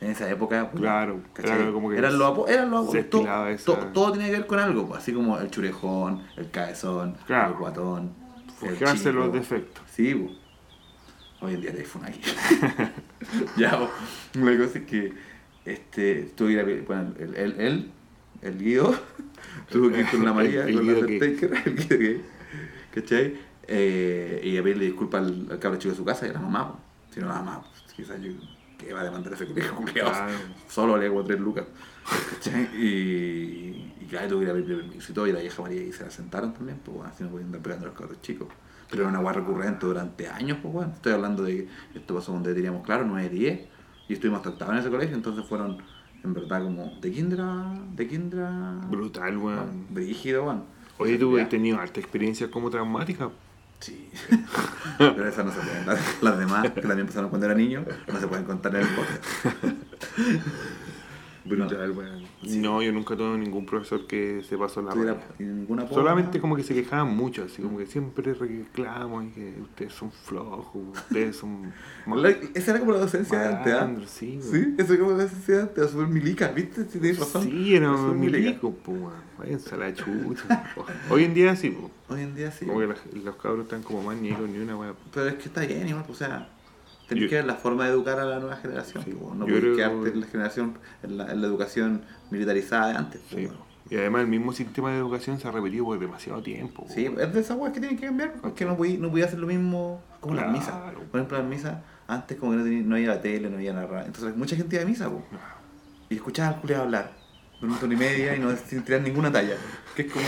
En 0.00 0.10
esa 0.12 0.30
época. 0.30 0.70
pues, 0.70 0.80
Claro, 0.80 1.20
era 1.42 1.72
como 1.72 1.90
que 1.90 1.98
eran 1.98 2.18
los 2.18 2.28
apo- 2.32 2.48
eran 2.48 2.70
los 2.70 2.90
se 2.92 3.00
apo- 3.00 3.10
todo, 3.10 3.48
esa- 3.48 3.64
todo- 3.64 3.86
todo 3.92 4.12
tenía 4.12 4.26
que 4.28 4.32
ver 4.34 4.46
con 4.46 4.58
algo, 4.60 4.86
pues, 4.86 5.00
así 5.00 5.12
como 5.12 5.38
el 5.38 5.50
churejón, 5.50 6.22
el 6.36 6.50
cabezón, 6.50 7.16
Claro. 7.26 7.52
el 7.52 7.58
guatón. 7.58 8.12
el 8.62 8.70
Forjarse 8.70 9.12
los 9.12 9.32
defectos. 9.32 9.82
Sí, 9.90 10.14
po. 10.14 10.30
hoy 11.46 11.54
en 11.54 11.60
día 11.60 11.72
te 11.72 11.84
aquí. 12.04 12.20
ya, 13.56 13.78
po. 13.78 13.88
la 14.34 14.56
cosa 14.56 14.78
es 14.78 14.84
que 14.84 15.12
este, 15.64 16.22
tuve 16.34 16.48
que 16.48 16.52
ir 16.54 16.60
a 16.60 16.64
pe- 16.64 16.80
bueno, 16.86 17.14
el, 17.18 17.34
el, 17.36 17.60
él, 17.60 17.90
el 18.42 18.58
Guido, 18.58 18.94
tuvo 19.70 19.90
que 19.90 20.00
ir 20.00 20.06
con 20.10 20.24
la 20.24 20.32
María, 20.38 20.62
El- 20.64 20.68
el 20.70 20.76
con 20.76 20.86
la. 20.86 20.92
Undertaker, 21.00 21.52
el 21.66 21.76
Guido 21.76 21.98
gay, 21.98 22.22
¿cachai? 22.94 23.34
Eh, 23.68 24.40
y 24.44 24.56
a 24.56 24.62
pedirle 24.62 24.86
disculpas 24.86 25.22
al, 25.26 25.46
al 25.50 25.58
cabro 25.58 25.78
chico 25.78 25.90
de 25.92 25.96
su 25.96 26.04
casa 26.04 26.26
y 26.26 26.30
a 26.30 26.32
la 26.34 26.40
mamá, 26.40 26.68
po. 26.72 26.78
si 27.12 27.20
no 27.20 27.26
la 27.28 27.34
mamá, 27.34 27.62
pues, 27.62 27.92
quizás 27.94 28.20
yo, 28.20 28.32
que 28.78 28.92
va 28.94 29.00
a 29.00 29.04
demandar 29.04 29.32
ese 29.32 29.46
colegio. 29.46 29.74
Claro. 29.92 30.32
solo 30.68 30.96
le 30.96 31.06
hago 31.06 31.24
tres 31.24 31.40
lucas. 31.40 31.66
Y, 32.74 32.86
y 34.00 34.06
claro, 34.08 34.28
tuve 34.28 34.38
que 34.38 34.44
ir 34.44 34.50
a 34.50 34.54
pedirle 34.54 34.76
permiso 34.84 35.12
y 35.12 35.14
todo, 35.14 35.26
y 35.26 35.32
la 35.32 35.40
vieja 35.40 35.60
María 35.62 35.82
y 35.82 35.92
se 35.92 36.04
la 36.04 36.10
sentaron 36.10 36.54
también, 36.54 36.78
pues 36.84 36.96
bueno, 36.96 37.12
así 37.12 37.24
no 37.24 37.30
podían 37.30 37.46
andar 37.48 37.62
pegando 37.62 37.86
a 37.86 37.88
los 37.88 37.98
cabros 37.98 38.22
chicos. 38.22 38.48
Pero 38.90 39.02
era 39.02 39.10
una 39.10 39.18
guarra 39.20 39.40
recurrente 39.40 39.84
durante 39.84 40.28
años, 40.28 40.58
pues 40.62 40.72
bueno. 40.72 40.92
Estoy 40.94 41.12
hablando 41.12 41.42
de 41.42 41.68
que 41.92 41.98
esto 41.98 42.14
pasó 42.14 42.32
donde 42.32 42.54
teníamos, 42.54 42.84
claro, 42.86 43.04
9 43.04 43.28
10 43.28 43.68
y 44.08 44.12
estuvimos 44.14 44.46
octavo 44.46 44.72
en 44.72 44.78
ese 44.78 44.88
colegio, 44.88 45.14
entonces 45.14 45.44
fueron, 45.44 45.78
en 46.24 46.32
verdad, 46.32 46.62
como 46.62 46.96
de 47.00 47.12
kindra, 47.12 47.74
de 47.94 48.08
kindra... 48.08 48.80
Brutal, 48.88 49.36
bueno, 49.36 49.62
weón. 49.64 49.86
brígido, 49.90 50.44
weón. 50.44 50.64
Oye, 50.96 51.18
tú 51.18 51.36
has 51.38 51.48
tenido 51.48 51.78
harta 51.78 52.00
experiencia 52.00 52.50
como 52.50 52.70
traumática. 52.70 53.30
Sí. 53.80 54.10
Pero 54.98 55.28
esas 55.28 55.44
no 55.44 55.52
se 55.52 55.60
pueden. 55.60 55.86
Las, 56.20 56.38
demás, 56.38 56.70
que 56.70 56.80
también 56.80 57.06
pasaron 57.06 57.30
cuando 57.30 57.46
era 57.46 57.54
niño, 57.54 57.84
no 58.12 58.20
se 58.20 58.26
pueden 58.26 58.44
contar 58.44 58.74
en 58.74 58.82
el 58.82 58.88
podcast. 58.88 59.24
Brutal, 61.44 61.90
weón. 61.92 62.22
No, 62.42 62.82
yo 62.82 62.92
nunca 62.92 63.16
tuve 63.16 63.38
ningún 63.38 63.64
profesor 63.64 64.06
que 64.06 64.42
se 64.48 64.56
pasó 64.58 64.82
la 64.82 64.92
raya. 64.92 65.16
ninguna. 65.38 65.88
Solamente 65.88 66.40
como 66.40 66.56
que 66.56 66.62
se 66.62 66.74
quejaban 66.74 67.16
mucho, 67.16 67.44
así 67.44 67.62
como 67.62 67.78
que 67.78 67.86
siempre 67.86 68.34
reclamos 68.34 69.24
y 69.24 69.28
que 69.28 69.54
ustedes 69.62 69.92
son 69.92 70.10
flojos, 70.12 70.82
ustedes 70.92 71.36
son 71.36 71.72
La- 72.06 72.30
Esa 72.30 72.72
era 72.72 72.80
como 72.80 72.92
la 72.92 72.98
docencia 72.98 73.38
de 73.38 73.46
antes, 73.48 73.72
¿ah? 73.74 73.90
sí, 74.06 74.38
weón. 74.42 74.52
Sí, 74.52 74.74
esa 74.78 74.92
era 74.94 75.02
como 75.04 75.16
la 75.16 75.22
docencia 75.24 75.54
de 75.56 75.62
antes, 75.62 75.90
súper 75.90 76.06
milica, 76.08 76.48
¿viste? 76.48 76.84
Si 76.84 76.98
tienes 76.98 77.18
razón. 77.18 77.44
Sí, 77.44 77.74
era 77.74 77.90
milica. 77.92 78.38
milico, 78.38 78.74
pues. 78.84 78.98
Váyanse 79.38 79.74
a 79.74 79.78
la 79.78 79.94
chucha. 79.94 80.64
Hoy 81.10 81.24
en 81.24 81.32
día 81.34 81.54
sí, 81.54 81.70
po. 81.70 81.90
Hoy 82.08 82.22
en 82.22 82.34
día 82.34 82.50
sí. 82.50 82.66
Como 82.66 82.80
que 82.80 82.86
los 83.24 83.36
cabros 83.36 83.64
están 83.64 83.82
como 83.82 84.02
más 84.02 84.16
ni 84.16 84.30
ni 84.32 84.58
una 84.58 84.76
weá. 84.76 84.94
Pero 85.14 85.28
es 85.28 85.34
que 85.34 85.44
está 85.44 85.60
bien, 85.64 85.86
igual, 85.88 86.04
pues, 86.06 86.20
o 86.20 86.24
sea, 86.24 86.48
tenés 87.08 87.24
Yo- 87.24 87.30
que 87.30 87.36
ver 87.36 87.44
la 87.46 87.54
forma 87.54 87.84
de 87.86 87.90
educar 87.90 88.20
a 88.20 88.24
la 88.24 88.38
nueva 88.38 88.56
generación. 88.56 89.02
Sí, 89.04 89.10
no 89.12 89.44
puedes 89.46 89.60
creo- 89.60 89.76
quedarte 89.76 90.08
en 90.10 90.20
la 90.20 90.26
generación, 90.26 90.78
en 91.02 91.16
la, 91.18 91.32
en 91.32 91.40
la 91.40 91.46
educación 91.46 92.02
militarizada 92.30 92.88
de 92.88 92.96
antes. 92.98 93.20
Sí, 93.28 93.34
bueno. 93.46 93.58
po. 93.58 93.64
Y 93.90 93.96
además 93.96 94.20
el 94.22 94.28
mismo 94.28 94.52
sistema 94.52 94.90
de 94.92 94.98
educación 94.98 95.40
se 95.40 95.48
ha 95.48 95.50
repetido 95.50 95.86
por 95.86 95.98
demasiado 95.98 96.42
tiempo. 96.42 96.84
po. 96.86 96.92
Sí, 96.92 97.06
es 97.06 97.32
de 97.32 97.40
esas 97.40 97.56
weas 97.56 97.72
que 97.72 97.80
tienen 97.80 97.98
que 97.98 98.04
cambiar, 98.06 98.34
porque 98.42 98.66
no 98.66 98.76
voy, 98.76 98.98
no 98.98 99.08
voy 99.08 99.22
a 99.22 99.24
hacer 99.24 99.38
lo 99.38 99.46
mismo 99.46 100.02
como 100.20 100.34
las 100.34 100.44
Claro. 100.44 100.58
misas. 100.58 100.74
Por 101.10 101.20
ejemplo, 101.20 101.38
las 101.38 101.46
misas, 101.46 101.76
antes 102.06 102.36
como 102.36 102.52
que 102.52 102.58
no, 102.58 102.64
tenía, 102.64 102.82
no 102.82 102.94
había 102.96 103.08
la 103.08 103.20
tele, 103.22 103.48
no 103.48 103.56
había 103.56 103.72
la 103.72 103.86
radio. 103.86 104.06
Entonces 104.06 104.36
mucha 104.36 104.56
gente 104.56 104.76
iba 104.76 104.84
a 104.84 104.86
misa, 104.86 105.08
po, 105.08 105.24
y 106.10 106.16
escuchaba 106.16 106.48
al 106.56 106.60
culiado 106.60 106.82
hablar, 106.84 107.12
un 107.62 107.68
minuto 107.68 107.86
y 107.86 107.96
media 107.96 108.36
y 108.36 108.40
no 108.40 108.54
sin 108.56 108.82
tirar 108.82 109.00
ninguna 109.00 109.32
talla. 109.32 109.56
Que 109.96 110.02
es 110.02 110.12
como... 110.12 110.24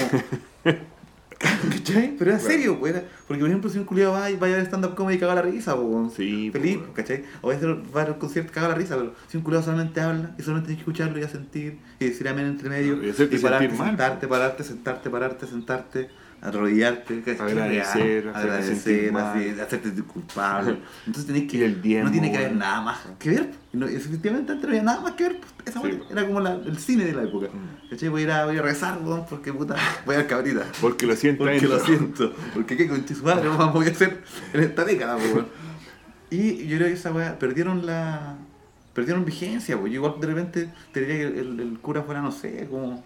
¿Cachai? 1.70 2.14
Pero 2.18 2.30
era 2.32 2.38
serio, 2.40 2.78
pues, 2.78 2.94
era- 2.94 3.04
porque 3.26 3.40
por 3.40 3.48
ejemplo 3.48 3.70
si 3.70 3.78
un 3.78 3.84
culiado 3.84 4.12
va 4.12 4.30
y 4.30 4.36
va 4.36 4.46
a 4.46 4.50
ver 4.50 4.60
stand-up 4.66 4.94
comedy 4.94 5.16
y 5.16 5.20
caga 5.20 5.34
la 5.36 5.42
risa, 5.42 5.74
po, 5.74 6.10
Sí, 6.14 6.50
feliz, 6.52 6.78
po. 6.78 6.92
¿cachai? 6.92 7.24
O 7.40 7.48
va 7.48 7.54
a 7.54 7.56
hacer- 7.56 7.76
va 7.96 8.02
al 8.02 8.18
concierto 8.18 8.50
y 8.50 8.54
caga 8.54 8.68
la 8.68 8.74
risa, 8.74 8.96
pero 8.96 9.14
si 9.28 9.38
un 9.38 9.42
culiado 9.42 9.64
solamente 9.64 10.00
habla 10.00 10.34
y 10.38 10.42
solamente 10.42 10.68
tienes 10.68 10.84
que 10.84 10.90
escucharlo 10.90 11.18
y 11.18 11.22
a 11.22 11.28
sentir 11.28 11.78
y 11.98 12.04
decir 12.06 12.28
amén 12.28 12.46
entre 12.46 12.68
medio 12.68 13.02
Y 13.02 13.10
hacerte 13.10 13.38
pararte, 13.38 13.68
mal, 13.74 13.86
sentarte, 13.88 14.28
pararte, 14.28 14.64
sentarte, 14.64 15.10
pararte, 15.10 15.46
sentarte, 15.46 16.10
arrodillarte. 16.42 17.22
Agradecer, 17.38 18.28
agradecer, 18.34 19.16
así, 19.16 19.60
hacerte 19.60 20.02
culpable. 20.02 20.78
Entonces 21.06 21.26
tenés 21.26 21.50
que, 21.50 21.58
Y 21.58 21.62
el 21.62 21.82
diezmo, 21.82 22.06
no 22.06 22.12
tiene 22.12 22.30
que 22.30 22.38
haber 22.38 22.56
nada 22.56 22.80
más 22.80 22.98
que 23.18 23.30
ver. 23.30 23.50
No- 23.72 23.86
efectivamente 23.86 24.52
antes 24.52 24.64
no 24.64 24.70
había 24.70 24.82
nada 24.82 25.00
más 25.00 25.12
que 25.12 25.24
ver. 25.24 25.36
pues, 25.40 25.52
Esa 25.66 25.82
Sí, 25.82 25.88
po. 25.92 26.06
era 26.10 26.26
como 26.26 26.40
la- 26.40 26.54
el 26.54 26.78
cine 26.78 27.04
de 27.04 27.12
la 27.12 27.22
época. 27.24 27.48
Mm. 27.48 27.90
¿Cachai? 27.90 28.08
Voy 28.08 28.22
a 28.22 28.24
ir 28.24 28.30
a, 28.30 28.46
voy 28.46 28.56
a 28.58 28.62
rezar, 28.62 28.98
porque 29.28 29.52
puta, 29.52 29.76
voy 30.06 30.14
a 30.14 30.18
ver 30.18 30.26
cabrita. 30.26 30.64
Porque 30.80 31.06
lo 31.06 31.14
siento 31.16 31.44
Porque 31.44 31.68
lo 31.68 31.78
siento. 31.80 32.32
Porque 32.54 32.76
qué 32.76 32.88
con 32.88 33.06
su 33.06 33.22
madre 33.24 33.48
vamos 33.48 33.86
a 33.86 33.90
hacer 33.90 34.22
en 34.52 34.60
esta 34.62 34.84
década, 34.84 35.16
weón. 35.16 35.46
Y 36.30 36.66
yo 36.66 36.76
creo 36.76 36.88
que 36.88 36.94
esa 36.94 37.12
weá, 37.12 37.38
perdieron 37.38 37.84
la. 37.86 38.36
Perdieron 38.94 39.24
vigencia, 39.24 39.78
pues. 39.78 39.92
Yo 39.92 39.96
igual 39.96 40.14
de 40.20 40.26
repente 40.26 40.68
te 40.92 41.00
diría 41.00 41.16
que 41.32 41.40
el, 41.40 41.60
el 41.60 41.78
cura 41.80 42.02
fuera, 42.02 42.20
no 42.22 42.32
sé, 42.32 42.66
como. 42.70 43.04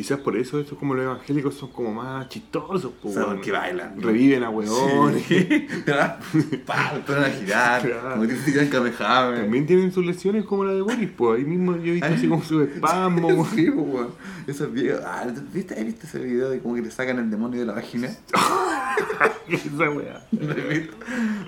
Quizás 0.00 0.18
por 0.20 0.34
eso 0.34 0.58
estos 0.58 0.78
como 0.78 0.94
los 0.94 1.04
evangélicos 1.04 1.56
son 1.56 1.68
como 1.72 1.92
más 1.92 2.26
chistosos, 2.30 2.90
po, 3.02 3.10
O 3.10 3.12
sea, 3.12 3.24
weón. 3.24 3.34
porque 3.36 3.52
bailan. 3.52 4.00
Reviven 4.00 4.42
a 4.44 4.48
weones. 4.48 5.22
Sí. 5.26 5.36
A 5.90 7.30
girar. 7.38 7.82
Claro. 7.82 8.10
Como 8.12 8.26
que 8.26 8.36
se 8.36 8.50
tiran. 8.50 8.70
También 8.70 9.66
tienen 9.66 9.92
sus 9.92 10.06
lesiones 10.06 10.46
como 10.46 10.64
la 10.64 10.72
de 10.72 10.80
Boris, 10.80 11.10
pues 11.14 11.38
ahí 11.38 11.44
mismo 11.44 11.76
yo 11.76 11.92
he 11.92 11.96
visto 11.96 12.06
así 12.06 12.28
como 12.28 12.42
su 12.42 12.62
espasmo, 12.62 13.28
weón. 13.28 13.46
Sí, 13.54 13.70
pues, 13.70 13.86
weón. 13.86 14.08
Esas 14.46 14.72
viejas. 14.72 15.02
Ah, 15.04 15.26
¿viste, 15.52 15.74
¿has 15.74 15.84
visto 15.84 16.06
ese 16.06 16.18
video 16.18 16.48
de 16.48 16.60
como 16.60 16.76
que 16.76 16.80
le 16.80 16.90
sacan 16.90 17.18
el 17.18 17.30
demonio 17.30 17.60
de 17.60 17.66
la 17.66 17.74
vagina? 17.74 18.08
Esa 19.50 19.90
weá. 19.90 20.24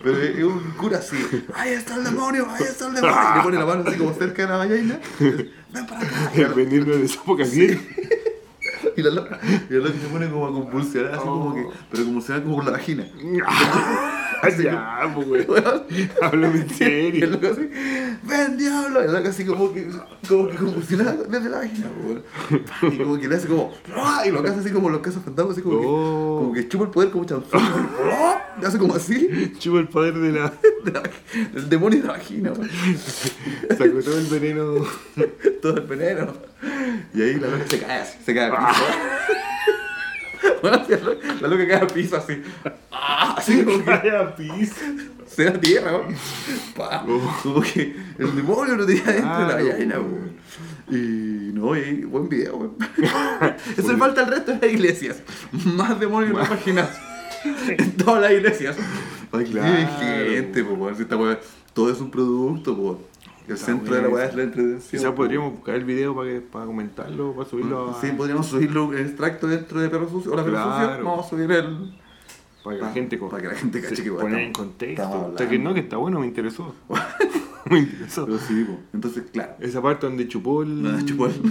Pero 0.03 0.19
es 0.23 0.45
un 0.45 0.61
cura 0.77 0.99
así. 0.99 1.17
¡Ahí 1.55 1.71
está 1.73 1.97
el 1.97 2.05
demonio! 2.05 2.47
¡Ahí 2.51 2.65
está 2.65 2.89
el 2.89 2.97
demonio! 2.97 3.17
Y 3.33 3.37
le 3.39 3.43
pone 3.45 3.59
la 3.59 3.65
mano 3.65 3.85
así 3.87 3.97
como 3.97 4.13
cerca 4.13 4.43
de 4.43 4.49
la 4.49 4.57
vagina. 4.59 5.01
¡Ven 5.21 5.87
para 5.87 6.01
acá! 6.01 6.53
Veneno 6.55 6.97
de 6.97 7.09
sapo 7.09 7.35
caliente. 7.35 8.02
Y 9.03 9.05
la 9.05 9.11
loca, 9.11 9.41
y 9.43 9.73
la 9.73 9.79
loca 9.81 9.95
se 10.01 10.07
pone 10.07 10.31
como 10.31 10.47
a 10.47 10.53
convulsionar, 10.53 11.15
así 11.15 11.25
como 11.25 11.55
que. 11.57 11.67
Pero 11.91 12.05
convulsionar 12.05 12.45
como 12.45 12.57
por 12.57 12.65
la 12.67 12.71
vagina. 12.71 13.05
ya, 14.63 15.13
pues 15.13 15.27
weón. 15.49 15.83
Háblame 16.23 16.61
en 16.61 16.71
serio. 16.71 17.41
ven 18.23 18.57
diablo, 18.57 19.05
y 19.05 19.09
loco 19.13 19.29
así 19.29 19.45
como 19.45 19.73
que, 19.73 19.89
como 20.29 20.49
que 20.49 20.57
convulsionaba 20.57 21.13
desde 21.29 21.49
la 21.49 21.59
vagina, 21.59 21.87
weón. 22.05 22.23
Y 22.95 22.99
como 22.99 23.19
que 23.19 23.29
le 23.29 23.37
hace 23.37 23.49
como, 23.49 23.73
¡ah! 23.97 24.23
y 24.27 24.31
lo 24.31 24.41
hace 24.41 24.61
así 24.61 24.71
como 24.71 24.89
los 24.91 25.01
casos 25.01 25.23
fantasmas, 25.25 25.53
así 25.55 25.63
como, 25.63 25.81
que, 25.81 25.87
Oh. 25.89 26.39
como 26.41 26.53
que 26.55 26.69
chupa 26.69 26.85
el 26.85 26.91
poder 26.91 27.11
como 27.11 27.25
chanzón, 27.25 27.61
¡ah! 28.13 28.39
le 28.61 28.67
hace 28.67 28.79
como 28.79 28.95
así, 28.95 29.53
Chupa 29.59 29.79
el 29.81 29.89
poder 29.89 30.15
de 30.15 30.33
la. 30.33 30.53
de 30.85 30.91
la- 30.93 31.03
del 31.53 31.69
demonio 31.69 32.01
de 32.01 32.07
la 32.07 32.13
vagina, 32.15 32.53
weón. 32.53 32.71
Sacó 33.71 34.01
todo 34.05 34.19
el 34.19 34.27
veneno. 34.27 34.85
todo 35.63 35.77
el 35.77 35.83
veneno. 35.87 36.33
Y 37.15 37.23
ahí 37.23 37.35
la 37.41 37.49
loca 37.49 37.65
se 37.69 37.79
cae 37.81 38.01
así, 38.01 38.19
se 38.25 38.35
cae 38.35 38.51
piso. 38.51 38.83
Bueno, 40.63 40.83
la 40.89 41.41
la 41.41 41.49
loca 41.49 41.67
cae 41.69 41.77
al 41.81 41.87
piso 41.89 42.17
así, 42.17 42.41
¡ah! 42.91 43.35
así 43.39 43.65
como 43.65 43.79
que 43.85 43.91
Vaya 43.91 44.35
pis. 44.37 44.73
se 45.27 45.45
da 45.45 45.53
tierra, 45.61 45.93
weón. 45.99 46.15
Pa, 46.77 47.05
Como 47.43 47.61
que 47.63 47.97
el 48.19 48.37
demonio 48.37 48.77
lo 48.77 48.87
tenía 48.87 49.03
dentro 49.05 49.31
de 49.39 49.45
la 49.45 49.47
Claro, 49.49 49.67
vagina, 49.69 49.95
weón. 50.01 50.13
weón. 50.13 50.33
Y 50.91 51.53
no, 51.53 51.77
y 51.77 52.05
buen 52.05 52.29
video, 52.29 52.57
weón. 52.57 52.77
Eso 53.77 53.93
le 53.93 53.99
falta 53.99 54.23
al 54.23 54.29
resto 54.31 54.53
de 54.53 54.59
las 54.61 54.73
iglesias. 54.73 55.23
Más 55.65 55.99
demonios 55.99 56.31
en 56.33 56.39
las 56.39 56.49
páginas. 56.49 56.91
En 57.69 57.97
todas 57.97 58.23
las 58.23 58.33
iglesias. 58.33 58.77
Ay, 59.33 59.45
Claro. 59.47 59.89
qué 60.01 60.35
gente, 60.37 60.63
weón. 60.63 60.95
Si 60.97 61.03
esta 61.03 61.17
weá- 61.17 61.39
todo 61.73 61.91
es 61.91 62.01
un 62.01 62.11
producto, 62.11 62.77
po. 62.77 63.03
El 63.49 63.55
Esa 63.55 63.67
centro 63.67 63.95
de 63.95 64.03
la 64.03 64.09
weá 64.09 64.15
weá 64.17 64.25
es- 64.27 64.35
la 64.37 64.43
entretención. 64.45 64.91
Quizás 64.91 65.11
po. 65.11 65.15
podríamos 65.17 65.53
buscar 65.55 65.75
el 65.75 65.85
video 65.85 66.15
para, 66.15 66.29
que, 66.31 66.41
para 66.41 66.65
comentarlo, 66.67 67.33
para 67.35 67.49
subirlo 67.49 67.91
a. 67.91 68.01
Sí, 68.01 68.09
podríamos 68.17 68.47
subirlo 68.47 68.93
en 68.93 69.07
extracto 69.07 69.47
dentro 69.49 69.81
de 69.81 69.89
Perro 69.89 70.09
Sucio. 70.09 70.33
Hola, 70.33 70.45
Perro 70.45 70.55
Claro. 70.57 70.89
Sucio. 70.91 71.05
Vamos 71.05 71.27
a 71.27 71.29
subir 71.29 71.51
el. 71.53 71.99
Para 72.63 72.77
que 72.77 72.83
la 72.83 72.93
gente, 72.93 73.19
con- 73.19 73.29
para 73.31 73.43
que 73.43 73.49
la 73.49 73.55
gente 73.55 73.81
cache 73.83 73.97
se 73.97 74.03
que, 74.05 74.09
en 74.09 74.15
estamos- 74.15 74.57
contexto. 74.57 75.03
estamos 75.03 75.17
O 75.17 75.29
sea, 75.29 75.37
que 75.39 75.45
hablando. 75.57 75.71
no, 75.71 75.75
que 75.75 75.81
está 75.81 75.97
bueno, 75.97 76.21
me 76.21 76.27
interesó. 76.27 76.75
me 77.71 77.79
interesó. 77.81 78.27
Pero 78.27 78.39
sí, 78.39 78.65
po. 78.65 78.79
Entonces, 78.93 79.25
claro. 79.33 79.55
Esa 79.61 79.83
parte 79.83 80.07
donde 80.07 80.29
chupó 80.29 80.63
el. 80.63 80.83
No, 80.83 81.01
chupó 81.05 81.27
el. 81.27 81.33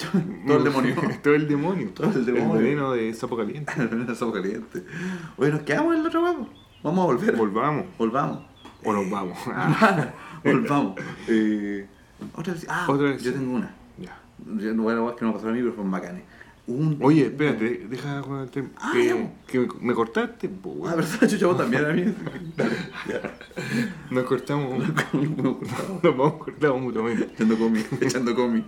Todo 0.46 0.56
el 0.58 0.64
demonio. 0.64 0.94
todo 1.22 1.34
el 1.34 1.46
demonio. 1.46 1.90
Todo 1.94 2.10
el 2.10 2.24
demonio. 2.24 2.54
veneno 2.54 2.92
de 2.92 3.12
sapo 3.12 3.36
caliente. 3.36 3.70
Somos 4.14 4.34
calientes. 4.34 4.82
Oye, 5.36 5.50
nos 5.50 5.60
quedamos 5.60 5.94
en 5.94 6.00
el 6.00 6.06
otro 6.06 6.22
huevo. 6.24 6.48
Vamos 6.82 7.02
a 7.02 7.06
volver. 7.06 7.36
Volvamos. 7.36 7.84
Volvamos. 7.98 8.38
O 8.82 8.92
nos 8.94 9.10
vamos. 9.10 9.36
Ah, 9.48 10.10
Volvamos. 10.44 10.94
Eh, 11.28 11.86
otra 12.36 12.52
vez. 12.54 12.66
Ah, 12.68 12.86
Otra 12.88 13.08
vez. 13.10 13.22
yo 13.22 13.32
tengo 13.32 13.54
una. 13.54 13.74
ya. 13.98 14.18
Yo 14.58 14.74
no 14.74 14.82
voy 14.84 14.92
a 14.94 14.96
la 14.96 15.16
que 15.16 15.24
no 15.24 15.32
pasó 15.32 15.48
a 15.48 15.52
mí, 15.52 15.60
pero 15.60 15.72
fue 15.74 15.84
bacanes. 15.84 16.22
Un- 16.66 16.98
Oye, 17.00 17.26
espérate, 17.26 17.86
deja 17.88 18.20
con 18.22 18.40
el 18.40 18.50
tema. 18.50 18.68
Ah, 18.76 18.90
que, 18.92 19.28
que 19.48 19.58
me, 19.60 19.68
me 19.80 19.94
cortaste, 19.94 20.48
po, 20.48 20.86
Ah, 20.86 20.94
verdad, 20.94 21.28
chucha, 21.28 21.46
vos 21.46 21.56
también 21.56 21.84
a 21.84 21.88
mí. 21.92 22.04
Dale, 22.56 22.76
ya. 23.08 23.36
Nos 24.10 24.24
cortamos. 24.24 24.78
Me 25.12 25.26
gustaba. 25.50 25.88
Nos 26.02 26.16
vamos 26.16 26.34
cortamos 26.34 26.80
mutuamente. 26.82 27.24
Echando 27.34 27.58
comi, 27.58 27.80
echando 28.00 28.34
comi. 28.34 28.64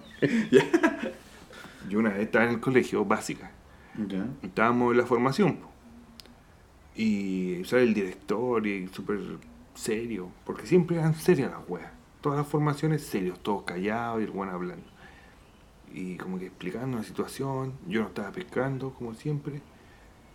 Ya. 0.50 0.64
Yo 1.88 1.98
una 1.98 2.10
vez 2.10 2.20
estaba 2.22 2.46
en 2.46 2.52
el 2.52 2.60
colegio, 2.60 3.04
básica. 3.04 3.50
Ya. 4.08 4.26
Estábamos 4.42 4.92
en 4.92 4.98
la 4.98 5.06
formación. 5.06 5.56
po. 5.56 5.70
Y 6.96 7.62
sale 7.64 7.82
el 7.84 7.94
director 7.94 8.66
y 8.66 8.88
súper 8.88 9.18
serio. 9.74 10.28
Porque 10.44 10.66
siempre 10.66 10.96
eran 10.96 11.14
serias 11.14 11.50
las 11.50 11.60
weas. 11.68 11.90
Todas 12.20 12.38
las 12.38 12.46
formaciones 12.46 13.02
serios, 13.02 13.40
todos 13.40 13.64
callados 13.64 14.20
y 14.20 14.24
el 14.24 14.30
weón 14.30 14.48
hablando. 14.50 14.86
Y 15.92 16.16
como 16.16 16.38
que 16.38 16.46
explicando 16.46 16.96
la 16.98 17.04
situación. 17.04 17.74
Yo 17.86 18.00
no 18.02 18.08
estaba 18.08 18.30
pescando, 18.32 18.94
como 18.94 19.14
siempre. 19.14 19.60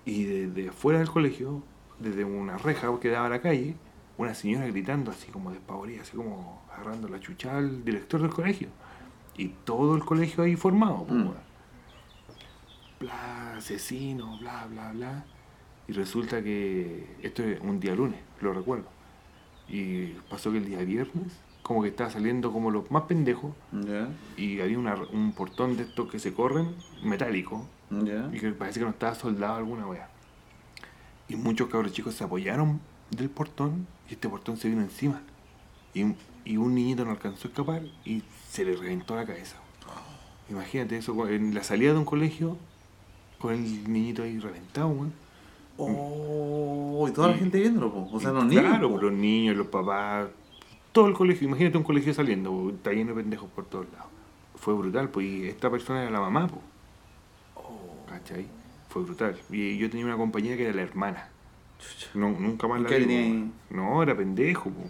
Y 0.06 0.24
desde 0.26 0.70
afuera 0.70 1.00
del 1.00 1.10
colegio, 1.10 1.64
desde 2.00 2.24
una 2.24 2.58
reja 2.58 2.88
que 3.00 3.10
daba 3.10 3.28
a 3.28 3.30
la 3.30 3.42
calle, 3.42 3.76
una 4.18 4.34
señora 4.34 4.68
gritando 4.68 5.12
así 5.12 5.32
como 5.32 5.52
despavorida, 5.52 6.02
así 6.02 6.16
como 6.16 6.62
agarrando 6.74 7.08
la 7.08 7.20
chucha 7.20 7.58
al 7.58 7.84
director 7.84 8.22
del 8.22 8.32
colegio. 8.32 8.70
Y 9.38 9.50
todo 9.66 9.96
el 9.96 10.04
colegio 10.04 10.44
ahí 10.44 10.56
formado, 10.56 11.06
po, 11.06 11.14
Mm. 11.14 11.32
bla, 13.00 13.58
asesino, 13.58 14.38
bla, 14.40 14.66
bla, 14.70 14.92
bla. 14.92 15.26
Y 15.88 15.94
resulta 15.94 16.42
que 16.44 17.16
esto 17.22 17.44
es 17.44 17.60
un 17.62 17.80
día 17.80 17.96
lunes, 17.96 18.20
lo 18.42 18.54
recuerdo. 18.54 18.86
Y 19.70 20.08
pasó 20.30 20.52
que 20.52 20.60
el 20.60 20.66
día 20.66 20.80
viernes, 20.80 21.34
como 21.62 21.82
que 21.84 21.90
estaba 21.90 22.10
saliendo 22.10 22.52
como 22.54 22.72
los 22.72 22.90
más 22.92 23.04
pendejos, 23.04 23.54
y 24.38 24.60
había 24.62 24.80
una- 24.80 24.96
un 24.96 25.34
portón 25.34 25.76
de 25.78 25.84
estos 25.84 26.10
que 26.10 26.20
se 26.20 26.34
corren, 26.34 26.74
metálico, 27.04 27.66
y 28.34 28.40
que 28.40 28.52
parece 28.52 28.80
que 28.80 28.86
no 28.86 28.92
estaba 28.92 29.16
soldado 29.16 29.56
alguna 29.56 29.86
wea. 29.88 30.10
Y 31.30 31.36
muchos 31.36 31.68
cabros 31.70 31.92
chicos 31.92 32.16
se 32.16 32.24
apoyaron 32.24 32.80
del 33.12 33.30
portón, 33.30 33.86
y 34.10 34.14
este 34.14 34.30
portón 34.30 34.56
se 34.58 34.70
vino 34.70 34.82
encima. 34.82 35.22
Y, 35.94 36.06
y 36.46 36.56
un 36.58 36.74
niñito 36.76 37.04
no 37.04 37.12
alcanzó 37.12 37.48
a 37.48 37.52
escapar 37.52 37.82
y 38.06 38.24
se 38.50 38.64
le 38.64 38.76
reventó 38.76 39.16
la 39.16 39.26
cabeza. 39.26 39.58
Imagínate 40.50 40.98
eso 40.98 41.28
en 41.28 41.54
la 41.54 41.64
salida 41.64 41.92
de 41.92 41.98
un 42.00 42.06
colegio, 42.06 42.58
con 43.40 43.54
el 43.54 43.92
niñito 43.92 44.24
ahí 44.24 44.40
reventado, 44.40 44.88
weón. 44.88 45.14
Oh, 45.78 47.06
y 47.08 47.12
toda 47.12 47.30
la 47.30 47.34
gente 47.36 47.60
viéndolo, 47.60 47.92
po. 47.94 48.10
O 48.12 48.20
sea, 48.20 48.32
los 48.32 48.46
niños. 48.46 48.66
Claro, 48.66 48.90
po. 48.92 49.02
los 49.02 49.14
niños, 49.14 49.56
los 49.56 49.68
papás, 49.68 50.28
todo 50.92 51.08
el 51.08 51.14
colegio. 51.14 51.48
Imagínate 51.48 51.78
un 51.78 51.84
colegio 51.84 52.14
saliendo, 52.14 52.72
está 52.76 52.92
lleno 52.92 53.14
de 53.14 53.22
pendejos 53.22 53.50
por 53.50 53.66
todos 53.66 53.86
lados. 53.94 54.08
fue 54.56 54.74
brutal, 54.74 55.10
pues 55.10 55.26
y 55.28 55.46
esta 55.48 55.70
persona 55.70 56.02
era 56.04 56.12
la 56.12 56.20
mamá, 56.20 56.48
pues. 56.48 56.62
Oh. 57.56 58.06
¿Cachai? 58.10 58.48
Fue 58.90 59.04
brutal. 59.04 59.38
Y 59.52 59.78
yo 59.78 59.90
tenía 59.90 60.06
una 60.06 60.18
compañera 60.18 60.58
que 60.58 60.64
era 60.66 60.74
la 60.74 60.82
hermana. 60.82 61.30
No, 62.16 62.32
nunca 62.32 62.68
más 62.68 62.82
la 62.82 62.90
¿Qué 62.90 62.98
vi. 63.00 63.06
tenía? 63.06 63.52
No, 63.70 64.02
era 64.02 64.16
pendejo, 64.18 64.72
po. 64.72 64.84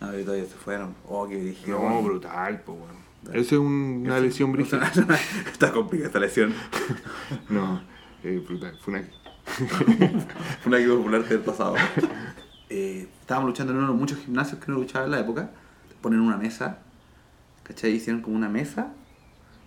No, 0.00 0.18
y 0.18 0.24
todavía 0.24 0.44
se 0.46 0.54
fueron. 0.56 0.94
Oh, 1.08 1.28
qué 1.28 1.36
dirigido. 1.36 1.78
No, 1.78 2.02
brutal, 2.02 2.60
po, 2.62 2.72
weón. 2.72 3.04
Eso 3.36 3.54
es 3.54 3.60
un- 3.60 4.02
una 4.04 4.18
lesión 4.20 4.52
brígida. 4.52 4.90
Está 5.52 5.72
complicada 5.72 6.08
esta 6.08 6.18
lesión. 6.20 6.52
No, 7.48 7.80
eh, 8.24 8.42
brutal. 8.46 8.76
Fue 8.80 8.94
una. 8.94 9.04
Una 10.66 10.78
equipo 10.78 10.96
popular 10.96 11.24
del 11.28 11.40
pasado. 11.40 11.74
Eh, 12.70 13.08
estábamos 13.20 13.50
luchando 13.50 13.72
en 13.72 13.78
uno 13.78 13.92
de 13.92 13.98
muchos 13.98 14.18
gimnasios 14.18 14.60
que 14.62 14.70
uno 14.70 14.80
luchaba 14.80 15.04
en 15.04 15.10
la 15.12 15.20
época. 15.20 15.50
Ponen 16.00 16.20
una 16.20 16.36
mesa, 16.36 16.78
¿cachai? 17.62 17.92
Hicieron 17.92 18.22
como 18.22 18.36
una 18.36 18.48
mesa 18.48 18.92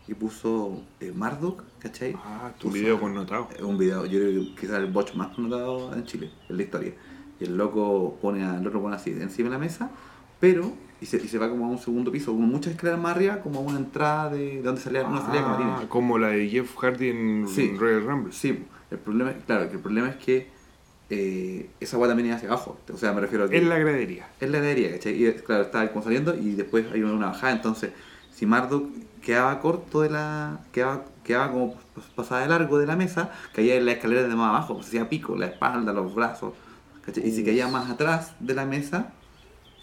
y 0.07 0.13
puso 0.13 0.84
eh, 0.99 1.11
Marduk, 1.15 1.63
¿cachai? 1.80 2.15
Ah, 2.17 2.51
tu 2.57 2.67
Puso- 2.69 2.73
video 2.73 2.99
connotado. 2.99 3.49
Eh, 3.57 3.63
Un 3.63 3.78
video, 3.78 4.05
yo 4.05 4.19
creo 4.19 4.32
que 4.55 4.55
quizás 4.61 4.78
el 4.80 4.88
botch 4.88 5.13
más 5.15 5.30
connotado 5.36 5.93
en 5.93 6.03
Chile, 6.05 6.32
en 6.49 6.57
la 6.57 6.63
historia. 6.63 6.93
Y 7.39 7.43
el 7.45 7.57
loco 7.57 8.17
pone, 8.21 8.43
a- 8.43 8.57
el 8.57 8.67
otro 8.67 8.82
pone 8.82 8.95
así 8.95 9.11
encima 9.11 9.49
de 9.49 9.53
la 9.55 9.59
mesa, 9.59 9.89
pero, 10.39 10.71
y 11.01 11.05
se, 11.05 11.17
y 11.17 11.28
se 11.28 11.38
va 11.38 11.49
como 11.49 11.65
a 11.65 11.69
un 11.69 11.78
segundo 11.80 12.11
piso, 12.11 12.32
con 12.32 12.41
muchas 12.47 12.73
escaleras 12.73 12.99
más 12.99 13.15
arriba, 13.15 13.39
como 13.41 13.59
a 13.59 13.61
una 13.63 13.78
entrada 13.80 14.30
de, 14.30 14.57
de 14.57 14.61
donde 14.61 14.82
salía, 14.82 15.03
una 15.05 15.21
salida 15.21 15.41
de 15.41 15.47
Ah, 15.47 15.57
camarines. 15.57 15.88
como 15.89 16.17
la 16.17 16.30
de 16.30 16.47
Jeff 16.49 16.75
Hardy 16.78 17.09
en 17.09 17.47
Sí. 17.47 17.75
Royal 17.78 18.03
Rumble. 18.03 18.34
Sí, 18.34 18.65
el 18.91 18.97
problema, 18.99 19.33
claro, 19.45 19.67
que 19.69 19.75
el 19.75 19.81
problema 19.81 20.09
es 20.09 20.15
que 20.17 20.47
eh, 21.09 21.69
esa 21.79 21.95
agua 21.95 22.07
también 22.07 22.27
iba 22.27 22.35
hacia 22.35 22.49
abajo. 22.49 22.77
O 22.93 22.97
sea, 22.97 23.13
me 23.13 23.21
refiero 23.21 23.45
a 23.45 23.49
que. 23.49 23.57
En 23.57 23.69
la 23.69 23.77
gradería. 23.77 24.27
Es 24.39 24.49
la 24.49 24.59
galería, 24.59 24.91
¿cachai? 24.91 25.25
Y 25.25 25.31
claro, 25.33 25.63
estaba 25.63 25.88
como 25.89 26.03
saliendo 26.03 26.35
y 26.35 26.53
después 26.55 26.85
hay 26.93 27.01
una 27.03 27.27
bajada. 27.27 27.53
Entonces, 27.53 27.91
si 28.33 28.45
Marduk 28.45 28.91
quedaba 29.21 29.59
corto 29.59 30.01
de 30.01 30.09
la. 30.09 30.59
quedaba, 30.71 31.03
quedaba 31.23 31.51
como 31.51 31.75
pas- 31.75 32.13
pasada 32.15 32.41
de 32.41 32.47
largo 32.47 32.77
de 32.77 32.85
la 32.88 32.95
mesa, 32.95 33.31
caía 33.53 33.75
en 33.75 33.85
la 33.85 33.93
escalera 33.93 34.23
de 34.23 34.35
más 34.35 34.49
abajo, 34.49 34.75
pues 34.75 34.88
hacía 34.88 35.09
pico, 35.09 35.35
la 35.35 35.47
espalda, 35.47 35.93
los 35.93 36.13
brazos. 36.13 36.53
¿cachai? 37.05 37.27
Y 37.27 37.31
si 37.31 37.43
caía 37.43 37.67
más 37.69 37.89
atrás 37.89 38.33
de 38.39 38.53
la 38.53 38.65
mesa, 38.65 39.13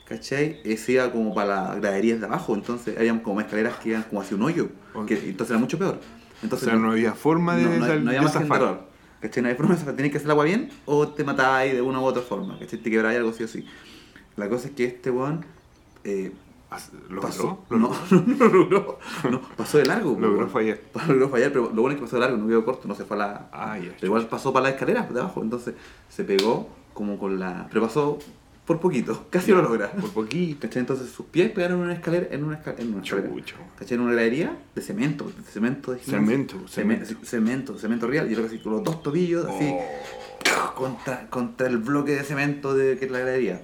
¿cachai? 0.06 0.60
Eh, 0.64 0.76
se 0.76 0.92
iba 0.92 1.10
como 1.10 1.34
para 1.34 1.64
las 1.68 1.76
graderías 1.80 2.20
de 2.20 2.26
abajo. 2.26 2.54
Entonces, 2.54 2.96
habían 2.98 3.20
como 3.20 3.40
escaleras 3.40 3.76
que 3.76 3.90
iban 3.90 4.02
como 4.04 4.20
hacia 4.20 4.36
un 4.36 4.42
hoyo. 4.42 4.68
Ok. 4.94 5.06
Que, 5.06 5.14
entonces 5.30 5.50
era 5.52 5.58
mucho 5.58 5.78
peor. 5.78 5.94
O 5.94 6.44
Entonces, 6.44 6.68
sea, 6.68 6.76
no 6.78 6.90
había 6.90 7.14
forma 7.14 7.56
de, 7.56 7.64
no, 7.64 7.70
no, 7.70 7.78
no 7.78 7.84
había 7.86 8.10
de 8.12 8.20
más 8.20 8.32
zafar. 8.32 8.93
¿Cachai? 9.24 9.42
No 9.42 9.48
había 9.48 9.56
forma 9.56 9.74
de 9.92 10.10
que 10.10 10.16
hacer 10.18 10.26
el 10.26 10.30
agua 10.32 10.44
bien 10.44 10.70
o 10.84 11.08
te 11.08 11.24
ahí 11.40 11.72
de 11.72 11.80
una 11.80 11.98
u 12.00 12.04
otra 12.04 12.22
forma. 12.22 12.58
¿Cachai? 12.58 12.78
Te 12.78 12.90
quebrabas 12.90 13.16
algo 13.16 13.32
sí 13.32 13.44
o 13.44 13.48
sí. 13.48 13.66
La 14.36 14.50
cosa 14.50 14.68
es 14.68 14.74
que 14.74 14.84
este 14.84 15.10
weón 15.10 15.46
eh, 16.04 16.32
¿Lo 17.08 17.22
pasó. 17.22 17.64
¿Lo 17.70 17.78
no, 17.78 17.92
no, 18.10 18.48
lo 18.48 18.64
logró. 18.64 18.98
No, 19.30 19.40
pasó 19.56 19.78
de 19.78 19.86
largo. 19.86 20.16
Logró 20.20 20.48
fallar. 20.48 20.78
Logró 21.08 21.28
fallar, 21.30 21.52
pero 21.52 21.70
lo 21.72 21.80
bueno 21.82 21.90
es 21.90 21.96
que 21.96 22.02
pasó 22.02 22.16
de 22.16 22.20
largo, 22.20 22.36
no 22.36 22.48
quedó 22.48 22.64
corto, 22.64 22.88
no 22.88 22.94
se 22.94 23.04
fue 23.04 23.16
a 23.16 23.20
la. 23.20 23.48
Ah, 23.52 23.76
pero 23.78 24.06
igual 24.06 24.26
pasó 24.26 24.52
para 24.52 24.64
la 24.64 24.70
escalera 24.70 25.02
de 25.02 25.20
abajo. 25.20 25.40
Entonces 25.40 25.74
se 26.08 26.24
pegó 26.24 26.68
como 26.92 27.18
con 27.18 27.38
la. 27.38 27.68
Pero 27.70 27.86
pasó 27.86 28.18
por 28.66 28.80
poquito, 28.80 29.26
casi 29.30 29.50
lo 29.52 29.62
logra. 29.62 29.90
Por 29.92 30.10
poquito. 30.10 30.60
¿Cachai? 30.62 30.80
Entonces 30.80 31.10
sus 31.10 31.26
pies 31.26 31.50
pegaron 31.52 31.78
en 31.78 31.84
una 31.84 31.94
escalera, 31.94 32.28
en 32.30 32.44
una, 32.44 32.62
esca- 32.62 32.74
en 32.78 32.94
una 32.94 33.02
escalera. 33.02 33.28
Chucho. 33.28 33.56
¿Cachai? 33.78 33.96
En 33.96 34.00
una 34.02 34.12
gradería 34.12 34.56
de 34.74 34.82
cemento, 34.82 35.24
de 35.24 35.42
cemento 35.44 35.92
de. 35.92 35.98
Cemento, 35.98 36.56
cemento, 36.68 37.04
cemento. 37.06 37.24
cemento, 37.26 37.78
cemento 37.78 38.06
real. 38.06 38.30
Y 38.30 38.34
yo 38.34 38.44
así 38.44 38.58
con 38.58 38.72
los 38.72 38.82
dos 38.84 39.02
tobillos, 39.02 39.46
así, 39.46 39.72
Oh. 39.72 40.74
contra, 40.74 41.28
contra 41.30 41.66
el 41.66 41.78
bloque 41.78 42.12
de 42.12 42.22
cemento 42.24 42.74
de 42.74 42.96
que 42.98 43.06
es 43.06 43.10
la 43.10 43.18
gradería. 43.20 43.60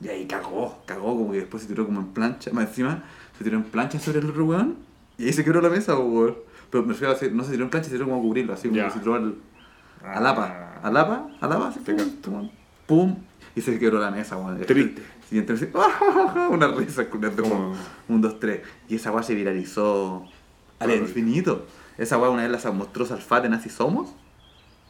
Y 0.00 0.08
ahí 0.08 0.26
cagó, 0.26 0.82
cagó, 0.86 1.16
como 1.16 1.30
que 1.32 1.38
después 1.38 1.62
se 1.62 1.68
tiró 1.68 1.86
como 1.86 2.00
en 2.00 2.08
plancha, 2.08 2.50
más 2.52 2.68
encima, 2.68 3.04
se 3.38 3.44
tiró 3.44 3.56
en 3.56 3.62
plancha 3.64 3.98
sobre 3.98 4.18
el 4.18 4.26
otro 4.28 4.44
weón, 4.44 4.76
y 5.16 5.26
ahí 5.26 5.32
se 5.32 5.44
quebró 5.44 5.62
la 5.62 5.70
mesa, 5.70 5.96
weón. 5.98 6.36
Pero 6.70 6.82
me 6.84 6.92
refiero 6.92 7.12
a 7.12 7.14
decir, 7.14 7.32
no 7.32 7.44
se 7.44 7.52
tiró 7.52 7.64
en 7.64 7.70
plancha, 7.70 7.88
se 7.88 7.94
tiró 7.94 8.06
como 8.06 8.18
a 8.18 8.22
cubrirlo, 8.22 8.52
así 8.52 8.68
como 8.68 8.82
que 8.84 8.90
se 8.90 8.98
tiró 8.98 9.14
al, 9.14 9.36
Ah. 10.04 10.18
a 10.18 10.20
lapa, 10.20 10.80
a 10.82 10.90
lapa, 10.90 11.28
a 11.40 11.46
lapa, 11.48 11.68
así, 11.68 11.78
pum, 11.80 11.96
pum, 12.20 12.50
pum, 12.86 13.16
y 13.56 13.60
se 13.60 13.78
quebró 13.78 13.98
la 14.00 14.10
mesa, 14.10 14.36
weón. 14.36 14.60
Triste. 14.60 15.02
Y 15.30 15.38
entre 15.38 15.56
así, 15.56 15.68
una 16.50 16.68
risa, 16.68 17.08
como 17.08 17.30
Como- 17.36 17.74
un, 18.08 18.20
dos, 18.20 18.38
tres. 18.40 18.60
Y 18.88 18.96
esa 18.96 19.10
weá 19.12 19.22
se 19.22 19.34
viralizó 19.34 20.24
al 20.78 20.90
infinito. 20.94 21.66
Esa 21.98 22.18
weá 22.18 22.30
una 22.30 22.46
vez 22.46 22.64
la 22.64 22.70
mostró 22.72 23.06
Salfate 23.06 23.46
en 23.46 23.54
Así 23.54 23.68
Somos, 23.70 24.14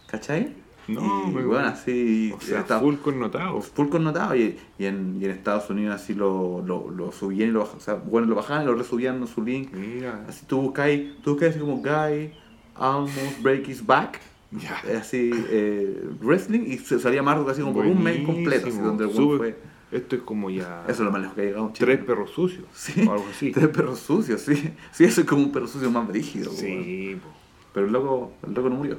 ¿cachai? 0.07 0.55
No, 0.87 1.01
y 1.29 1.33
bueno, 1.33 1.49
bueno. 1.49 1.69
así. 1.69 2.33
O 2.37 2.41
sea, 2.41 2.61
estaba- 2.61 2.81
full 2.81 2.97
connotado. 2.97 3.61
full 3.62 3.89
connotado 3.89 4.37
y, 4.37 4.59
y, 4.79 4.85
en, 4.85 5.19
y 5.21 5.25
en 5.25 5.31
Estados 5.31 5.71
Unidos 5.71 5.95
así 5.95 6.12
lo, 6.15 6.62
lo, 6.67 6.91
lo 6.91 7.11
subían 7.11 7.49
y 7.49 7.53
lo 7.53 7.61
bajaban. 7.61 7.79
O 7.79 7.83
sea, 7.83 7.95
bueno, 7.95 8.27
lo 8.29 8.35
bajaban 8.35 8.65
y 8.65 8.67
lo 8.67 8.75
resubían 8.75 9.17
en 9.17 9.27
su 9.27 9.43
link. 9.43 9.73
Mira. 9.73 10.25
Así 10.29 10.45
tú 10.47 10.61
buscáis, 10.61 11.17
tú 11.23 11.31
buscáis 11.33 11.53
así 11.53 11.61
como 11.61 11.77
Guy 11.79 12.35
almost 12.75 13.41
break 13.43 13.67
his 13.69 13.85
back. 13.85 14.21
Ya. 14.57 14.80
eh, 14.86 14.96
Así, 15.00 15.30
eh, 15.50 16.09
wrestling 16.20 16.61
y 16.66 16.78
se 16.78 16.98
salía 17.00 17.22
Marduk 17.22 17.48
así 17.50 17.61
como 17.61 17.74
por 17.74 17.86
un 17.86 18.02
mes 18.02 18.24
completo. 18.24 18.68
Así, 18.68 18.78
donde 18.78 19.05
el 19.05 19.11
Sube- 19.11 19.38
fue. 19.38 19.57
Esto 19.92 20.16
es 20.16 20.22
como 20.22 20.50
ya. 20.50 20.82
Eso 20.84 20.92
es 20.92 21.00
lo 21.00 21.12
más 21.12 21.20
lejos 21.20 21.34
que 21.36 21.42
ha 21.42 21.44
llegado. 21.44 21.72
Tres 21.76 22.05
perros 22.05 22.30
sucios. 22.30 22.64
Sí, 22.72 23.07
O 23.07 23.12
algo 23.12 23.26
así. 23.30 23.52
Tres 23.52 23.68
perros 23.68 23.98
sucios, 24.00 24.40
sí. 24.40 24.72
Sí, 24.92 25.05
eso 25.05 25.20
es 25.20 25.26
como 25.26 25.42
un 25.42 25.52
perro 25.52 25.68
sucio 25.68 25.90
más 25.90 26.07
brígido. 26.09 26.50
Sí, 26.50 27.16
po. 27.22 27.28
Pero 27.72 27.86
el 27.86 27.92
loco, 27.92 28.32
el 28.46 28.55
loco 28.55 28.68
no 28.70 28.76
murió. 28.76 28.98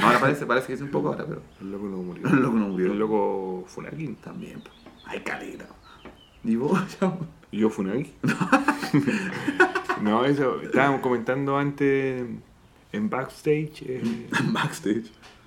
Ahora 0.00 0.18
parece, 0.20 0.46
parece 0.46 0.66
que 0.68 0.72
es 0.74 0.80
un 0.82 0.90
poco 0.90 1.08
ahora, 1.08 1.24
pero 1.26 1.42
El 1.60 1.70
loco 1.72 1.86
no 1.86 1.96
murió. 1.98 2.28
el 2.28 2.36
loco 2.36 2.56
no 2.58 2.68
murió. 2.68 2.92
El 2.92 2.98
loco 2.98 3.64
Funaki. 3.66 4.08
También, 4.22 4.60
po. 4.60 4.70
Ay, 5.06 5.20
caleta. 5.20 5.66
¿Y 6.44 6.56
vos? 6.56 6.78
¿Yo 7.52 7.70
Funaki? 7.70 8.12
no, 10.02 10.24
eso. 10.24 10.60
Estábamos 10.62 11.00
comentando 11.00 11.56
antes 11.58 12.24
en 12.96 13.08
backstage 13.10 13.82
eh, 13.86 14.02
Backstage. 14.52 15.04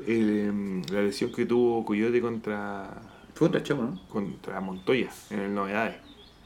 el, 0.07 0.29
em, 0.39 0.81
la 0.91 1.01
lesión 1.01 1.31
que 1.31 1.45
tuvo 1.45 1.83
Coyote 1.85 2.21
contra, 2.21 2.89
Fue 3.33 3.47
contra 3.47 3.63
Choco, 3.63 3.83
¿no? 3.83 4.01
contra 4.09 4.59
Montoya 4.61 5.09
en 5.29 5.39
el 5.39 5.53
Novedades. 5.53 5.97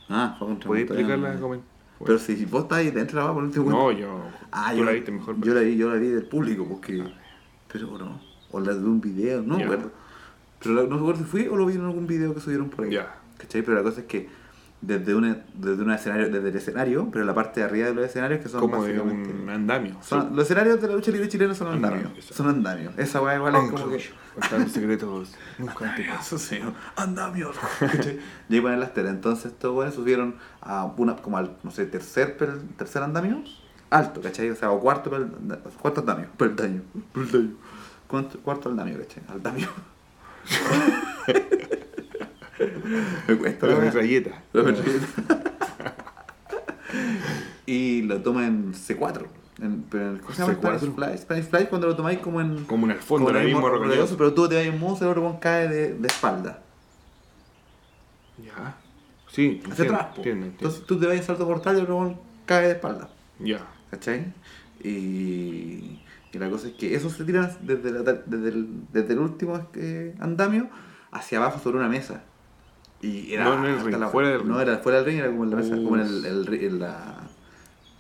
Ah, 0.10 0.36
fue 0.38 0.48
contra 0.48 0.68
¿Puedes 0.68 0.90
Montoya. 0.90 1.14
explicarla? 1.16 1.40
Comen- 1.40 1.62
Pero 2.06 2.20
si 2.20 2.46
vos 2.46 2.64
estás 2.64 2.80
ahí 2.80 2.92
dentro 2.92 3.20
de 3.22 3.28
la 3.28 3.34
por 3.34 3.44
último. 3.44 3.70
No, 3.70 3.92
yo. 3.92 4.22
Ah, 4.52 4.72
tú 4.72 4.80
yo 4.80 4.84
la 4.86 4.92
viste 4.92 5.12
mejor. 5.12 5.40
Yo 5.42 5.54
la 5.54 5.62
vi, 5.62 5.78
yo 5.78 5.90
la 5.90 5.96
vi 6.00 6.08
del 6.08 6.26
público, 6.26 6.66
porque. 6.68 7.04
Pero 7.72 7.98
no. 7.98 8.20
O 8.52 8.60
la 8.60 8.74
de 8.74 8.84
un 8.84 9.00
video, 9.02 9.42
no 9.42 9.58
me 9.58 9.64
acuerdo. 9.64 9.92
Pero 10.62 10.76
la- 10.76 10.84
no 10.84 10.90
me 10.96 11.02
acuerdo 11.02 11.20
si 11.24 11.26
fui 11.30 11.48
o 11.48 11.56
lo 11.56 11.66
vi 11.66 11.76
en 11.76 11.82
algún 11.86 12.06
video 12.08 12.34
que 12.34 12.40
subieron 12.42 12.70
por 12.70 12.86
ahí. 12.86 12.92
Ya. 12.92 13.16
¿Cachai? 13.38 13.62
Pero 13.64 13.76
la 13.78 13.84
cosa 13.84 14.02
es 14.02 14.08
que 14.08 14.28
desde 14.86 15.16
un, 15.16 15.42
desde 15.54 15.82
un 15.82 15.92
escenario, 15.92 16.30
desde 16.30 16.50
el 16.50 16.56
escenario, 16.56 17.10
pero 17.12 17.24
la 17.24 17.34
parte 17.34 17.62
de 17.62 17.66
arriba 17.66 17.88
de 17.88 17.94
los 17.94 18.06
escenarios 18.06 18.42
que 18.42 18.50
son 18.50 18.60
como 18.60 18.84
de 18.84 19.00
un 19.00 19.50
andamio. 19.50 19.96
son- 20.02 20.36
los 20.36 20.44
escenarios 20.46 20.82
de 20.82 20.88
la 20.90 20.96
lucha 20.96 21.12
libre 21.12 21.30
chilena 21.30 21.54
son 21.56 21.68
Andamio, 21.70 22.00
andamios. 22.00 22.26
Son 22.26 22.48
andamios. 22.50 22.94
Esa 22.98 23.22
weá 23.22 23.36
igual 23.38 23.56
es 23.56 23.72
como 23.72 23.90
que. 23.90 24.04
Contando 24.34 24.68
secretos. 24.70 25.36
Nunca 25.58 25.90
antes. 25.90 26.06
Eso 26.20 26.38
sí, 26.38 26.60
andamios. 26.98 27.56
y 28.50 28.56
ahí 28.56 28.62
ponen 28.62 28.80
las 28.80 28.94
telas. 28.94 29.14
Entonces 29.14 29.46
estos 29.54 29.74
weones 29.76 29.96
subieron 29.96 30.36
a 30.62 30.86
una, 30.98 31.16
como 31.16 31.38
al, 31.38 31.56
no 31.64 31.72
sé, 31.72 31.86
tercer, 31.86 32.38
tercer 32.78 33.04
andamio, 33.04 33.42
alto, 33.90 34.22
¿cachai? 34.22 34.50
O 34.50 34.56
sea, 34.56 34.72
o 34.72 34.80
cuarto, 34.80 35.10
pel- 35.12 35.60
cuarto 35.82 36.02
andamio, 36.02 36.28
peldaño, 36.38 36.82
peldaño. 37.14 37.52
Cuarto, 38.08 38.40
cuarto 38.42 38.70
andamio, 38.70 38.98
¿cachai? 39.00 39.24
Andamio. 39.30 39.70
Me 43.28 43.36
cuesta 43.38 43.68
La 43.68 43.76
metralleta. 43.76 44.44
La 44.54 44.64
metralleta. 44.64 45.08
y 47.66 48.02
lo 48.04 48.22
toma 48.22 48.46
en 48.46 48.74
C4. 48.74 49.26
En, 49.62 49.84
pero 49.84 50.10
en, 50.12 50.18
¿Cómo 50.20 50.34
se 50.34 50.42
llama? 50.42 50.54
C4? 50.54 50.78
Spanish 50.80 50.96
Fly. 50.96 51.18
Spanish 51.18 51.46
Fly 51.50 51.66
cuando 51.68 51.88
lo 51.88 51.96
tomáis 51.96 52.20
como 52.20 52.42
en. 52.42 52.66
Como 52.66 52.86
en 52.86 52.92
el 52.92 53.00
fondo, 53.00 53.26
como 53.28 53.38
en 53.38 53.44
el 53.46 53.52
mismo 53.54 53.68
rodeoso, 53.70 54.18
pero 54.18 54.34
tú 54.34 54.48
te 54.48 54.56
vas 54.56 54.66
en 54.66 54.80
mouse 54.80 55.02
y 55.02 55.04
el 55.04 55.10
otro 55.12 55.38
cae 55.42 55.68
de, 55.68 55.94
de 55.96 56.08
espalda. 56.08 56.62
Ya. 58.38 58.76
Sí, 59.30 59.62
Hacia 59.62 59.70
entiendo, 59.72 59.96
atrás. 59.96 60.18
entiendo, 60.18 60.46
entiendo. 60.46 60.46
Entonces 60.46 60.86
tú 60.86 61.00
te 61.00 61.08
vas 61.08 61.16
en 61.16 61.24
salto 61.24 61.46
mortal 61.46 61.76
y 61.76 61.80
el 61.80 61.84
otro 61.86 62.20
cae 62.46 62.66
de 62.68 62.72
espalda. 62.74 63.10
Ya. 63.40 63.66
¿Cachai? 63.90 64.34
Y, 64.84 66.00
y 66.32 66.38
la 66.40 66.50
cosa 66.50 66.68
es 66.68 66.74
que 66.74 66.94
eso 66.96 67.10
se 67.10 67.24
tira 67.24 67.56
desde, 67.62 67.92
la- 67.92 68.02
desde, 68.14 68.50
el, 68.50 68.68
desde 68.92 69.14
el 69.14 69.20
último 69.20 69.68
eh, 69.76 70.16
andamio 70.20 70.68
hacia 71.12 71.38
abajo 71.38 71.60
sobre 71.60 71.78
una 71.78 71.88
mesa. 71.90 72.24
Y 73.04 73.34
era 73.34 73.44
No 73.44 73.54
en 73.56 73.66
el 73.66 73.80
ring, 73.84 74.04
fuera 74.10 74.30
del 74.30 74.40
ring. 74.40 74.50
No, 74.50 74.60
era 74.62 74.78
fuera 74.78 74.98
del 75.00 75.06
ring, 75.08 75.18
era 75.20 75.28
como 75.30 75.44
en 75.44 75.50
la 75.52 75.56
mesa, 75.58 75.76
Uf. 75.76 75.84
como 75.84 75.96
en 75.98 76.02
el, 76.02 76.26
el 76.26 76.46
ri- 76.48 76.64
en 76.68 76.80
la, 76.80 77.16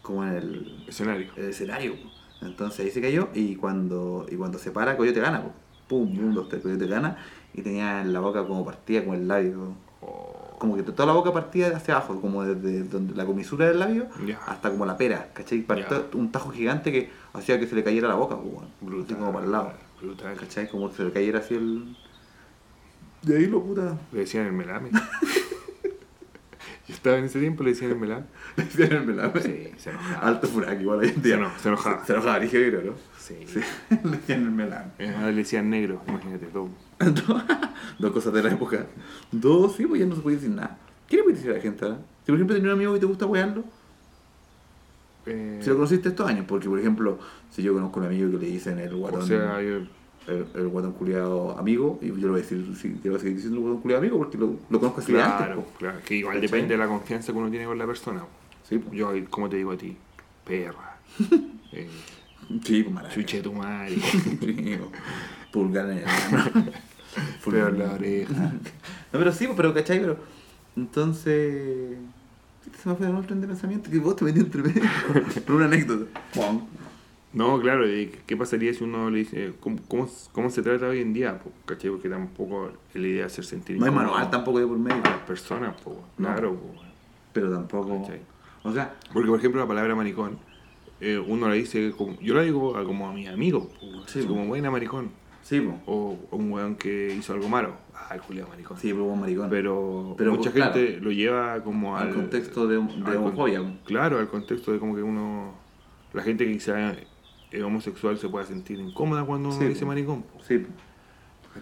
como 0.02 0.24
en 0.24 0.30
el, 0.34 0.84
Escenario. 0.88 1.28
el 1.36 1.46
escenario. 1.50 1.94
Entonces 2.42 2.80
ahí 2.86 2.92
se 2.92 3.02
cayó 3.02 3.30
y 3.34 3.56
cuando, 3.56 4.26
y 4.32 4.36
cuando 4.36 4.58
se 4.58 4.72
para, 4.72 4.98
Coyote 4.98 5.20
gana. 5.20 5.42
po. 5.44 5.52
Pum, 5.88 6.16
pum, 6.16 6.34
dos, 6.34 6.50
tres, 6.50 6.62
Coyote 6.64 6.88
gana. 6.88 7.18
Y 7.54 7.62
tenía 7.62 8.02
en 8.02 8.14
la 8.14 8.20
boca 8.20 8.46
como 8.48 8.66
partida 8.66 9.04
con 9.06 9.16
el 9.16 9.28
labio. 9.28 9.76
Oh, 10.02 10.56
Como 10.58 10.76
que 10.78 10.84
toda 10.84 11.06
la 11.06 11.14
boca 11.14 11.32
partía 11.34 11.68
hacia 11.76 11.96
abajo, 11.98 12.20
como 12.22 12.44
desde 12.44 12.84
donde 12.84 13.14
la 13.16 13.26
comisura 13.26 13.68
del 13.68 13.80
labio 13.80 14.08
Ya. 14.26 14.40
hasta 14.48 14.70
como 14.72 14.86
la 14.86 14.96
pera, 14.98 15.30
¿cachai? 15.34 15.62
Partió 15.62 16.08
un 16.14 16.32
tajo 16.32 16.50
gigante 16.52 16.92
que 16.92 17.10
hacía 17.34 17.60
que 17.60 17.68
se 17.68 17.76
le 17.76 17.84
cayera 17.84 18.08
la 18.08 18.16
boca, 18.16 18.36
pues, 18.38 18.48
weón. 18.54 18.66
así 18.66 18.86
brutal. 18.86 19.18
como 19.18 19.34
para 19.34 19.46
el 19.46 19.52
lado, 19.52 19.74
Brutal. 20.02 20.36
¿cachai? 20.38 20.70
Como 20.70 20.90
que 20.90 20.96
se 20.96 21.04
le 21.04 21.12
cayera 21.12 21.40
así 21.40 21.54
el. 21.56 21.96
De 23.24 23.38
ahí 23.38 23.48
lo 23.48 23.64
puta. 23.64 23.98
Le 24.12 24.20
decían 24.20 24.46
el 24.46 24.54
melame. 24.54 24.90
Yo 26.88 26.94
Estaba 26.96 27.18
en 27.18 27.26
ese 27.26 27.40
tiempo, 27.40 27.64
le 27.64 27.70
decían 27.72 27.92
el 27.92 27.98
melán. 27.98 28.28
Le 28.58 28.66
decían 28.66 28.92
el 28.92 29.06
melán. 29.06 29.32
Sí, 29.42 29.72
se 29.78 29.90
enojaba. 29.92 30.28
Alto 30.28 30.48
furaki, 30.48 30.82
igual 30.82 31.00
hoy 31.00 31.08
en 31.16 31.22
día. 31.22 31.36
Se 31.36 31.40
eno- 31.42 31.52
se 31.62 31.68
enojaba. 31.70 32.00
Se, 32.02 32.08
se 32.08 32.14
enojaba, 32.14 32.40
dije, 32.40 32.72
¿no? 32.84 32.94
Sí. 33.18 33.36
Sí, 33.48 33.60
le 34.04 34.12
decían 34.18 34.44
el 34.44 34.52
melán. 34.52 34.92
Además 35.00 35.24
le 35.28 35.34
decían 35.34 35.70
negro, 35.70 36.02
imagínate, 36.08 36.46
todo. 36.48 36.70
Dos- 37.00 37.44
Dos 38.00 38.12
cosas 38.12 38.34
de 38.34 38.44
la 38.44 38.52
época. 38.52 38.86
Dos, 39.32 39.76
sí, 39.78 39.86
pues 39.86 40.00
ya 40.02 40.06
no 40.08 40.16
se 40.16 40.22
puede 40.22 40.36
decir 40.38 40.50
nada. 40.52 40.78
¿Qué 41.08 41.18
le 41.18 41.24
puede 41.24 41.36
decir 41.36 41.52
a 41.52 41.54
la 41.56 41.62
gente 41.62 41.86
ahora? 41.86 41.98
Si 42.26 42.32
por 42.32 42.36
ejemplo 42.36 42.56
tenés 42.56 42.68
un 42.70 42.74
amigo 42.76 42.94
que 42.94 43.00
te 43.00 43.06
gusta 43.06 43.26
wearlo, 43.26 43.64
Eh, 45.26 45.60
si 45.62 45.70
lo 45.70 45.76
conociste 45.76 46.10
estos 46.10 46.28
años, 46.28 46.46
porque 46.48 46.68
por 46.68 46.78
ejemplo, 46.80 47.18
si 47.50 47.62
yo 47.64 47.74
conozco 47.74 48.00
a 48.00 48.04
un 48.04 48.08
amigo 48.10 48.30
que 48.32 48.38
le 48.46 48.52
dicen 48.52 48.80
el 48.80 48.94
guatón, 48.96 49.22
o 49.22 49.26
sea, 49.26 49.62
yo, 49.62 49.80
el, 50.28 50.46
el 50.56 50.68
guatón 50.68 50.94
culiado 50.94 51.58
amigo, 51.58 52.00
y 52.02 52.08
yo 52.08 52.16
le 52.16 52.28
voy 52.28 52.40
a 52.40 52.44
decir, 52.44 52.66
sí, 52.80 52.96
yo 53.04 53.12
voy 53.12 53.18
a 53.18 53.20
seguir 53.20 53.36
diciendo 53.36 53.58
el 53.58 53.64
guatón 53.64 53.82
culiado 53.82 54.02
amigo 54.02 54.18
porque 54.18 54.38
lo, 54.38 54.56
lo 54.70 54.80
conozco 54.80 55.02
así 55.02 55.12
de 55.12 55.22
antes. 55.22 55.38
claro, 55.38 55.62
po. 55.62 55.72
claro, 55.78 56.00
que 56.06 56.16
igual 56.16 56.36
¿Cachai? 56.36 56.50
depende 56.50 56.74
de 56.74 56.78
la 56.78 56.88
confianza 56.88 57.32
que 57.32 57.38
uno 57.38 57.50
tiene 57.50 57.66
con 57.66 57.78
la 57.78 57.86
persona. 57.86 58.24
Sí. 58.68 58.82
Yo, 58.92 59.12
como 59.30 59.50
te 59.50 59.58
digo 59.58 59.72
a 59.72 59.78
ti, 59.78 59.98
perra, 60.46 60.98
eh, 61.72 61.90
Sí, 62.66 62.86
chuche 63.14 63.42
tu 63.42 63.54
madre. 63.54 63.96
Pulgar 65.52 65.90
en 65.90 66.00
el 66.00 67.80
la 67.80 67.94
oreja. 67.94 68.34
No, 68.34 69.20
pero 69.20 69.32
sí, 69.32 69.48
pero 69.56 69.74
¿cachai? 69.74 70.00
Pero 70.00 70.18
entonces... 70.76 71.98
Se 72.82 72.90
me 72.90 72.96
fue 72.96 73.08
el 73.08 73.26
tren 73.26 73.42
de 73.42 73.48
pensamiento 73.48 73.90
que 73.92 74.00
vos 74.00 74.16
te 74.16 74.26
metí 74.26 74.40
entre 74.40 74.62
medio 74.62 74.84
por 75.46 75.56
una 75.56 75.66
anécdota. 75.66 76.06
No, 77.34 77.60
claro, 77.60 77.90
¿y 77.90 78.12
¿qué 78.28 78.38
pasaría 78.38 78.74
si 78.74 78.84
uno 78.84 79.10
le 79.10 79.20
dice 79.20 79.54
cómo, 79.60 79.78
cómo, 79.88 80.08
cómo 80.32 80.50
se 80.52 80.62
trata 80.62 80.88
hoy 80.88 81.02
en 81.02 81.14
día? 81.14 81.40
po? 81.40 81.52
¿Cachai? 81.66 81.90
Porque 81.90 82.08
tampoco 82.10 82.72
la 82.94 83.08
idea 83.08 83.20
de 83.22 83.24
hacer 83.26 83.44
sentir 83.44 83.78
No 83.80 83.86
hay 83.86 83.92
manual 83.92 84.30
tampoco 84.30 84.60
de 84.60 84.68
por 84.68 84.78
medio. 84.78 85.02
las 85.04 85.18
personas, 85.26 85.74
po, 85.82 86.04
No. 86.18 86.28
claro. 86.28 86.54
po. 86.56 86.76
Pero 87.34 87.52
tampoco... 87.52 88.02
¿Cachai? 88.02 88.22
O 88.64 88.72
sea, 88.72 88.96
Porque, 89.12 89.28
por 89.30 89.40
ejemplo, 89.40 89.60
la 89.60 89.68
palabra 89.68 89.96
maricón, 89.96 90.38
eh, 91.02 91.18
uno 91.18 91.48
la 91.50 91.56
dice, 91.56 91.92
como, 91.98 92.20
yo 92.22 92.36
la 92.36 92.44
digo 92.44 92.78
a- 92.78 92.86
como 92.86 93.10
a 93.10 93.14
mis 93.14 93.28
amigos, 93.28 93.66
po, 93.80 94.08
Sí, 94.08 94.22
po. 94.22 94.28
como 94.30 94.46
buena 94.46 94.70
maricón. 94.70 95.10
sí, 95.42 95.60
pues. 95.60 95.76
O, 95.88 96.18
o 96.30 96.38
un 96.38 96.52
weón 96.52 96.76
que 96.76 97.16
hizo 97.18 97.34
algo 97.34 97.50
malo, 97.50 97.74
ah, 97.96 98.14
el 98.14 98.22
Julián 98.22 98.48
maricón. 98.48 98.78
Sí, 98.78 98.94
pero 98.94 99.14
maricón. 99.16 99.50
Pero, 99.50 100.14
Pero, 100.20 100.32
mucha 100.36 100.52
pues, 100.52 100.64
gente 100.64 101.00
lo 101.02 101.12
lleva 101.12 101.62
como 101.64 101.98
al, 101.98 102.10
al 102.10 102.14
contexto 102.14 102.68
de, 102.68 102.78
de 102.78 103.04
al 103.12 103.18
homofobia. 103.18 103.60
po. 103.64 103.70
Claro, 103.86 104.20
al 104.20 104.30
contexto 104.30 104.72
de 104.72 104.78
como 104.80 104.96
que 104.96 105.02
uno. 105.02 105.56
La 106.14 106.22
gente 106.22 106.46
que 106.46 106.54
quizá 106.54 106.94
es 107.54 107.64
homosexual 107.64 108.18
se 108.18 108.28
pueda 108.30 108.46
sentir 108.46 108.80
incómoda 108.80 109.24
cuando 109.24 109.52
Sí, 109.52 109.66
dice 109.66 109.86
maricón. 109.86 110.24
Sí. 110.48 110.66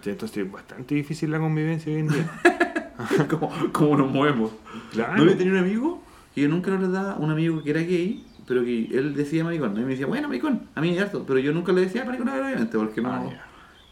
Entonces 0.04 0.38
es 0.38 0.50
bastante 0.50 0.94
difícil 0.94 1.30
la 1.30 1.38
convivencia 1.38 1.92
hoy 1.92 2.00
en 2.00 2.08
día. 2.08 2.30
como, 3.28 3.50
como 3.72 3.96
nos 3.98 4.10
movemos. 4.10 4.52
claro. 4.92 5.16
No, 5.16 5.24
yo 5.26 5.36
tenía 5.36 5.52
un 5.52 5.58
amigo 5.58 6.02
que 6.34 6.40
yo 6.42 6.48
nunca 6.48 6.70
le 6.70 6.88
daba 6.88 7.16
un 7.16 7.30
amigo 7.30 7.62
que 7.62 7.70
era 7.70 7.80
gay, 7.80 8.24
pero 8.46 8.64
que 8.64 8.86
él 8.86 9.14
decía 9.14 9.44
maricón. 9.44 9.70
A 9.70 9.74
mí 9.74 9.82
me 9.82 9.90
decía, 9.90 10.06
bueno, 10.06 10.28
maricón, 10.28 10.62
a 10.74 10.80
mí 10.80 10.90
es 10.96 11.02
harto, 11.02 11.24
pero 11.26 11.38
yo 11.40 11.52
nunca 11.52 11.72
le 11.72 11.82
decía 11.82 12.04
maricón, 12.04 12.28
obviamente, 12.28 12.78
porque 12.78 13.00
no. 13.02 13.10
Ah. 13.12 13.22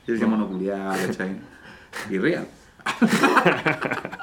Yo 0.07 0.15
decía 0.15 0.27
monoculiar, 0.27 0.97
¿cachai? 1.07 1.37
Y 2.11 2.19
real. 2.19 2.47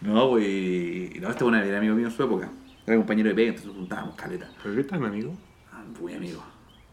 no, 0.00 0.30
pues. 0.30 0.44
y- 0.46 1.18
No, 1.20 1.30
este 1.30 1.44
bueno 1.44 1.58
era 1.58 1.78
amigo 1.78 1.94
mío 1.94 2.06
en 2.06 2.12
su 2.12 2.22
época. 2.22 2.50
Era 2.86 2.96
compañero 2.96 3.28
de 3.30 3.34
pega, 3.34 3.48
entonces 3.48 3.68
nos 3.68 3.76
juntábamos 3.76 4.14
caleta. 4.16 4.48
¿Pero 4.62 4.74
qué 4.76 4.84
tal, 4.84 5.04
amigo? 5.04 5.34
Muy 6.00 6.14
amigo. 6.14 6.42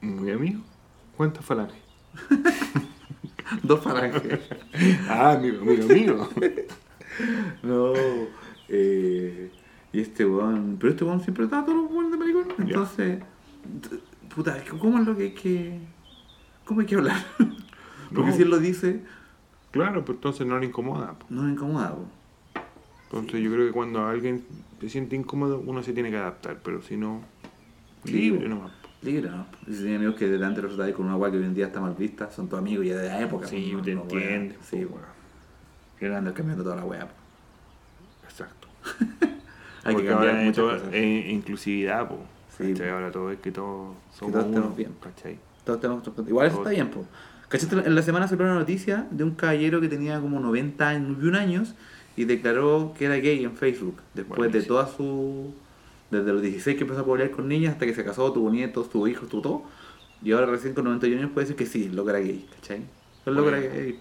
¿Muy 0.01 0.31
amigo? 0.31 0.61
¿Cuántas 1.17 1.45
falanges? 1.45 1.77
Dos 3.63 3.81
falanges. 3.81 4.39
Ah, 5.09 5.31
amigo, 5.33 5.61
amigo, 5.61 5.83
amigo. 5.85 6.29
No, 7.61 7.93
eh, 8.69 9.51
y 9.91 9.99
este 9.99 10.25
weón, 10.25 10.77
pero 10.79 10.91
este 10.93 11.03
weón 11.03 11.19
siempre 11.21 11.43
estaba 11.43 11.65
todos 11.65 11.83
los 11.83 11.91
weones 11.91 12.11
de 12.11 12.17
maricón, 12.17 12.47
entonces, 12.57 13.21
puta, 14.33 14.57
¿cómo 14.79 14.97
es 14.97 15.05
lo 15.05 15.15
que 15.17 15.23
hay 15.23 15.33
que, 15.33 15.77
cómo 16.65 16.79
hay 16.79 16.87
que 16.87 16.95
hablar? 16.95 17.17
Porque 18.15 18.31
No. 18.31 18.35
si 18.35 18.41
él 18.43 18.49
lo 18.49 18.59
dice, 18.59 19.01
claro, 19.71 20.03
pero 20.05 20.13
entonces 20.15 20.47
no 20.47 20.57
le 20.57 20.65
incomoda. 20.67 21.19
po. 21.19 21.25
no 21.29 21.43
me 21.43 21.51
incomoda, 21.51 21.93
po. 21.95 22.05
Entonces 23.19 23.41
yo 23.41 23.51
creo 23.51 23.67
que 23.67 23.73
cuando 23.73 24.05
alguien 24.07 24.43
se 24.79 24.89
siente 24.89 25.17
incómodo, 25.17 25.61
uno 25.63 25.83
se 25.83 25.91
tiene 25.91 26.09
que 26.09 26.17
adaptar, 26.17 26.61
pero 26.63 26.81
si 26.81 26.95
no, 26.95 27.21
Sí, 28.05 28.13
libre 28.13 28.43
po. 28.47 28.55
nomás. 28.55 28.71
¿No? 29.03 29.45
Y 29.67 29.73
si 29.73 29.79
tiene 29.81 29.95
amigos 29.95 30.15
que 30.15 30.27
delante 30.27 30.61
los 30.61 30.75
tratáis 30.75 30.95
con 30.95 31.05
una 31.07 31.17
weá 31.17 31.31
que 31.31 31.37
hoy 31.37 31.43
en 31.45 31.53
día 31.55 31.67
está 31.67 31.81
mal 31.81 31.95
vista, 31.95 32.29
son 32.31 32.47
tus 32.47 32.59
amigos 32.59 32.85
ya 32.85 32.97
de 32.97 33.07
la 33.07 33.21
época. 33.21 33.47
Sí, 33.47 33.73
po, 33.75 33.81
te 33.81 33.95
no, 33.95 34.01
entiendes. 34.03 34.57
Sí, 34.69 34.77
weón. 34.85 35.01
Le 35.99 36.15
andan 36.15 36.33
cambiando 36.33 36.63
toda 36.63 36.75
la 36.75 36.85
weá. 36.85 37.07
Exacto. 38.23 38.67
Hay 39.83 39.93
Porque 39.93 40.07
que 40.07 40.09
cambiar 40.13 40.29
ahora 40.29 40.41
es 40.41 40.45
muchas 40.47 40.55
todo- 40.63 40.71
cosas. 40.73 40.89
eh, 40.93 41.25
inclusividad, 41.31 42.07
po. 42.07 42.19
Sí, 42.57 42.71
¿cachai? 42.73 42.89
Ahora 42.89 43.11
todo 43.11 43.31
es 43.31 43.39
que 43.39 43.51
todos 43.51 43.95
somos 44.13 44.33
todos 44.33 44.45
estemos 44.47 44.75
bien. 44.75 44.91
¿cachai? 45.01 45.39
Todos 45.63 45.79
tenemos 45.81 46.03
Igual 46.27 46.47
eso 46.47 46.57
está 46.57 46.69
bien, 46.69 46.89
po. 46.89 47.05
¿Cachaste? 47.49 47.75
En 47.85 47.95
la 47.95 48.01
semana 48.01 48.27
salió 48.27 48.45
una 48.45 48.53
noticia 48.55 49.07
de 49.11 49.23
un 49.23 49.31
caballero 49.31 49.81
que 49.81 49.89
tenía 49.89 50.19
como 50.19 50.39
90 50.39 50.87
años, 50.87 51.07
91 51.17 51.37
años 51.37 51.75
y 52.15 52.25
declaró 52.25 52.93
que 52.97 53.05
era 53.05 53.15
gay 53.15 53.43
en 53.43 53.55
Facebook. 53.57 53.97
Después 54.13 54.51
de 54.51 54.61
toda 54.61 54.87
su. 54.87 55.53
Desde 56.11 56.33
los 56.33 56.41
16 56.41 56.75
que 56.77 56.83
empezó 56.83 57.01
a 57.01 57.05
poblar 57.05 57.31
con 57.31 57.47
niñas 57.47 57.73
hasta 57.73 57.85
que 57.85 57.93
se 57.95 58.03
casó, 58.03 58.31
tuvo 58.33 58.49
nietos, 58.51 58.89
tuvo 58.89 59.07
hijos, 59.07 59.29
tuvo 59.29 59.41
todo. 59.41 59.63
Y 60.23 60.33
ahora 60.33 60.45
recién 60.45 60.73
con 60.73 60.83
91 60.85 61.19
años 61.21 61.31
puede 61.33 61.45
decir 61.47 61.55
que 61.57 61.65
sí, 61.65 61.85
el 61.85 61.95
loco 61.95 62.09
era 62.11 62.19
gay, 62.19 62.45
¿cachai? 62.55 62.81
El 63.25 63.33
loco 63.35 63.49
era 63.49 63.59
Bueno. 63.59 63.73
gay. 63.73 63.99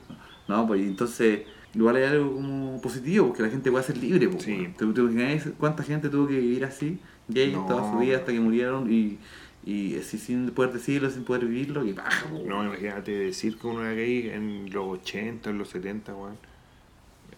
No, 0.48 0.66
pues 0.66 0.82
entonces. 0.82 1.40
Igual 1.72 1.94
hay 1.96 2.02
algo 2.02 2.32
como 2.34 2.80
positivo, 2.82 3.28
porque 3.28 3.44
la 3.44 3.48
gente 3.48 3.70
puede 3.70 3.84
ser 3.84 3.96
libre. 3.96 4.28
po, 4.28 4.40
Sí. 4.40 4.74
¿Te, 4.76 4.84
te 4.86 5.00
imaginas 5.00 5.48
cuánta 5.56 5.84
gente 5.84 6.08
tuvo 6.08 6.26
que 6.26 6.36
vivir 6.40 6.64
así, 6.64 6.98
gay, 7.28 7.52
No. 7.52 7.64
toda 7.64 7.92
su 7.92 7.98
vida 8.00 8.16
hasta 8.16 8.32
que 8.32 8.40
murieron 8.40 8.92
y, 8.92 9.18
y 9.64 9.96
así 9.96 10.18
sin 10.18 10.50
poder 10.50 10.72
decirlo, 10.72 11.08
sin 11.10 11.22
poder 11.22 11.44
vivirlo? 11.46 11.84
Y 11.84 11.92
paja, 11.92 12.28
po. 12.28 12.42
No, 12.44 12.64
imagínate 12.64 13.12
decir 13.12 13.56
que 13.56 13.68
uno 13.68 13.82
era 13.84 13.92
gay 13.94 14.30
en 14.30 14.68
los 14.72 14.84
80, 14.98 15.50
en 15.50 15.58
los 15.58 15.68
70, 15.68 16.12
weón. 16.12 16.34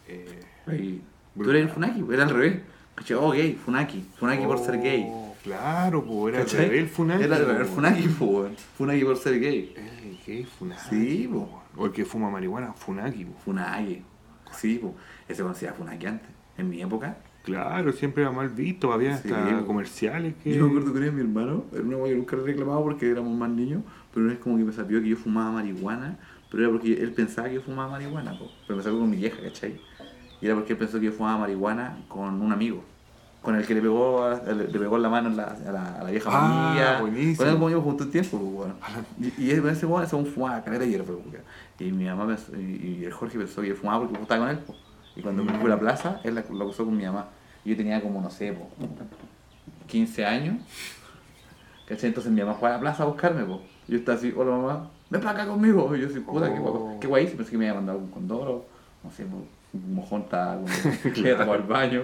Eh. 0.08 1.00
Tú 1.36 1.50
eres 1.50 1.62
el 1.64 1.68
Funaki, 1.68 2.02
era 2.12 2.24
al 2.24 2.30
revés. 2.30 2.60
¿Cachai? 2.94 3.16
Oh, 3.20 3.30
gay, 3.30 3.54
Funaki. 3.54 4.04
Funaki 4.18 4.44
por 4.44 4.58
ser 4.58 4.80
gay. 4.80 5.04
oh, 5.08 5.34
Claro, 5.42 6.04
pues 6.04 6.34
era 6.34 6.44
¿Cachai? 6.44 6.78
el 6.78 6.88
Funaki. 6.88 7.24
Era 7.24 7.36
el 7.36 7.64
Funaki, 7.66 8.08
weón. 8.20 8.54
Funaki 8.76 9.04
por 9.04 9.16
ser 9.16 9.40
gay. 9.40 9.74
El 9.76 10.18
gay 10.26 10.44
Funaki. 10.44 10.80
Sí, 10.88 11.28
po. 11.32 11.62
O 11.76 11.86
el 11.86 11.92
que 11.92 12.04
fuma 12.04 12.30
marihuana, 12.30 12.72
Funaki, 12.74 13.24
po. 13.24 13.32
Funaki. 13.44 14.02
Sí, 14.52 14.78
po. 14.78 14.94
Ese 15.28 15.42
conocía 15.42 15.72
Funaki 15.72 16.06
antes. 16.06 16.28
En 16.58 16.68
mi 16.68 16.82
época. 16.82 17.16
Claro, 17.42 17.92
siempre 17.92 18.22
era 18.22 18.30
mal 18.30 18.50
visto, 18.50 18.92
había 18.92 19.16
Sí, 19.16 19.32
hasta 19.32 19.64
comerciales 19.64 20.34
que... 20.44 20.54
Yo 20.54 20.64
me 20.64 20.70
acuerdo 20.70 20.92
que 20.92 21.00
vez 21.00 21.12
mi 21.12 21.22
hermano, 21.22 21.64
era 21.72 21.82
una 21.82 22.04
que 22.04 22.14
nunca 22.14 22.36
le 22.36 22.42
reclamaba 22.44 22.80
porque 22.82 23.10
éramos 23.10 23.36
más 23.36 23.50
niños, 23.50 23.82
pero 24.12 24.26
una 24.26 24.34
vez 24.34 24.42
como 24.42 24.58
que 24.58 24.64
me 24.64 24.72
sabió 24.72 25.02
que 25.02 25.08
yo 25.08 25.16
fumaba 25.16 25.50
marihuana, 25.50 26.18
pero 26.50 26.62
era 26.62 26.70
porque 26.72 26.92
él 26.92 27.12
pensaba 27.12 27.48
que 27.48 27.54
yo 27.56 27.62
fumaba 27.62 27.90
marihuana, 27.92 28.38
po. 28.38 28.48
pero 28.66 28.76
me 28.76 28.82
sacó 28.84 29.00
con 29.00 29.10
mi 29.10 29.16
vieja, 29.16 29.42
¿cachai? 29.42 29.80
Y 30.42 30.46
era 30.46 30.54
porque 30.56 30.72
él 30.74 30.78
pensó 30.78 30.98
que 31.00 31.06
yo 31.06 31.12
fumaba 31.12 31.38
marihuana 31.38 31.98
con 32.08 32.42
un 32.42 32.52
amigo, 32.52 32.82
con 33.40 33.54
el 33.54 33.64
que 33.66 33.74
le 33.74 33.80
pegó, 33.80 34.24
a- 34.24 34.42
le, 34.42 34.64
pegó 34.64 34.98
la 34.98 35.08
mano 35.08 35.28
a 35.30 35.32
la, 35.32 35.44
a 35.44 35.72
la, 35.72 35.94
a 36.00 36.04
la 36.04 36.10
vieja 36.10 36.28
Ah, 36.32 36.98
con 37.00 37.16
él 37.16 37.36
como 37.36 37.70
yo 37.70 37.80
junto 37.80 38.04
un 38.04 38.10
tiempo, 38.10 38.38
pues, 38.38 38.52
weón. 38.52 38.74
Y, 39.38 39.44
y 39.44 39.50
ese 39.52 39.70
ese 39.70 39.86
weón, 39.86 40.02
ese 40.04 40.16
fumaba 40.24 40.62
caleta 40.62 40.84
de 40.84 40.98
pues, 40.98 41.08
weón. 41.18 41.42
Y 41.78 41.92
mi 41.92 42.04
mamá 42.06 42.26
pensó- 42.26 42.54
y, 42.56 42.98
y 43.00 43.04
el 43.04 43.12
Jorge 43.12 43.38
pensó 43.38 43.62
que 43.62 43.68
yo 43.68 43.74
fumaba 43.76 44.00
porque 44.04 44.20
estaba 44.20 44.40
con 44.46 44.50
él, 44.50 44.58
pues. 44.66 44.78
Y 45.16 45.22
cuando 45.22 45.44
me 45.44 45.52
fui 45.54 45.66
a 45.66 45.74
la 45.74 45.78
plaza, 45.80 46.20
él 46.24 46.34
la- 46.34 46.44
lo 46.50 46.64
acusó 46.64 46.84
con 46.84 46.96
mi 46.96 47.04
mamá. 47.04 47.26
Y 47.64 47.70
yo 47.70 47.76
tenía 47.76 48.02
como, 48.02 48.20
no 48.20 48.28
sé, 48.30 48.52
pues, 48.52 48.90
15 49.86 50.26
años. 50.26 50.56
¿Cachai? 51.86 52.08
Entonces 52.08 52.32
mi 52.32 52.40
mamá 52.40 52.54
fue 52.54 52.68
a 52.68 52.72
la 52.72 52.80
plaza 52.80 53.02
a 53.02 53.06
buscarme, 53.06 53.44
po. 53.44 53.60
Yo 53.88 53.98
estaba 53.98 54.16
así, 54.18 54.32
hola 54.36 54.52
mamá, 54.56 54.90
ven 55.10 55.20
para 55.20 55.42
acá 55.42 55.50
conmigo. 55.50 55.94
Y 55.96 56.00
yo 56.00 56.06
así, 56.08 56.20
puta, 56.20 56.52
qué 56.52 56.58
Oh. 56.58 56.62
guapo. 56.62 56.96
Qué 57.00 57.06
guay, 57.06 57.26
pensé 57.26 57.50
que 57.50 57.58
me 57.58 57.64
iba 57.66 57.72
a 57.72 57.76
mandar 57.76 57.94
algún 57.96 58.10
condoro, 58.10 58.64
no 59.04 59.10
sé, 59.10 59.24
po, 59.24 59.36
un 59.36 59.46
mojón 59.72 60.22
estaba 60.22 60.56
como 61.02 61.14
que 61.14 61.20
iba 61.20 61.34
a 61.34 61.38
tapar 61.38 61.60
el 61.60 61.66
baño. 61.66 62.02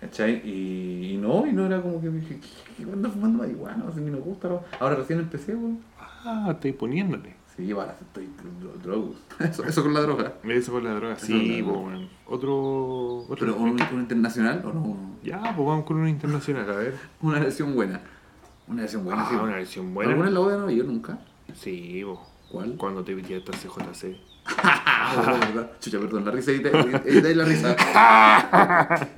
¿Cachai? 0.00 0.42
Y, 0.44 1.12
y 1.14 1.16
no, 1.16 1.46
y 1.46 1.52
no 1.52 1.66
era 1.66 1.80
como 1.80 2.00
que 2.00 2.10
me 2.10 2.20
dije, 2.20 2.38
¿qué, 2.76 2.84
qué 2.84 2.90
ando 2.92 3.10
fumando 3.10 3.38
marihuana? 3.38 3.84
No 3.84 3.92
sé, 3.92 4.00
ni 4.00 4.10
me 4.10 4.18
gusta. 4.18 4.48
¿no? 4.48 4.62
Ahora 4.78 4.96
recién 4.96 5.18
empecé, 5.20 5.54
weón. 5.54 5.80
Ah, 5.98 6.48
estoy 6.50 6.72
poniéndole. 6.72 7.34
Sí, 7.56 7.70
ahora 7.72 7.96
estoy 7.98 8.28
dro- 8.60 8.74
drogos. 8.82 9.16
Eso, 9.40 9.64
eso 9.64 9.82
con 9.82 9.94
la 9.94 10.00
droga. 10.02 10.34
Eso 10.44 10.72
con 10.72 10.84
la 10.84 10.92
droga. 10.94 11.16
Sí, 11.18 11.62
la 11.62 11.66
droga. 11.66 11.98
Otro... 12.26 13.16
otro 13.20 13.36
Pero 13.38 13.56
un, 13.56 13.70
un 13.70 14.00
internacional 14.00 14.62
o 14.66 14.72
no? 14.74 14.96
Ya, 15.24 15.40
pues 15.40 15.66
vamos 15.66 15.86
con 15.86 15.96
una 15.96 16.10
internacional, 16.10 16.68
a 16.70 16.74
ver. 16.76 16.94
Una 17.22 17.40
versión 17.40 17.74
buena. 17.74 18.00
Una 18.68 18.82
versión 18.82 19.04
buena, 19.04 19.22
Ah, 19.22 19.28
sí. 19.30 19.36
una 19.36 19.54
versión 19.54 19.94
buena. 19.94 20.10
¿Alguna 20.12 20.30
la 20.30 20.40
voy 20.40 20.52
a 20.52 20.56
no 20.58 20.70
yo 20.70 20.84
nunca? 20.84 21.18
Sí, 21.54 22.02
po. 22.04 22.22
¿Cuál? 22.50 22.74
Cuando 22.76 23.02
te 23.02 23.14
metiste 23.14 23.50
a 23.50 23.54
CJC. 23.56 24.16
Ah. 25.08 25.66
Chucha, 25.80 25.98
perdón, 26.00 26.24
la 26.24 26.30
risa, 26.32 26.50
ahí 26.50 27.34
la 27.34 27.44
risa. 27.44 27.76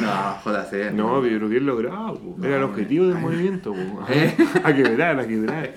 No, 0.00 0.38
JC. 0.44 0.92
No, 0.92 1.20
pero 1.22 1.48
bien 1.48 1.66
logrado. 1.66 2.20
No, 2.36 2.46
Era 2.46 2.58
el 2.58 2.62
objetivo 2.64 3.06
del 3.06 3.16
ay. 3.16 3.22
movimiento. 3.22 3.74
Eh. 4.08 4.36
A 4.62 4.72
quebrar, 4.74 5.18
a 5.18 5.26
quebrar. 5.26 5.74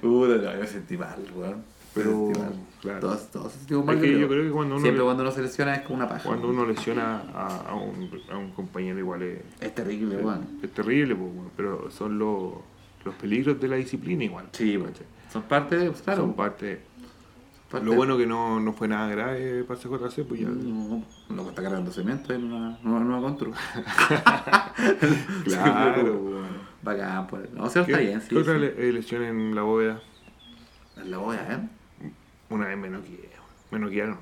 Puta, 0.00 0.36
no, 0.36 0.52
yo 0.54 0.60
me 0.60 0.66
sentí 0.66 0.96
mal, 0.96 1.16
weón. 1.34 1.62
Pero, 1.94 2.32
claro. 2.80 3.00
Todos, 3.00 3.30
todos 3.30 3.52
tipo 3.52 3.74
de 3.74 3.80
Es 3.80 3.86
mal, 3.86 4.00
que 4.00 4.18
yo 4.18 4.28
creo. 4.28 4.44
que 4.44 4.50
cuando 4.50 4.74
uno, 4.76 4.82
Siempre 4.82 4.98
le- 5.00 5.04
cuando 5.04 5.22
uno 5.24 5.32
se 5.32 5.42
lesiona 5.42 5.74
es 5.74 5.82
como 5.82 5.96
una 5.96 6.08
paja. 6.08 6.22
cuando 6.26 6.48
uno 6.48 6.64
lesiona 6.64 7.22
a, 7.34 7.70
a 7.70 7.74
un, 7.74 8.10
a 8.30 8.36
un 8.38 8.50
compañero 8.52 8.98
igual 8.98 9.22
es, 9.22 9.40
Es 9.60 9.74
terrible, 9.74 10.16
weón. 10.16 10.46
es 10.62 10.70
terrible, 10.72 11.14
pues, 11.14 11.30
weón, 11.34 11.50
pero 11.56 11.90
son 11.90 12.18
los, 12.18 12.52
los 13.04 13.14
peligros 13.16 13.60
de 13.60 13.68
la 13.68 13.76
disciplina 13.76 14.24
igual. 14.24 14.46
Sí, 14.52 14.76
weón. 14.78 14.92
Son 15.30 15.42
parte 15.42 15.76
de, 15.76 15.90
pues, 15.90 16.00
claro. 16.02 16.22
Son 16.22 16.32
parte. 16.34 16.80
Parte 17.72 17.86
Lo 17.86 17.94
bueno 17.94 18.16
que 18.16 18.26
no, 18.26 18.60
no 18.60 18.72
fue 18.72 18.86
nada 18.86 19.08
grave 19.08 19.64
para 19.64 19.80
CJC, 19.80 20.24
pues 20.26 20.40
ya. 20.40 20.48
No, 20.48 21.04
no 21.28 21.48
está 21.48 21.62
cargando 21.62 21.90
cemento 21.90 22.32
en 22.32 22.44
una 22.44 22.78
nueva, 22.82 23.00
nueva 23.00 23.22
constru. 23.22 23.52
Claro, 25.44 26.18
weón. 26.18 26.62
Bacán, 26.82 27.26
pues. 27.26 27.50
No, 27.52 27.70
¿Qué, 27.70 27.80
está 27.80 27.98
bien, 27.98 28.20
sí. 28.20 28.28
qué 28.28 28.38
otra 28.38 28.58
sí. 28.58 28.64
eh, 28.64 28.92
lesión 28.92 29.22
en 29.22 29.54
la 29.54 29.62
bóveda? 29.62 30.00
En 30.96 31.10
la 31.10 31.18
boya, 31.18 31.46
¿eh? 31.50 32.10
Una 32.50 32.66
vez 32.66 32.76
me 32.76 33.78
noquearon. 33.78 34.18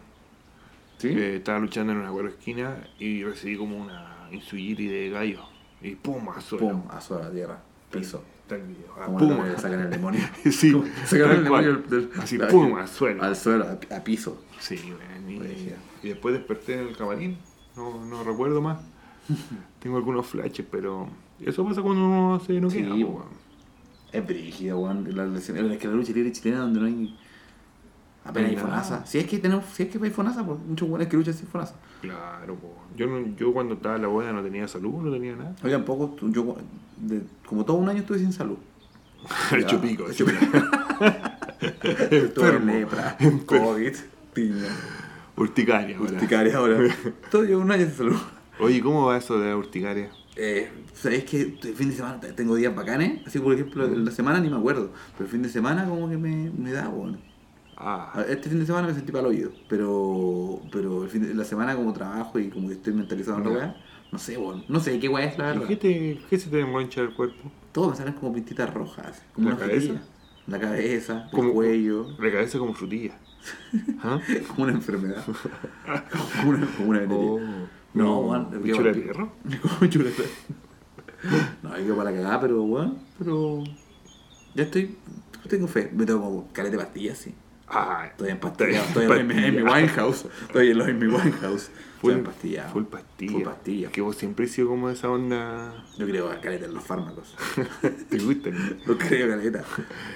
Sí. 0.99 1.09
Eh, 1.09 1.37
estaba 1.37 1.59
luchando 1.59 1.93
en 1.93 1.99
una 1.99 2.11
cuadra 2.11 2.29
esquina 2.29 2.77
y 2.99 3.25
recibí 3.25 3.57
como 3.57 3.77
una 3.77 4.29
insugiri 4.31 4.87
de 4.87 5.11
gallo. 5.11 5.41
Y 5.81 5.95
pum, 5.95 6.29
a. 6.29 6.35
Pum, 6.59 6.83
a 6.91 7.01
suelo, 7.01 7.25
a 7.25 7.31
tierra. 7.31 7.59
Piso. 7.91 8.23
El 8.57 8.63
video. 8.63 8.87
Ah, 9.01 9.07
pum. 9.07 9.37
sacan 9.57 9.81
el 9.81 9.91
demonio. 9.91 10.21
sí, 10.51 10.73
sacan 11.07 11.31
el 11.31 11.45
demonio 11.45 11.77
del- 11.79 12.11
Así, 12.19 12.37
del- 12.37 12.49
pum, 12.49 12.75
al 12.77 12.89
suelo. 12.89 13.23
Al 13.23 13.37
suelo, 13.37 13.67
a, 13.67 13.97
a 13.97 14.05
piso. 14.05 14.43
Sí, 14.59 14.77
y, 15.29 16.07
y 16.07 16.09
después 16.09 16.35
desperté 16.35 16.81
en 16.81 16.89
el 16.89 16.97
camarín. 16.97 17.39
No, 17.77 18.05
no 18.05 18.25
recuerdo 18.25 18.61
más. 18.61 18.79
Tengo 19.81 19.97
algunos 19.97 20.27
flashes, 20.27 20.67
pero 20.71 21.09
eso 21.41 21.65
pasa 21.65 21.83
cuando 21.83 22.05
uno 22.07 22.41
se 22.45 22.61
noquea. 22.61 22.95
Sí, 22.95 23.05
weón. 23.05 23.41
Es 24.13 24.27
brígido, 24.27 24.79
weón. 24.81 25.07
La 25.17 25.25
Es 25.39 25.47
que 25.79 25.87
la 25.89 25.95
lucha 25.95 26.13
libre 26.13 26.33
chilena 26.33 26.61
donde 26.61 26.81
no 26.81 26.87
hay. 26.87 27.19
Apenas 28.25 28.51
hay. 28.51 28.57
FONASA. 28.57 29.07
Si 29.07 29.19
es 29.19 29.27
que 29.27 29.39
tenemos, 29.39 29.65
si 29.73 29.85
es 29.85 29.89
que 29.89 29.99
hay 30.03 30.11
FONASA, 30.11 30.45
pues 30.45 30.59
muchos 30.61 30.89
buenos 30.89 31.09
que 31.09 31.17
luchan 31.17 31.35
sin 31.35 31.47
FONASA. 31.49 31.75
Claro, 32.03 32.55
po. 32.57 32.75
yo, 32.97 33.07
no, 33.07 33.35
yo 33.37 33.53
cuando 33.53 33.75
estaba 33.75 33.97
en 33.97 34.03
la 34.03 34.09
boda 34.09 34.33
no 34.33 34.43
tenía 34.43 34.67
salud, 34.69 35.03
no 35.03 35.11
tenía 35.13 35.37
nada. 35.37 35.55
Oye, 35.63 35.73
tampoco, 35.73 36.17
yo 36.29 36.57
de- 36.99 37.23
como 37.47 37.65
todo 37.65 37.77
un 37.79 37.89
año 37.89 38.01
estuve 38.01 38.19
sin 38.19 38.33
salud. 38.33 38.57
El 39.53 39.67
chupico. 39.67 40.05
Tuve 40.15 40.33
Enfermo. 42.11 42.73
lepra. 42.73 43.17
COVID, 43.47 43.95
piña, 44.33 44.67
Urticaria, 45.37 45.97
ahora. 45.97 46.13
urticaria 46.13 46.57
ahora. 46.57 46.79
Todo 47.31 47.43
llevo 47.45 47.63
un 47.63 47.71
año 47.71 47.85
sin 47.87 47.95
salud. 47.95 48.17
Oye, 48.59 48.81
¿cómo 48.83 49.07
va 49.07 49.17
eso 49.17 49.39
de 49.39 49.49
la 49.51 49.57
urticaria? 49.57 50.11
Eh, 50.37 50.71
¿Sabes 50.95 51.25
que 51.25 51.41
el 51.63 51.75
fin 51.75 51.91
de 51.91 51.97
semana 51.97 52.21
tengo 52.21 52.55
días 52.55 52.75
bacanes? 52.75 53.27
Así, 53.27 53.39
por 53.39 53.53
ejemplo, 53.55 53.87
la 53.87 54.11
semana 54.11 54.41
ni 54.41 54.49
me 54.51 54.57
acuerdo. 54.57 54.91
Pero 55.17 55.25
el 55.27 55.31
fin 55.31 55.43
de 55.43 55.49
semana 55.49 55.87
como 55.87 56.09
que 56.09 56.17
me, 56.17 56.51
me 56.51 56.73
da, 56.73 56.89
bueno. 56.89 57.19
Ah, 57.83 58.25
Este 58.29 58.49
fin 58.51 58.61
de 58.61 58.67
semana 58.67 58.87
me 58.89 58.95
sentí 58.95 59.11
para 59.11 59.27
el 59.29 59.35
oído. 59.35 59.51
Pero, 59.69 60.61
pero 60.71 61.05
el 61.05 61.11
fin 61.11 61.23
de, 61.23 61.35
la 61.35 61.45
semana 61.45 61.75
como 61.75 61.93
trabajo 61.93 62.39
y 62.39 62.49
como 62.51 62.69
que 62.69 62.75
estoy 62.75 62.93
mentalizado 62.93 63.39
en 63.39 63.45
la 63.45 63.51
weá, 63.51 63.77
no 64.13 64.19
sé, 64.19 64.37
bueno. 64.37 64.63
No 64.69 64.81
sé 64.81 64.99
qué 65.01 65.09
weá 65.09 65.25
es 65.27 65.39
la 65.39 65.47
¿y 65.51 65.53
verdad. 65.55 65.69
qué, 65.69 65.77
te, 65.77 66.21
qué 66.29 66.39
se 66.39 66.51
te 66.51 66.61
enroncha 66.61 67.01
el 67.01 67.15
cuerpo? 67.15 67.51
Todos 67.73 67.91
me 67.91 67.97
salen 67.97 68.15
como 68.15 68.33
pintitas 68.35 68.73
rojas. 68.75 69.23
Como 69.33 69.49
¿La 69.49 69.55
una 69.57 69.65
cabeza? 69.65 69.87
frutilla. 69.87 70.03
La 70.47 70.59
cabeza, 70.61 71.29
el 71.33 71.53
cuello. 71.53 72.07
La 72.19 72.33
cabeza 72.33 72.59
como 72.59 72.75
frutilla. 72.75 73.17
¿Ah? 74.03 74.21
Como 74.49 74.65
una 74.65 74.73
enfermedad. 74.73 75.25
como 76.41 76.51
una, 76.51 76.67
como 76.77 76.89
una. 76.91 77.01
Oh, 77.09 77.39
No, 77.95 78.05
no, 78.05 78.19
weón, 78.21 78.47
¿un 78.57 78.63
qué 78.63 78.73
chula 78.73 78.93
de 78.93 79.01
guapi. 79.01 79.09
perro? 79.09 79.33
Como 79.79 79.91
chula. 79.91 80.11
No, 81.63 81.77
yo 81.79 81.85
quedo 81.85 81.97
para 81.97 82.11
la 82.11 82.17
cagada, 82.17 82.41
pero 82.41 82.63
weón, 82.63 82.99
pero. 83.19 83.63
Ya 84.55 84.65
estoy. 84.65 84.97
Tengo 85.49 85.67
fe. 85.69 85.91
Me 85.95 86.05
tomo 86.05 86.25
como 86.25 86.53
caleta 86.53 86.77
de 86.77 86.83
pastillas, 86.83 87.19
sí. 87.19 87.35
Ah, 87.71 88.07
Estoy 88.11 88.31
empastillado. 88.31 88.85
Estoy 88.87 89.21
en 89.21 89.31
en 89.31 89.57
mi 89.57 89.63
Winehouse. 89.63 90.27
Estoy 90.43 90.71
en, 90.71 90.79
los- 90.79 90.89
en 90.89 90.99
mi 90.99 91.07
Winehouse. 91.07 91.71
Estoy 91.97 92.15
empastillado. 92.15 92.73
Full 92.73 92.85
pastilla. 92.85 93.33
Full 93.33 93.43
pastilla. 93.43 93.91
Que 93.91 94.01
vos 94.01 94.17
siempre 94.17 94.47
has 94.47 94.51
sido 94.53 94.69
como 94.69 94.89
de 94.89 94.95
esa 94.95 95.11
onda. 95.11 95.85
Yo 95.99 96.07
creo 96.07 96.29
caleta 96.41 96.65
en 96.65 96.75
los 96.75 96.83
fármacos. 96.83 97.37
¿Te 98.09 98.19
gustan? 98.19 98.55
No 98.87 98.97
creo 98.97 99.29
caleta. 99.29 99.65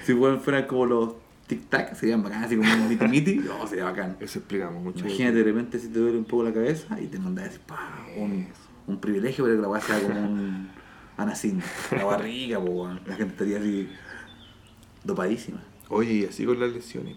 Si 0.03 0.13
fueran 0.15 0.65
como 0.65 0.85
los 0.87 1.13
tic-tac, 1.47 1.93
serían 1.95 2.23
bacanas, 2.23 2.47
así 2.47 2.57
como 2.57 2.73
un 2.73 2.89
miti-miti. 2.89 3.35
No, 3.35 3.67
sería 3.67 3.83
bacán. 3.85 4.17
Eso 4.19 4.39
explicamos 4.39 4.81
mucho. 4.81 5.05
Imagínate 5.05 5.37
de 5.37 5.43
repente 5.43 5.77
si 5.79 5.89
te 5.89 5.99
duele 5.99 6.17
un 6.17 6.25
poco 6.25 6.43
la 6.43 6.51
cabeza 6.53 6.99
y 6.99 7.05
te 7.05 7.19
mandas 7.19 7.49
así, 7.49 7.59
pa, 7.67 8.03
un, 8.17 8.47
un 8.87 8.99
privilegio, 8.99 9.43
pero 9.45 9.55
que 9.57 9.61
la 9.61 9.67
weá 9.67 9.79
sea 9.81 9.99
como 10.01 10.19
un 10.19 10.69
anacín. 11.17 11.61
La 11.91 12.03
barriga, 12.05 12.59
po. 12.59 12.89
La 13.05 13.15
gente 13.15 13.33
estaría 13.33 13.59
así 13.59 13.87
dopadísima. 15.03 15.61
Oye, 15.89 16.13
y 16.13 16.25
así 16.25 16.45
con 16.45 16.59
las 16.59 16.71
lesiones. 16.71 17.15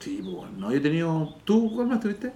Sí, 0.00 0.20
pues 0.22 0.34
bueno. 0.34 0.52
No, 0.58 0.70
yo 0.70 0.78
he 0.78 0.80
tenido. 0.80 1.36
¿Tú 1.44 1.72
cuál 1.74 1.86
más 1.86 2.00
tuviste? 2.00 2.32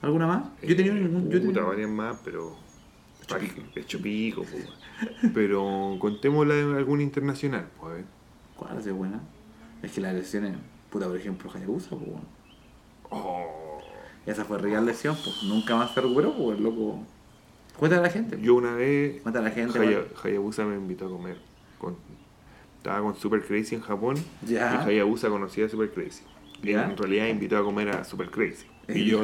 ¿Alguna 0.00 0.26
más? 0.26 0.44
Yo 0.62 0.72
he 0.72 0.74
tenido 0.74 0.96
Eh, 0.96 1.00
ningún. 1.00 1.28
Yo 1.28 1.36
he 1.38 1.40
tenido... 1.40 1.66
varias 1.66 1.90
más, 1.90 2.18
pero. 2.24 2.56
Hecho 3.76 4.00
pico. 4.00 4.40
Weón. 4.40 5.32
Pero 5.34 5.96
contémosla 6.00 6.54
de 6.54 6.76
alguna 6.78 7.02
internacional, 7.02 7.68
pues, 7.78 7.92
a 7.92 7.94
ver. 7.96 8.04
¿Cuál 8.56 8.82
sido 8.82 8.96
buena? 8.96 9.20
Es 9.82 9.92
que 9.92 10.00
las 10.00 10.14
lesiones, 10.14 10.56
puta, 10.90 11.06
por 11.06 11.16
ejemplo, 11.16 11.50
Hayabusa, 11.52 11.90
pues 11.90 12.00
bueno. 12.06 12.24
Oh. 13.10 13.80
Esa 14.26 14.44
fue 14.44 14.58
real 14.58 14.84
lesión, 14.84 15.16
pues 15.22 15.42
nunca 15.44 15.76
más 15.76 15.92
se 15.94 16.00
recuperó, 16.00 16.34
pues 16.36 16.58
loco. 16.58 17.00
Cuéntale 17.78 18.00
a 18.00 18.02
la 18.04 18.10
gente. 18.10 18.38
Yo 18.40 18.54
una 18.56 18.74
vez. 18.74 19.22
Cuéntale 19.22 19.46
a 19.46 19.48
la 19.50 19.54
gente. 19.54 19.78
Haya-. 19.78 20.04
Hayabusa 20.22 20.64
me 20.64 20.76
invitó 20.76 21.06
a 21.06 21.10
comer. 21.10 21.38
Con, 21.78 21.96
estaba 22.78 23.00
con 23.00 23.14
Super 23.14 23.42
Crazy 23.44 23.76
en 23.76 23.82
Japón. 23.82 24.16
Ya. 24.46 24.82
Y 24.84 24.88
Hayabusa 24.90 25.28
conocía 25.28 25.66
a 25.66 25.68
Super 25.68 25.90
Crazy. 25.92 26.24
Ya. 26.62 26.84
en 26.90 26.96
realidad 26.96 27.26
invitó 27.28 27.58
a 27.58 27.62
comer 27.62 27.88
a 27.90 28.04
Super 28.04 28.30
Crazy. 28.30 28.66
Y 28.88 29.04
yo, 29.04 29.22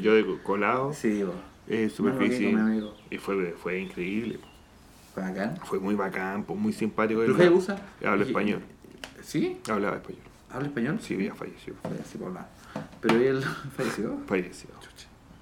yo 0.00 0.14
de 0.14 0.38
colado, 0.42 0.92
Sí, 0.92 1.24
eh, 1.68 1.88
Super 1.88 2.12
No, 2.14 2.18
Crazy. 2.18 2.48
amigo. 2.52 2.94
Y 3.10 3.18
fue, 3.18 3.52
fue 3.52 3.78
increíble. 3.80 4.38
Fue 5.14 5.22
bacán. 5.22 5.56
Fue 5.64 5.78
muy 5.78 5.94
bacán, 5.94 6.42
pues, 6.44 6.58
muy 6.58 6.72
simpático. 6.72 7.20
¿Pero 7.20 7.34
él. 7.34 7.40
Hayabusa? 7.40 7.76
Habla 8.04 8.24
español. 8.24 8.60
¿Sí? 9.22 9.58
Hablaba 9.68 9.96
español. 9.96 10.22
¿Habla 10.50 10.66
español? 10.68 10.98
Sí, 11.00 11.14
había 11.14 11.34
fallecido. 11.34 11.76
Sí, 12.04 12.18
por 12.18 12.28
hablar. 12.28 12.48
Pero 13.00 13.16
él 13.16 13.42
falleció. 13.76 14.18
Falleció. 14.26 14.70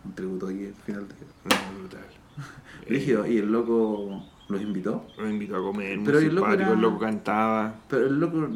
Un 0.05 0.15
tributo 0.15 0.49
aquí 0.49 0.67
al 0.67 0.75
final 0.75 1.09
de. 1.09 1.15
No, 1.15 1.79
brutal. 1.79 2.01
Rígido, 2.89 3.27
y 3.27 3.39
el 3.39 3.51
loco 3.53 4.25
los 4.49 4.61
invitó. 4.61 5.07
Me 5.19 5.31
invitó 5.31 5.57
a 5.57 5.63
comer, 5.63 5.97
muy 5.97 6.07
Pero 6.07 6.19
el 6.19 6.35
loco 6.35 6.47
simpático, 6.49 6.63
era- 6.71 6.73
el 6.75 6.81
loco 6.83 6.99
cantaba. 6.99 7.75
Pero 7.89 8.07
el 8.07 8.21
loco 8.21 8.49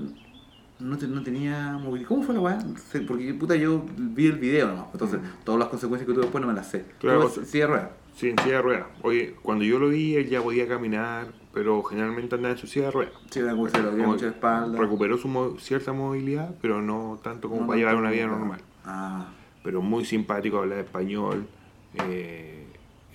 no, 0.78 0.96
te- 0.98 1.08
no 1.08 1.22
tenía 1.22 1.72
movilidad. 1.82 2.08
¿Cómo 2.08 2.22
fue 2.22 2.34
la 2.34 2.40
weá? 2.40 2.58
Sí, 2.92 3.00
Porque 3.00 3.32
puta, 3.34 3.56
yo 3.56 3.84
vi 3.96 4.26
el 4.26 4.38
video 4.38 4.68
nomás. 4.68 4.86
Entonces, 4.92 5.20
todas 5.44 5.58
las 5.58 5.68
consecuencias 5.68 6.06
que 6.06 6.12
tuve 6.14 6.22
después 6.24 6.40
no 6.42 6.48
me 6.48 6.54
las 6.54 6.68
sé. 6.68 6.84
Claro, 6.98 7.28
silla 7.28 7.66
de 7.66 7.66
ruedas. 7.72 7.90
Sí, 8.14 8.30
en 8.30 8.38
silla 8.38 8.56
de 8.56 8.62
ruedas. 8.62 8.86
Oye, 9.02 9.34
cuando 9.42 9.64
yo 9.64 9.78
lo 9.78 9.88
vi, 9.88 10.16
él 10.16 10.28
ya 10.28 10.40
podía 10.42 10.66
caminar, 10.66 11.28
pero 11.52 11.82
generalmente 11.82 12.34
andaba 12.34 12.52
en 12.54 12.58
su 12.58 12.66
silla 12.66 12.86
de 12.86 12.90
ruedas. 12.92 13.12
Sí, 13.30 13.40
cosa, 13.56 13.78
lo 13.80 13.94
dio 13.94 14.06
mucha 14.06 14.28
espalda. 14.28 14.78
Recuperó 14.78 15.18
su 15.18 15.28
mo- 15.28 15.58
cierta 15.58 15.92
movilidad, 15.92 16.54
pero 16.62 16.80
no 16.80 17.20
tanto 17.22 17.48
como 17.48 17.62
No, 17.62 17.66
para 17.66 17.76
no, 17.76 17.80
llevar 17.80 17.96
una 17.96 18.10
vida 18.10 18.26
no. 18.26 18.38
normal. 18.38 18.60
Ah, 18.84 19.28
Pero 19.62 19.82
muy 19.82 20.04
simpático, 20.04 20.58
hablaba 20.58 20.80
español. 20.80 21.46
eh, 21.94 22.55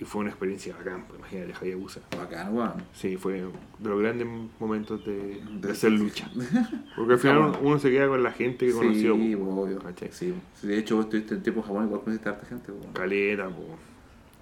y 0.02 0.04
fue 0.04 0.22
una 0.22 0.30
experiencia 0.30 0.74
bacán, 0.76 1.04
pues, 1.06 1.20
imagínate, 1.20 1.54
Hayabusa. 1.64 2.00
bacán, 2.18 2.56
weón. 2.56 2.72
Sí, 2.92 3.16
fue 3.16 3.34
de 3.34 3.88
los 3.88 4.00
grandes 4.00 4.26
momentos 4.58 5.04
de, 5.06 5.40
De- 5.60 5.70
hacer 5.70 5.92
lucha. 5.92 6.28
Porque 6.96 7.12
al 7.12 7.18
final 7.20 7.38
uno, 7.38 7.48
bueno. 7.52 7.66
uno 7.68 7.78
se 7.78 7.90
queda 7.90 8.08
con 8.08 8.22
la 8.22 8.32
gente 8.32 8.66
que 8.66 8.72
conoció. 8.72 9.14
Sí, 9.14 9.36
po, 9.36 9.44
obvio. 9.62 9.78
¿cachai? 9.78 10.08
Sí. 10.10 10.34
Sí, 10.60 10.66
De 10.66 10.78
hecho, 10.78 10.96
vos 10.96 11.04
estuviste 11.04 11.34
en 11.34 11.42
tiempo 11.44 11.60
en 11.60 11.66
Japón 11.68 11.84
igual 11.86 12.00
conociste 12.02 12.28
a 12.28 12.32
harta 12.32 12.46
gente, 12.46 12.72
weón. 12.72 12.92
Caleta, 12.92 13.48
po. 13.48 13.64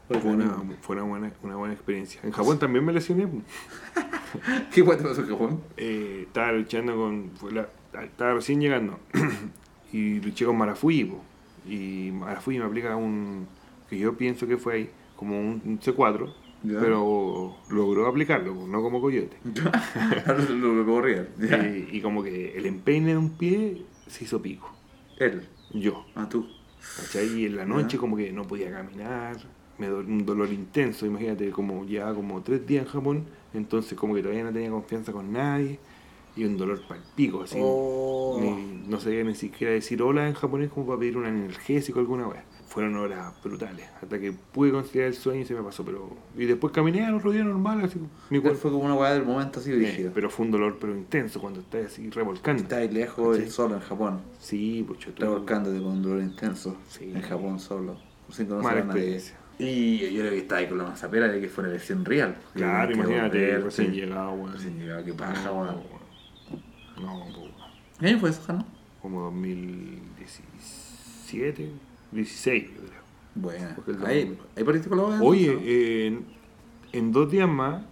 Fue 0.08 0.32
una, 0.32 0.46
bueno. 0.46 0.74
fue 0.80 0.96
una 0.96 1.04
buena, 1.04 1.32
una 1.42 1.54
buena 1.56 1.74
experiencia. 1.74 2.20
En 2.24 2.32
Japón 2.32 2.58
también 2.58 2.84
me 2.84 2.92
lesioné. 2.92 3.28
¿Qué 4.74 4.82
weá 4.82 4.96
te 4.96 5.04
pasó 5.04 5.20
en 5.22 5.28
Japón? 5.28 5.60
Eh, 5.76 6.24
estaba 6.26 6.52
luchando 6.52 6.96
con. 6.96 7.30
fue 7.36 7.52
la- 7.52 7.68
estaba 8.02 8.34
recién 8.34 8.60
llegando. 8.60 8.98
y 9.92 10.20
luché 10.20 10.44
con 10.46 10.56
Marafuji. 10.56 11.04
po. 11.04 11.22
Y 11.68 12.10
Marafuji 12.12 12.58
me 12.58 12.64
aplica 12.64 12.96
un. 12.96 13.46
que 13.88 13.98
yo 13.98 14.16
pienso 14.16 14.46
que 14.46 14.56
fue 14.56 14.74
ahí, 14.74 14.90
como 15.20 15.38
un, 15.38 15.62
un 15.64 15.78
C4. 15.78 16.32
Ya. 16.62 16.78
Pero 16.80 17.56
logró 17.70 18.06
aplicarlo, 18.06 18.54
no 18.66 18.82
como 18.82 19.00
coyote. 19.00 19.36
lo, 20.26 20.56
lo, 20.56 20.74
lo 20.74 20.84
corría. 20.86 21.26
Ya. 21.38 21.56
Y, 21.66 21.88
y 21.92 22.00
como 22.02 22.22
que 22.22 22.56
el 22.58 22.66
empeine 22.66 23.12
de 23.12 23.16
un 23.16 23.30
pie 23.30 23.82
se 24.08 24.24
hizo 24.24 24.42
pico. 24.42 24.70
Él. 25.18 25.46
Yo. 25.72 26.04
Ah, 26.14 26.28
tú. 26.28 26.46
¿Cachai? 26.96 27.28
Y 27.40 27.46
en 27.46 27.56
la 27.56 27.64
noche 27.64 27.96
Ya. 27.96 28.00
como 28.00 28.16
que 28.16 28.32
no 28.32 28.42
podía 28.44 28.70
caminar, 28.70 29.36
me 29.78 29.90
un 29.92 30.26
dolor 30.26 30.52
intenso, 30.52 31.06
imagínate, 31.06 31.50
como 31.50 31.86
llevaba 31.86 32.14
como 32.14 32.42
tres 32.42 32.66
días 32.66 32.84
en 32.84 32.92
Japón, 32.92 33.24
entonces 33.54 33.96
como 33.96 34.14
que 34.14 34.20
todavía 34.22 34.44
no 34.44 34.52
tenía 34.52 34.70
confianza 34.70 35.12
con 35.12 35.32
nadie, 35.32 35.78
y 36.36 36.44
un 36.44 36.56
dolor 36.58 36.82
para 36.86 37.00
el 37.00 37.06
pico, 37.16 37.42
así. 37.42 37.58
Oh. 37.60 38.38
Ni- 38.40 38.86
no 38.86 39.00
sabía 39.00 39.24
ni 39.24 39.34
siquiera 39.34 39.72
decir 39.72 40.02
hola 40.02 40.28
en 40.28 40.34
japonés 40.34 40.70
como 40.70 40.86
para 40.86 40.98
pedir 41.00 41.16
un 41.16 41.24
analgésico 41.24 42.00
alguna 42.00 42.28
wea. 42.28 42.44
Fueron 42.70 42.96
horas 42.96 43.34
brutales. 43.44 43.86
Hasta 44.00 44.18
que 44.18 44.32
pude 44.32 44.70
conciliar 44.72 45.08
el 45.08 45.14
sueño 45.14 45.42
y 45.42 45.44
se 45.44 45.52
me 45.54 45.62
pasó. 45.62 45.84
pero 45.84 46.08
Y 46.36 46.46
después 46.46 46.72
caminé 46.72 47.04
al 47.04 47.16
otro 47.16 47.30
día 47.32 47.42
normal, 47.44 47.82
así. 47.84 47.98
Mi 48.30 48.38
cuerpo 48.40 48.58
fue 48.60 48.70
como 48.70 48.84
una 48.84 48.94
weá 48.94 49.12
del 49.12 49.24
momento 49.24 49.58
así 49.60 49.70
Eh, 49.72 49.76
brígido. 49.76 50.12
pero 50.14 50.30
fue 50.30 50.46
un 50.46 50.52
dolor 50.52 50.78
pero 50.80 50.96
intenso 50.96 51.38
cuando 51.40 51.60
estás 51.60 51.86
así 51.86 52.08
revolcando. 52.10 52.62
Estás 52.62 52.90
lejos 52.92 53.36
¿Cachai? 53.36 53.50
solo 53.50 53.74
en 53.74 53.80
Japón. 53.82 54.20
Sí, 54.38 54.84
pues 54.86 55.00
yo 55.00 55.10
Revolcándote 55.18 55.78
con 55.78 55.88
un 55.88 56.02
dolor 56.02 56.22
intenso. 56.22 56.76
Sí. 56.88 57.12
En 57.14 57.20
Japón 57.22 57.58
solo. 57.60 57.96
Sin 58.30 58.46
conocer 58.46 58.70
Mala 58.70 58.82
a 58.82 58.84
nadie. 58.86 59.00
experiencia. 59.16 59.36
Y 59.58 59.98
yo 60.14 60.20
creo 60.20 60.30
que 60.30 60.38
estaba 60.38 60.60
ahí 60.60 60.68
con 60.68 60.78
la 60.78 60.84
mazapera 60.84 61.26
de 61.28 61.38
que 61.40 61.48
fue 61.48 61.64
una 61.64 61.72
lesión 61.74 62.04
real. 62.04 62.36
Claro, 62.54 62.92
imagínate, 62.92 63.58
recién 63.58 63.92
llegado, 63.92 64.30
weón. 64.32 64.52
Recién 64.54 64.78
llegado, 64.78 65.04
qué 65.04 65.12
paja, 65.12 65.44
No, 65.46 65.52
weón. 65.60 65.74
No, 67.02 67.24
pues, 67.34 67.50
¿Qué 67.98 68.06
año 68.06 68.18
fue 68.20 68.30
eso, 68.30 68.40
Jano? 68.42 68.64
como 69.02 69.22
2017, 69.24 71.70
16, 72.12 72.64
yo 72.64 72.76
creo. 72.76 73.00
Bueno, 73.34 73.68
domingo. 73.86 74.06
ahí 74.56 74.64
partiste 74.64 74.88
con 74.88 74.98
la 74.98 75.04
boda. 75.04 75.22
Oye, 75.22 75.58
eh, 75.62 76.06
en, 76.08 76.24
en 76.92 77.12
dos 77.12 77.30
días 77.30 77.48
más 77.48 77.82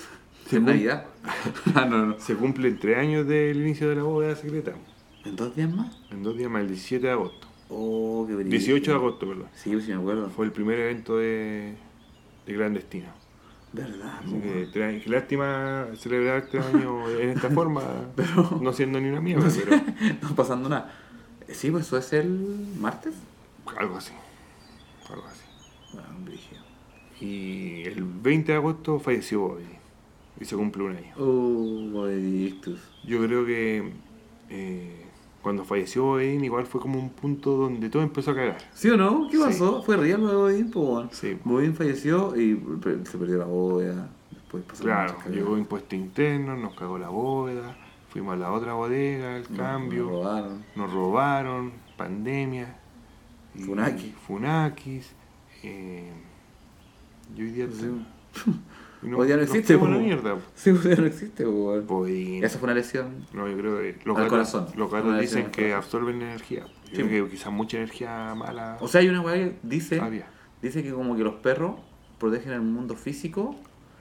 en 0.50 0.64
Navidad. 0.64 1.06
ah, 1.74 1.84
no, 1.84 2.06
no. 2.06 2.20
se 2.20 2.34
cumplen 2.34 2.78
tres 2.78 2.98
años 2.98 3.26
del 3.26 3.56
inicio 3.60 3.88
de 3.88 3.96
la 3.96 4.02
bóveda 4.02 4.34
secreta. 4.34 4.72
¿En 5.24 5.36
dos 5.36 5.54
días 5.54 5.70
más? 5.70 5.98
En 6.10 6.22
dos 6.22 6.36
días 6.36 6.50
más, 6.50 6.62
el 6.62 6.68
17 6.68 7.06
de 7.06 7.12
agosto. 7.12 7.46
Oh, 7.68 8.24
qué 8.26 8.34
brillo. 8.34 8.50
18 8.50 8.90
de 8.90 8.96
agosto, 8.96 9.28
perdón. 9.28 9.46
Sí, 9.54 9.70
pues 9.70 9.84
sí 9.84 9.90
me 9.92 9.98
acuerdo. 9.98 10.30
Fue 10.30 10.46
el 10.46 10.52
primer 10.52 10.78
evento 10.78 11.18
de, 11.18 11.74
de 12.46 12.54
clandestino. 12.54 13.08
Verdad, 13.70 14.20
Así 14.24 14.34
po, 14.34 14.40
que, 14.40 15.02
lástima 15.06 15.88
celebrar 15.96 16.46
tres 16.50 16.64
años 16.64 17.10
en 17.20 17.28
esta 17.30 17.50
forma, 17.50 17.82
no 18.62 18.72
siendo 18.72 18.98
ni 18.98 19.10
una 19.10 19.20
mierda, 19.20 19.46
pero 19.54 19.82
no 20.22 20.34
pasando 20.34 20.68
nada. 20.68 20.90
Eh, 21.46 21.54
Sí, 21.54 21.70
pues 21.70 21.86
eso 21.86 21.98
es 21.98 22.12
el 22.14 22.28
martes. 22.80 23.14
Algo 23.76 23.96
así. 23.96 24.12
Algo 25.10 25.24
así. 25.26 25.44
Bueno, 25.92 26.08
brígido. 26.24 26.62
Y 27.20 27.82
el 27.88 28.04
20 28.04 28.52
de 28.52 28.58
agosto 28.58 29.00
falleció 29.00 29.40
Bobby. 29.40 29.64
Y 30.40 30.44
se 30.44 30.54
cumple 30.56 30.84
un 30.84 30.96
año. 30.96 31.14
Oh. 31.18 32.06
Yo 33.04 33.22
creo 33.24 33.44
que 33.44 33.92
eh, 34.50 35.04
cuando 35.42 35.64
falleció 35.64 36.04
Bobby 36.04 36.26
igual 36.44 36.66
fue 36.66 36.80
como 36.80 36.98
un 36.98 37.10
punto 37.10 37.52
donde 37.56 37.88
todo 37.90 38.02
empezó 38.02 38.30
a 38.30 38.34
cagar. 38.34 38.58
¿Sí 38.72 38.88
o 38.88 38.96
no? 38.96 39.28
¿Qué 39.30 39.36
Sí. 39.36 39.42
pasó? 39.42 39.82
Fue 39.82 39.96
real 39.96 40.20
lo 40.20 40.28
de 40.28 40.36
Bodín, 40.36 40.70
pues. 40.70 41.08
Sí. 41.16 41.36
Bodín 41.44 41.74
falleció 41.74 42.36
y 42.36 42.54
se 43.04 43.18
perdió 43.18 43.38
la 43.38 43.46
bóveda. 43.46 44.08
Después 44.30 44.62
pasaron 44.64 44.86
Claro, 45.16 45.34
llegó 45.34 45.58
impuesto 45.58 45.94
interno, 45.96 46.56
nos 46.56 46.74
cagó 46.74 46.98
la 46.98 47.08
bóveda, 47.08 47.76
fuimos 48.10 48.34
a 48.34 48.36
la 48.36 48.52
otra 48.52 48.74
bodega, 48.74 49.36
el 49.36 49.46
cambio, 49.48 50.04
nos 50.04 50.12
robaron. 50.12 50.64
nos 50.76 50.92
robaron, 50.92 51.72
pandemia. 51.96 52.78
Y- 53.54 53.60
Funaki. 53.62 54.14
Funakis. 54.26 55.12
Eh, 55.62 56.12
y 57.36 57.42
hoy 57.42 57.50
día... 57.50 57.66
Sí. 57.72 57.86
y 59.02 59.12
Hoy 59.12 59.26
día 59.26 59.36
no 59.36 59.42
existe, 59.42 59.78
fuimos 59.78 59.88
a 59.88 59.90
la 59.92 59.96
po. 59.98 60.02
mierda. 60.04 60.38
Sí, 60.54 60.72
pues 60.72 60.84
ya 60.84 60.96
no 60.96 61.06
existe, 61.06 61.44
pues. 61.44 62.10
Esa 62.44 62.58
fue 62.58 62.66
una 62.66 62.74
lesión. 62.74 63.26
No, 63.32 63.48
yo 63.48 63.56
creo 63.56 63.78
que 63.78 63.98
los 64.04 64.16
Al 64.16 64.24
gatos, 64.24 64.30
corazón. 64.30 64.66
los 64.76 64.90
Una 64.92 65.00
gatos 65.00 65.20
dicen 65.20 65.50
que 65.50 65.72
absorben 65.74 66.20
energía. 66.22 66.64
Yo 66.92 66.96
Sí. 66.96 67.02
creo 67.04 67.24
que 67.26 67.32
quizás 67.32 67.52
mucha 67.52 67.76
energía 67.76 68.34
mala 68.34 68.76
O 68.80 68.88
sea, 68.88 69.00
hay 69.02 69.08
una 69.08 69.20
weá 69.20 69.34
que 69.34 69.58
dice, 69.62 70.00
había. 70.00 70.26
dice 70.62 70.82
que 70.82 70.90
como 70.92 71.16
que 71.16 71.22
los 71.22 71.34
perros 71.34 71.74
protegen 72.18 72.52
el 72.52 72.62
mundo 72.62 72.96
físico 72.96 73.54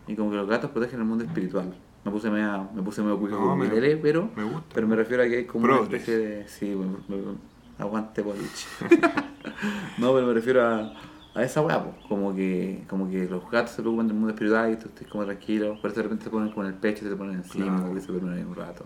y 0.08 0.16
como 0.16 0.30
que 0.32 0.38
los 0.38 0.48
gatos 0.48 0.72
protegen 0.72 1.00
el 1.02 1.06
mundo 1.06 1.24
espiritual. 1.26 1.76
Me 2.06 2.12
puse 2.12 2.30
medio, 2.30 2.70
me 2.74 2.82
puse 2.82 3.02
medio 3.02 3.18
No, 3.18 3.40
con 3.50 3.60
mi 3.60 3.68
me- 3.68 3.74
tele, 3.74 3.98
pero, 3.98 4.30
me 4.36 4.44
gusta. 4.46 4.64
pero 4.74 4.88
me 4.88 4.96
refiero 4.96 5.24
a 5.24 5.28
que 5.28 5.38
hay 5.40 5.46
como 5.46 5.66
una 5.66 5.82
especie 5.82 6.18
de... 6.18 6.48
Sí, 6.48 6.66
me- 6.68 7.16
me- 7.16 7.57
aguante 7.80 8.22
boliche. 8.22 8.68
no, 9.98 10.14
pero 10.14 10.28
me 10.28 10.34
refiero 10.34 10.66
a, 10.66 10.94
a 11.36 11.44
esa 11.44 11.62
weá, 11.62 11.84
como 12.08 12.34
que 12.36 12.84
como 12.90 13.10
que 13.10 13.28
los 13.28 13.50
gatos 13.52 13.72
se 13.72 13.82
preocupan 13.82 14.08
del 14.08 14.16
mundo 14.18 14.30
espiritual 14.34 14.74
y 14.74 14.76
tú 14.78 14.88
estás 14.90 15.08
como 15.08 15.26
tranquilo, 15.26 15.78
pero 15.82 15.94
de 15.94 16.04
repente 16.04 16.24
te 16.26 16.30
ponen 16.30 16.50
como 16.52 16.64
en 16.66 16.74
el 16.74 16.80
pecho 16.80 17.06
y 17.06 17.10
te 17.10 17.16
ponen 17.16 17.36
encima, 17.36 17.66
Claro. 17.66 17.82
como 17.84 17.94
que 17.96 18.02
se 18.02 18.12
duermen 18.12 18.34
ahí 18.34 18.44
un 18.44 18.56
rato. 18.56 18.86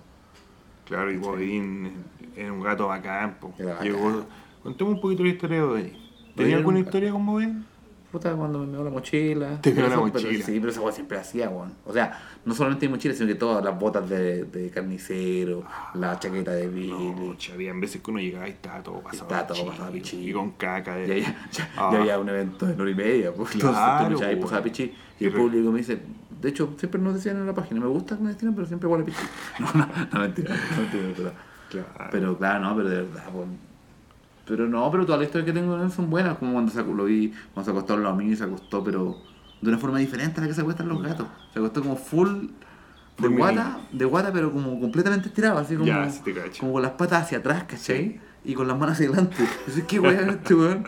Claro, 0.85 1.11
y 1.11 1.17
Bodín 1.17 1.93
era 2.35 2.51
un 2.51 2.61
gato 2.61 2.87
bacán. 2.87 3.37
po. 3.39 3.53
Llegó, 3.81 4.25
contemos 4.63 4.93
un 4.95 5.01
poquito 5.01 5.23
la 5.23 5.29
historia 5.29 5.57
de 5.61 5.65
Bodín. 5.65 5.93
¿Tenía 6.35 6.57
alguna 6.57 6.79
un- 6.79 6.83
historia 6.83 7.11
con 7.11 7.25
Bodín? 7.25 7.65
Puta, 8.11 8.33
cuando 8.35 8.59
me 8.59 8.67
meó 8.67 8.83
la 8.83 8.89
mochila. 8.89 9.61
Te 9.61 9.73
meó 9.73 9.83
la 9.83 9.89
Pero 9.95 10.01
eso- 10.07 10.13
pero 10.13 10.25
mochila. 10.25 10.45
sí, 10.45 10.59
pero 10.59 10.71
esa 10.71 10.81
weá 10.81 10.91
siempre 10.91 11.17
hacía, 11.17 11.49
weón. 11.49 11.73
O 11.85 11.93
sea, 11.93 12.19
no 12.43 12.53
solamente 12.53 12.87
mi 12.87 12.93
mochila, 12.95 13.13
sino 13.13 13.27
que 13.27 13.35
todas 13.35 13.63
las 13.63 13.79
botas 13.79 14.09
de, 14.09 14.43
de 14.43 14.69
carnicero, 14.69 15.63
la 15.93 16.19
chaqueta 16.19 16.51
de 16.51 16.67
Billy. 16.67 16.91
No, 16.91 17.35
había 17.53 17.73
veces 17.73 18.01
que 18.01 18.11
uno 18.11 18.19
llegaba 18.19 18.47
y 18.47 18.51
estaba 18.51 18.83
todo 18.83 18.99
pasado. 18.99 19.23
Estaba 19.23 19.47
todo 19.47 19.65
pasado. 19.67 19.91
Y 19.95 20.33
con 20.33 20.51
caca. 20.51 20.95
De... 20.95 21.07
Ya, 21.07 21.15
ya, 21.25 21.49
ya, 21.51 21.69
Ah. 21.77 21.89
ya 21.93 21.99
había 22.01 22.19
un 22.19 22.27
evento 22.29 22.65
de 22.65 22.81
hora 22.81 22.91
y 22.91 22.95
media, 22.95 23.33
pues. 23.33 23.51
Claro, 23.51 24.07
Entonces, 24.07 24.39
tú. 24.73 24.83
Y 24.83 25.23
Y 25.23 25.27
el 25.27 25.33
público 25.33 25.71
me 25.71 25.77
dice, 25.77 26.01
de 26.41 26.49
hecho, 26.49 26.73
siempre 26.77 26.99
nos 26.99 27.13
decían 27.13 27.37
en 27.37 27.45
la 27.45 27.53
página, 27.53 27.79
me 27.79 27.87
gusta 27.87 28.15
clandestino, 28.17 28.53
pero 28.55 28.67
siempre 28.67 28.89
huele 28.89 29.03
a 29.03 29.05
pichí. 29.05 29.19
No, 29.59 29.67
no, 29.73 29.87
no, 30.11 30.19
mentira, 30.19 30.53
no 30.53 30.81
mentira, 30.81 31.31
Claro. 31.69 32.09
pero 32.11 32.37
claro, 32.37 32.59
no, 32.59 32.75
pero 32.75 32.89
de 32.89 32.95
verdad, 33.03 33.23
pues. 33.31 33.47
Pero 34.45 34.67
no, 34.67 34.89
pero 34.91 35.05
todas 35.05 35.19
las 35.19 35.27
historias 35.27 35.53
que 35.53 35.59
tengo 35.59 35.77
de 35.77 35.85
él 35.85 35.91
son 35.91 36.09
buenas, 36.09 36.37
como 36.37 36.53
cuando 36.53 36.71
se, 36.71 36.83
lo 36.83 37.05
vi, 37.05 37.33
cuando 37.53 37.65
se 37.65 37.71
acostó 37.71 37.97
lado 37.97 38.15
mío 38.15 38.33
y 38.33 38.35
se 38.35 38.43
acostó, 38.43 38.83
pero 38.83 39.17
de 39.61 39.69
una 39.69 39.77
forma 39.77 39.99
diferente 39.99 40.39
a 40.39 40.41
la 40.41 40.47
que 40.47 40.53
se 40.53 40.61
acuestan 40.61 40.89
los 40.89 41.01
gatos. 41.01 41.27
Se 41.53 41.59
acostó 41.59 41.81
como 41.81 41.95
full 41.95 42.47
de 43.21 43.27
Full 43.27 43.37
guata, 43.37 43.79
de 43.91 44.05
guata, 44.05 44.33
pero 44.33 44.51
como 44.51 44.79
completamente 44.79 45.27
estirado, 45.27 45.59
así 45.59 45.75
como, 45.75 45.85
Ya, 45.85 46.09
sí 46.09 46.21
como 46.59 46.73
con 46.73 46.81
las 46.81 46.91
patas 46.93 47.23
hacia 47.23 47.37
atrás, 47.37 47.65
¿cachai? 47.65 48.19
Y 48.43 48.55
con 48.55 48.67
las 48.67 48.77
manos 48.77 48.95
hacia 48.95 49.07
adelante. 49.07 49.43
Y 49.67 49.69
dice, 49.69 49.85
¿qué 49.85 49.99
weá 49.99 50.21
es 50.21 50.27
este 50.27 50.55
weón? 50.55 50.83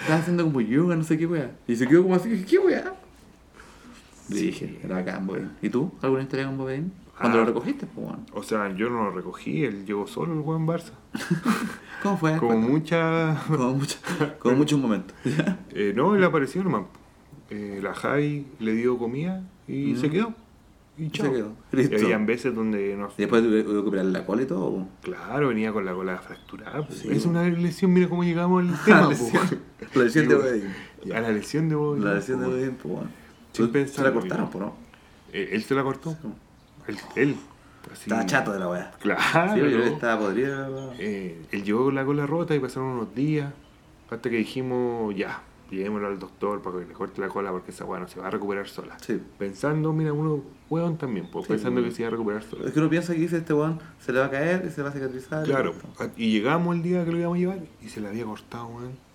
Estaba 0.00 0.18
haciendo 0.18 0.44
como 0.44 0.60
yoga, 0.60 0.96
no 0.96 1.04
sé 1.04 1.16
qué 1.16 1.26
weá. 1.26 1.50
Y 1.66 1.76
se 1.76 1.86
quedó 1.86 2.02
como 2.02 2.16
así, 2.16 2.44
¿qué 2.44 2.58
weá? 2.58 2.92
Sí. 4.28 4.46
Dije, 4.46 4.80
era 4.84 5.02
weón. 5.26 5.52
¿Y 5.62 5.70
tú? 5.70 5.90
¿Alguna 6.02 6.22
historia 6.22 6.46
con 6.46 6.58
Bobain? 6.58 6.92
Cuando 7.20 7.38
Ah. 7.38 7.40
lo 7.42 7.46
recogiste, 7.46 7.86
pues, 7.86 8.06
weón. 8.06 8.26
O 8.32 8.42
sea, 8.42 8.74
yo 8.74 8.88
no 8.88 9.04
lo 9.04 9.10
recogí, 9.10 9.64
él 9.64 9.84
llegó 9.84 10.06
solo, 10.06 10.32
el 10.32 10.40
buen 10.40 10.66
Barça. 10.66 10.92
¿Cómo 12.02 12.16
fue? 12.16 12.36
Como 12.38 12.56
mucha... 12.58 13.40
Como, 13.46 13.74
mucho, 13.74 13.98
como 14.38 14.56
muchos 14.56 14.78
momentos. 14.80 15.14
Eh, 15.72 15.92
no, 15.94 16.16
él 16.16 16.24
apareció 16.24 16.64
nomás. 16.64 16.84
Eh, 17.50 17.80
la 17.82 17.94
Javi 17.94 18.46
le 18.58 18.72
dio 18.74 18.96
comida 18.98 19.42
y 19.68 19.96
se 19.96 20.08
quedó. 20.10 20.32
Y 20.98 21.04
Se 21.06 21.10
chao. 21.10 21.32
quedó. 21.32 21.52
Y 21.72 21.94
habían 21.94 22.26
veces 22.26 22.54
donde 22.54 22.96
no... 22.96 23.08
Y 23.16 23.22
después 23.22 23.42
tuve 23.42 23.64
que 23.64 23.70
operar 23.76 24.06
la 24.06 24.24
cola 24.26 24.42
y 24.42 24.46
todo. 24.46 24.86
Claro, 25.02 25.48
venía 25.48 25.72
con 25.72 25.84
la 25.84 25.92
cola 25.94 26.18
fracturada. 26.18 26.86
Sí, 26.90 27.08
es 27.10 27.24
una 27.26 27.42
lesión, 27.48 27.92
mira 27.92 28.08
cómo 28.08 28.22
llegamos 28.24 28.62
al 28.68 28.78
tema. 28.84 29.00
La 29.02 29.08
lesión, 29.08 29.48
la 29.94 30.02
lesión 30.04 30.28
de 30.28 30.34
Sí, 30.34 30.40
Bobain. 30.42 31.14
A 31.16 31.20
la 31.20 31.30
lesión 31.32 31.68
de 31.68 31.74
Bobain, 31.74 32.04
La 32.04 32.14
lesión 32.14 32.40
de 32.40 32.46
po. 32.46 32.52
Bobain, 32.52 32.74
pues. 32.76 32.94
Sin 33.52 33.68
pensar, 33.70 33.96
Se 33.96 34.02
la 34.04 34.12
cortaron, 34.12 34.50
pues, 34.50 34.64
¿no? 34.64 34.74
Eh, 35.32 35.50
él 35.52 35.62
se 35.62 35.74
la 35.74 35.82
cortó. 35.82 36.16
Él. 36.90 36.98
él 37.16 37.36
así. 37.92 38.02
Estaba 38.04 38.26
chato 38.26 38.52
de 38.52 38.58
la 38.58 38.68
weá. 38.68 38.90
Claro. 39.00 39.54
Sí, 39.54 39.60
yo 39.60 39.82
estaba 39.84 40.28
weón. 40.28 40.94
Eh, 40.98 41.42
él 41.50 41.64
llegó 41.64 41.84
con 41.86 41.94
la 41.94 42.04
cola 42.04 42.26
rota 42.26 42.54
y 42.54 42.58
pasaron 42.60 42.90
unos 42.90 43.14
días 43.14 43.52
hasta 44.10 44.28
que 44.28 44.36
dijimos, 44.36 45.14
ya, 45.14 45.42
llevémoslo 45.70 46.08
al 46.08 46.18
doctor 46.18 46.62
para 46.62 46.80
que 46.80 46.86
le 46.86 46.92
corte 46.92 47.20
la 47.20 47.28
cola 47.28 47.50
porque 47.52 47.70
esa 47.70 47.84
weá 47.84 48.00
no 48.00 48.08
se 48.08 48.20
va 48.20 48.26
a 48.26 48.30
recuperar 48.30 48.68
sola. 48.68 48.96
Sí. 49.00 49.20
Pensando, 49.38 49.92
mira, 49.92 50.12
uno 50.12 50.42
hueón 50.68 50.98
también, 50.98 51.28
pues, 51.30 51.46
Sí, 51.46 51.52
pensando 51.52 51.82
que 51.82 51.90
se 51.92 52.02
iba 52.02 52.08
a 52.08 52.10
recuperar 52.10 52.42
sola. 52.42 52.66
Es 52.66 52.72
que 52.72 52.80
uno 52.80 52.90
piensa 52.90 53.14
que 53.14 53.20
dice 53.20 53.38
este 53.38 53.54
weón 53.54 53.80
se 54.00 54.12
le 54.12 54.20
va 54.20 54.26
a 54.26 54.30
caer 54.30 54.64
y 54.66 54.70
se 54.70 54.82
va 54.82 54.88
a 54.88 54.92
cicatrizar. 54.92 55.44
Claro, 55.44 55.74
y 56.16 56.32
llegamos 56.32 56.74
el 56.74 56.82
día 56.82 57.04
que 57.04 57.12
lo 57.12 57.18
íbamos 57.18 57.36
a 57.36 57.40
llevar 57.40 57.58
y 57.82 57.88
se 57.88 58.00
le 58.00 58.08
había 58.08 58.24
cortado, 58.24 58.66
weón. 58.66 59.10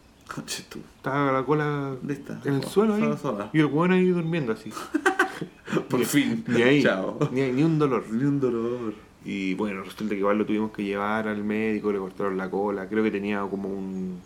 Estaba 0.47 1.32
la 1.32 1.43
cola 1.43 1.95
Lista. 2.01 2.41
en 2.45 2.55
el 2.55 2.63
suelo 2.63 2.95
ahí. 2.95 3.01
sola, 3.01 3.17
sola. 3.17 3.49
Y 3.53 3.59
el 3.59 3.67
weón 3.67 3.91
ahí 3.91 4.07
durmiendo 4.09 4.53
así. 4.53 4.71
Por 5.89 5.99
Ni- 5.99 6.05
fin. 6.05 6.43
Ni 6.47 6.61
ahí. 6.61 6.83
Chao. 6.83 7.17
Ni, 7.31 7.63
un 7.63 7.77
dolor. 7.79 8.05
Ni 8.11 8.23
un 8.23 8.39
dolor. 8.39 8.93
Y 9.23 9.55
bueno, 9.55 9.81
resulta 9.83 10.13
que 10.13 10.19
igual 10.19 10.38
lo 10.38 10.45
tuvimos 10.45 10.71
que 10.71 10.83
llevar 10.83 11.27
al 11.27 11.43
médico, 11.43 11.91
le 11.91 11.97
cortaron 11.99 12.38
la 12.38 12.49
cola. 12.49 12.88
Creo 12.88 13.03
que 13.03 13.11
tenía 13.11 13.41
como 13.41 13.69
un. 13.69 14.19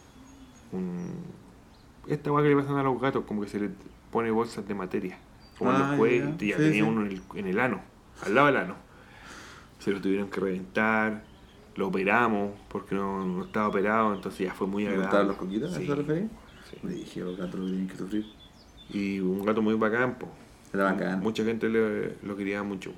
un 0.74 1.12
esta 2.08 2.32
weá 2.32 2.44
que 2.44 2.50
le 2.50 2.56
pasan 2.56 2.78
a 2.78 2.84
los 2.84 3.00
gatos, 3.00 3.24
como 3.26 3.42
que 3.42 3.48
se 3.48 3.60
le 3.60 3.70
pone 4.12 4.32
bolsas 4.32 4.68
de 4.68 4.74
materia. 4.76 5.18
Como 5.58 5.72
Ah, 5.72 5.80
los 5.90 5.98
cuellos, 5.98 6.38
ya. 6.38 6.46
y 6.46 6.50
ya 6.50 6.58
Sí, 6.58 6.64
tenía 6.64 6.84
sí. 6.84 6.90
uno 6.90 7.02
en 7.06 7.08
el, 7.12 7.22
en 7.36 7.48
el 7.48 7.60
ano, 7.60 7.82
al 8.26 8.34
lado 8.36 8.48
del 8.48 8.58
ano. 8.58 8.76
Se 9.80 9.92
lo 9.92 10.02
tuvieron 10.02 10.30
que 10.30 10.40
reventar, 10.42 11.24
lo 11.76 11.88
operamos 11.88 12.52
porque 12.68 12.96
no, 12.96 13.26
no 13.26 13.46
estaba 13.46 13.68
operado, 13.68 14.14
entonces 14.14 14.48
ya 14.48 14.54
fue 14.54 14.68
muy 14.68 14.84
¿Me 14.86 14.90
agradable. 14.92 15.28
los 15.30 15.38
coquitos? 15.38 15.72
¿A 15.74 15.78
Sí, 15.78 15.84
eso 15.84 15.96
te 15.96 16.02
referís? 16.02 16.30
sí. 16.70 16.78
Le 16.84 16.94
dije, 16.94 17.20
los 17.22 17.38
gatos 17.38 17.60
lo 17.60 17.66
tienen 17.68 17.88
que 17.88 17.96
sufrir. 17.98 18.26
Y 18.92 19.20
un 19.20 19.46
gato 19.46 19.62
muy 19.62 19.76
bacán, 19.76 20.16
po. 20.18 20.28
Era 20.74 20.84
bacán. 20.86 21.20
Mucha 21.22 21.44
gente 21.44 21.68
le- 21.70 22.16
lo 22.24 22.36
quería 22.38 22.62
mucho. 22.64 22.92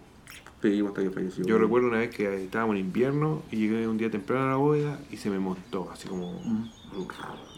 Pero 0.61 0.87
hasta 0.89 1.01
que 1.01 1.09
falleció. 1.09 1.43
Yo 1.45 1.57
recuerdo 1.57 1.87
una 1.87 1.97
vez 1.99 2.15
que 2.15 2.43
estábamos 2.43 2.75
en 2.75 2.81
invierno 2.85 3.41
y 3.51 3.55
llegué 3.57 3.87
un 3.87 3.97
día 3.97 4.11
temprano 4.11 4.45
a 4.45 4.49
la 4.49 4.55
bóveda 4.57 4.99
y 5.11 5.17
se 5.17 5.29
me 5.31 5.39
montó 5.39 5.89
así 5.91 6.07
como 6.07 6.39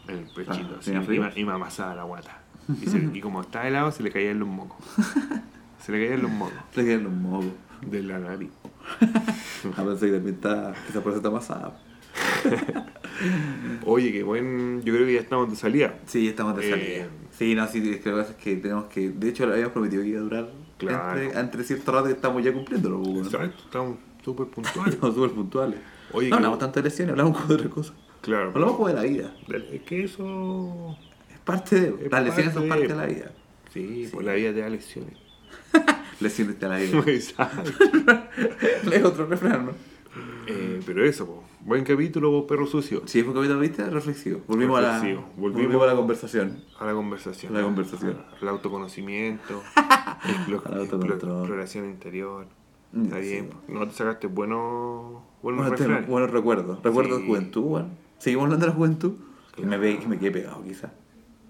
en 0.08 0.18
el 0.18 0.26
pechito. 0.34 0.70
Ah, 0.76 0.78
así, 0.80 0.92
¿tenía 0.92 1.04
y, 1.16 1.20
me, 1.20 1.32
y 1.42 1.44
me 1.46 1.52
amasaba 1.52 1.96
la 1.96 2.04
guata. 2.04 2.40
Y, 2.82 2.86
se- 2.88 3.10
y 3.14 3.20
como 3.20 3.42
estaba 3.42 3.68
helado 3.68 3.92
se 3.92 4.04
le 4.04 4.12
caían 4.12 4.40
los 4.40 4.48
mocos. 4.48 4.78
Se 5.84 5.92
le 5.92 6.06
caían 6.08 6.22
los 6.22 6.32
mocos 6.32 6.54
Le 6.78 6.86
quedan 6.86 7.04
los 7.04 7.12
mocos. 7.12 7.52
de 7.86 8.04
la 8.04 8.18
nariz. 8.18 8.50
A 9.02 9.84
pensar 9.84 10.00
que 10.10 10.14
también 10.14 10.36
está. 10.36 10.74
Esa 10.90 11.02
por 11.02 11.12
eso 11.12 11.18
está 11.18 11.30
pasada. 11.30 11.78
Oye, 13.86 14.12
qué 14.14 14.24
buen. 14.24 14.82
Yo 14.84 14.94
creo 14.94 15.06
que 15.06 15.14
ya 15.16 15.20
estamos 15.20 15.50
de 15.50 15.56
salida. 15.58 15.96
Sí, 16.06 16.28
estamos 16.30 16.56
de 16.56 16.68
Eh, 16.68 16.70
salida. 16.70 17.08
Sí, 17.38 17.56
no, 17.56 17.68
sí, 17.68 17.78
es 17.90 18.00
que 18.02 18.10
lo 18.10 18.16
que 18.18 18.22
pasa 18.22 18.34
es 18.38 18.44
que 18.44 18.56
tenemos 18.58 18.86
que. 18.86 19.10
De 19.10 19.30
hecho, 19.30 19.46
lo 19.46 19.54
habíamos 19.54 19.74
prometido 19.74 20.04
que 20.04 20.10
iba 20.10 20.20
a 20.20 20.24
durar 20.24 20.50
Claro. 20.78 21.20
entre, 21.22 21.40
entre 21.40 21.64
cierto 21.64 21.92
rato 21.92 22.06
que 22.06 22.14
estamos 22.14 22.44
ya 22.44 22.54
cumpliéndolo. 22.54 22.98
pues, 23.02 23.12
bueno. 23.14 23.26
Exacto, 23.28 23.64
estamos 23.66 23.98
súper 24.24 24.48
puntuales. 24.54 24.94
Estamos 24.94 25.16
súper 25.16 25.32
puntuales. 25.32 25.80
Oye, 26.12 26.30
no 26.30 26.36
hablamos 26.36 26.60
tanto 26.60 26.80
de 26.80 26.90
lesiones, 26.90 27.12
hablamos 27.14 27.48
de 27.48 27.54
otra 27.56 27.70
cosa. 27.70 27.94
claro. 28.22 28.50
Hablamos 28.54 28.76
como 28.76 28.88
de 28.90 28.94
la 28.94 29.02
vida. 29.04 29.34
Es 29.72 29.82
que 29.82 30.04
eso. 30.04 30.96
Es 31.34 31.40
parte 31.40 31.80
de. 31.80 32.06
Es 32.06 32.12
Las 32.12 32.24
lesiones 32.24 32.54
son 32.54 32.68
parte 32.70 32.84
de- 32.84 32.90
de 32.90 32.96
la 32.96 33.06
vida. 33.08 33.32
Sí, 33.74 34.08
por 34.12 34.24
la 34.24 34.34
vida 34.34 34.54
te 34.54 34.60
da 34.62 34.70
lecciones. 34.70 35.18
Lesiones 36.20 36.60
de 36.60 36.70
la 36.70 36.78
vida. 36.78 37.00
Exacto. 37.08 37.72
es 38.92 39.04
otro 39.04 39.26
refrán, 39.26 39.66
¿no? 39.68 39.72
Eh, 40.48 40.80
pero 40.86 41.04
eso, 41.06 41.26
po. 41.26 41.44
buen 41.62 41.84
capítulo, 41.84 42.30
po, 42.32 42.46
perro 42.48 42.66
sucio. 42.68 43.02
Sí, 43.06 43.22
fue 43.22 43.30
un 43.32 43.36
capítulo, 43.38 43.60
¿viste? 43.60 43.90
Reflexivo. 43.90 44.42
Volvimos, 44.48 44.80
Reflexivo. 44.82 45.20
A, 45.22 45.24
la, 45.24 45.28
Volvimos- 45.42 45.54
volvimos 45.64 45.84
a 45.84 45.88
la 45.88 45.96
conversación. 45.96 46.64
A 46.80 46.86
la 46.86 46.94
conversación. 46.94 47.56
A 47.56 47.60
la 47.60 47.66
conversación. 47.66 48.18
Al 48.42 48.48
autoconocimiento. 48.50 49.64
explo- 50.24 50.84
exploración 51.42 51.86
interior. 51.90 52.46
Mm, 52.92 53.04
Está 53.06 53.22
sí. 53.22 53.30
bien. 53.30 53.50
No 53.68 53.88
te 53.88 53.94
sacaste 53.94 54.28
buenos, 54.28 55.22
buenos 55.42 56.32
recuerdos. 56.32 56.84
Recuerdos 56.84 57.16
Sí. 57.18 57.22
de 57.24 57.28
juventud, 57.28 57.62
weón. 57.64 57.90
Seguimos 58.20 58.44
hablando 58.46 58.66
de 58.66 58.72
la 58.72 58.76
juventud. 58.78 59.14
Que 59.56 59.62
me, 59.62 59.68
Claro. 59.70 59.82
ve, 59.84 60.00
que 60.00 60.08
me 60.08 60.20
quedé 60.20 60.32
pegado, 60.32 60.64
quizás. 60.64 60.92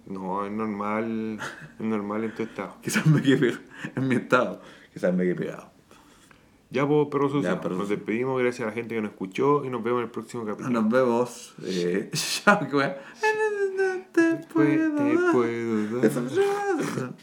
No, 0.05 0.45
es 0.45 0.51
normal. 0.51 1.39
Es 1.79 1.85
normal 1.85 2.23
en 2.25 2.35
tu 2.35 2.43
estado. 2.43 2.75
Quizás 2.81 3.05
me 3.07 3.21
quedé 3.21 3.37
pegado. 3.37 3.61
En 3.95 4.07
mi 4.07 4.15
estado. 4.15 4.61
Quizás 4.93 5.13
me 5.13 5.23
quedé 5.23 5.35
pegado. 5.35 5.71
Ya, 6.73 6.87
pues, 6.87 7.07
perro 7.11 7.29
sucio. 7.29 7.61
nos 7.69 7.87
despedimos. 7.87 8.41
Gracias 8.41 8.65
a 8.65 8.69
la 8.71 8.75
gente 8.75 8.95
que 8.95 9.01
nos 9.01 9.11
escuchó 9.11 9.63
y 9.63 9.69
nos 9.69 9.83
vemos 9.83 9.99
en 9.99 10.05
el 10.05 10.11
próximo 10.11 10.43
capítulo. 10.43 10.81
Nos 10.81 10.91
vemos. 10.91 11.53
Eh, 11.63 12.09
ya, 12.45 12.55
güey. 12.71 12.89
Te 14.11 14.35
puedo. 14.51 14.95
Te 14.95 15.17
puedo. 15.31 16.01
Dar. 16.01 17.13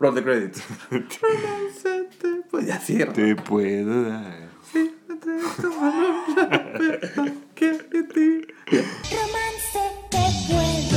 Roll 0.00 0.14
the 0.14 0.22
credits. 0.22 0.62
Romance 0.90 2.08
te 2.18 2.28
puedo. 2.50 2.66
Ya. 2.66 2.78
Te 3.12 3.36
puedo 3.36 4.04
dar. 4.04 4.48
Sí, 4.72 4.94
te 5.06 5.16
puedo 5.16 5.68
dar. 6.34 6.92
Romance 9.10 9.82
te 10.08 10.18
puedo. 10.48 10.91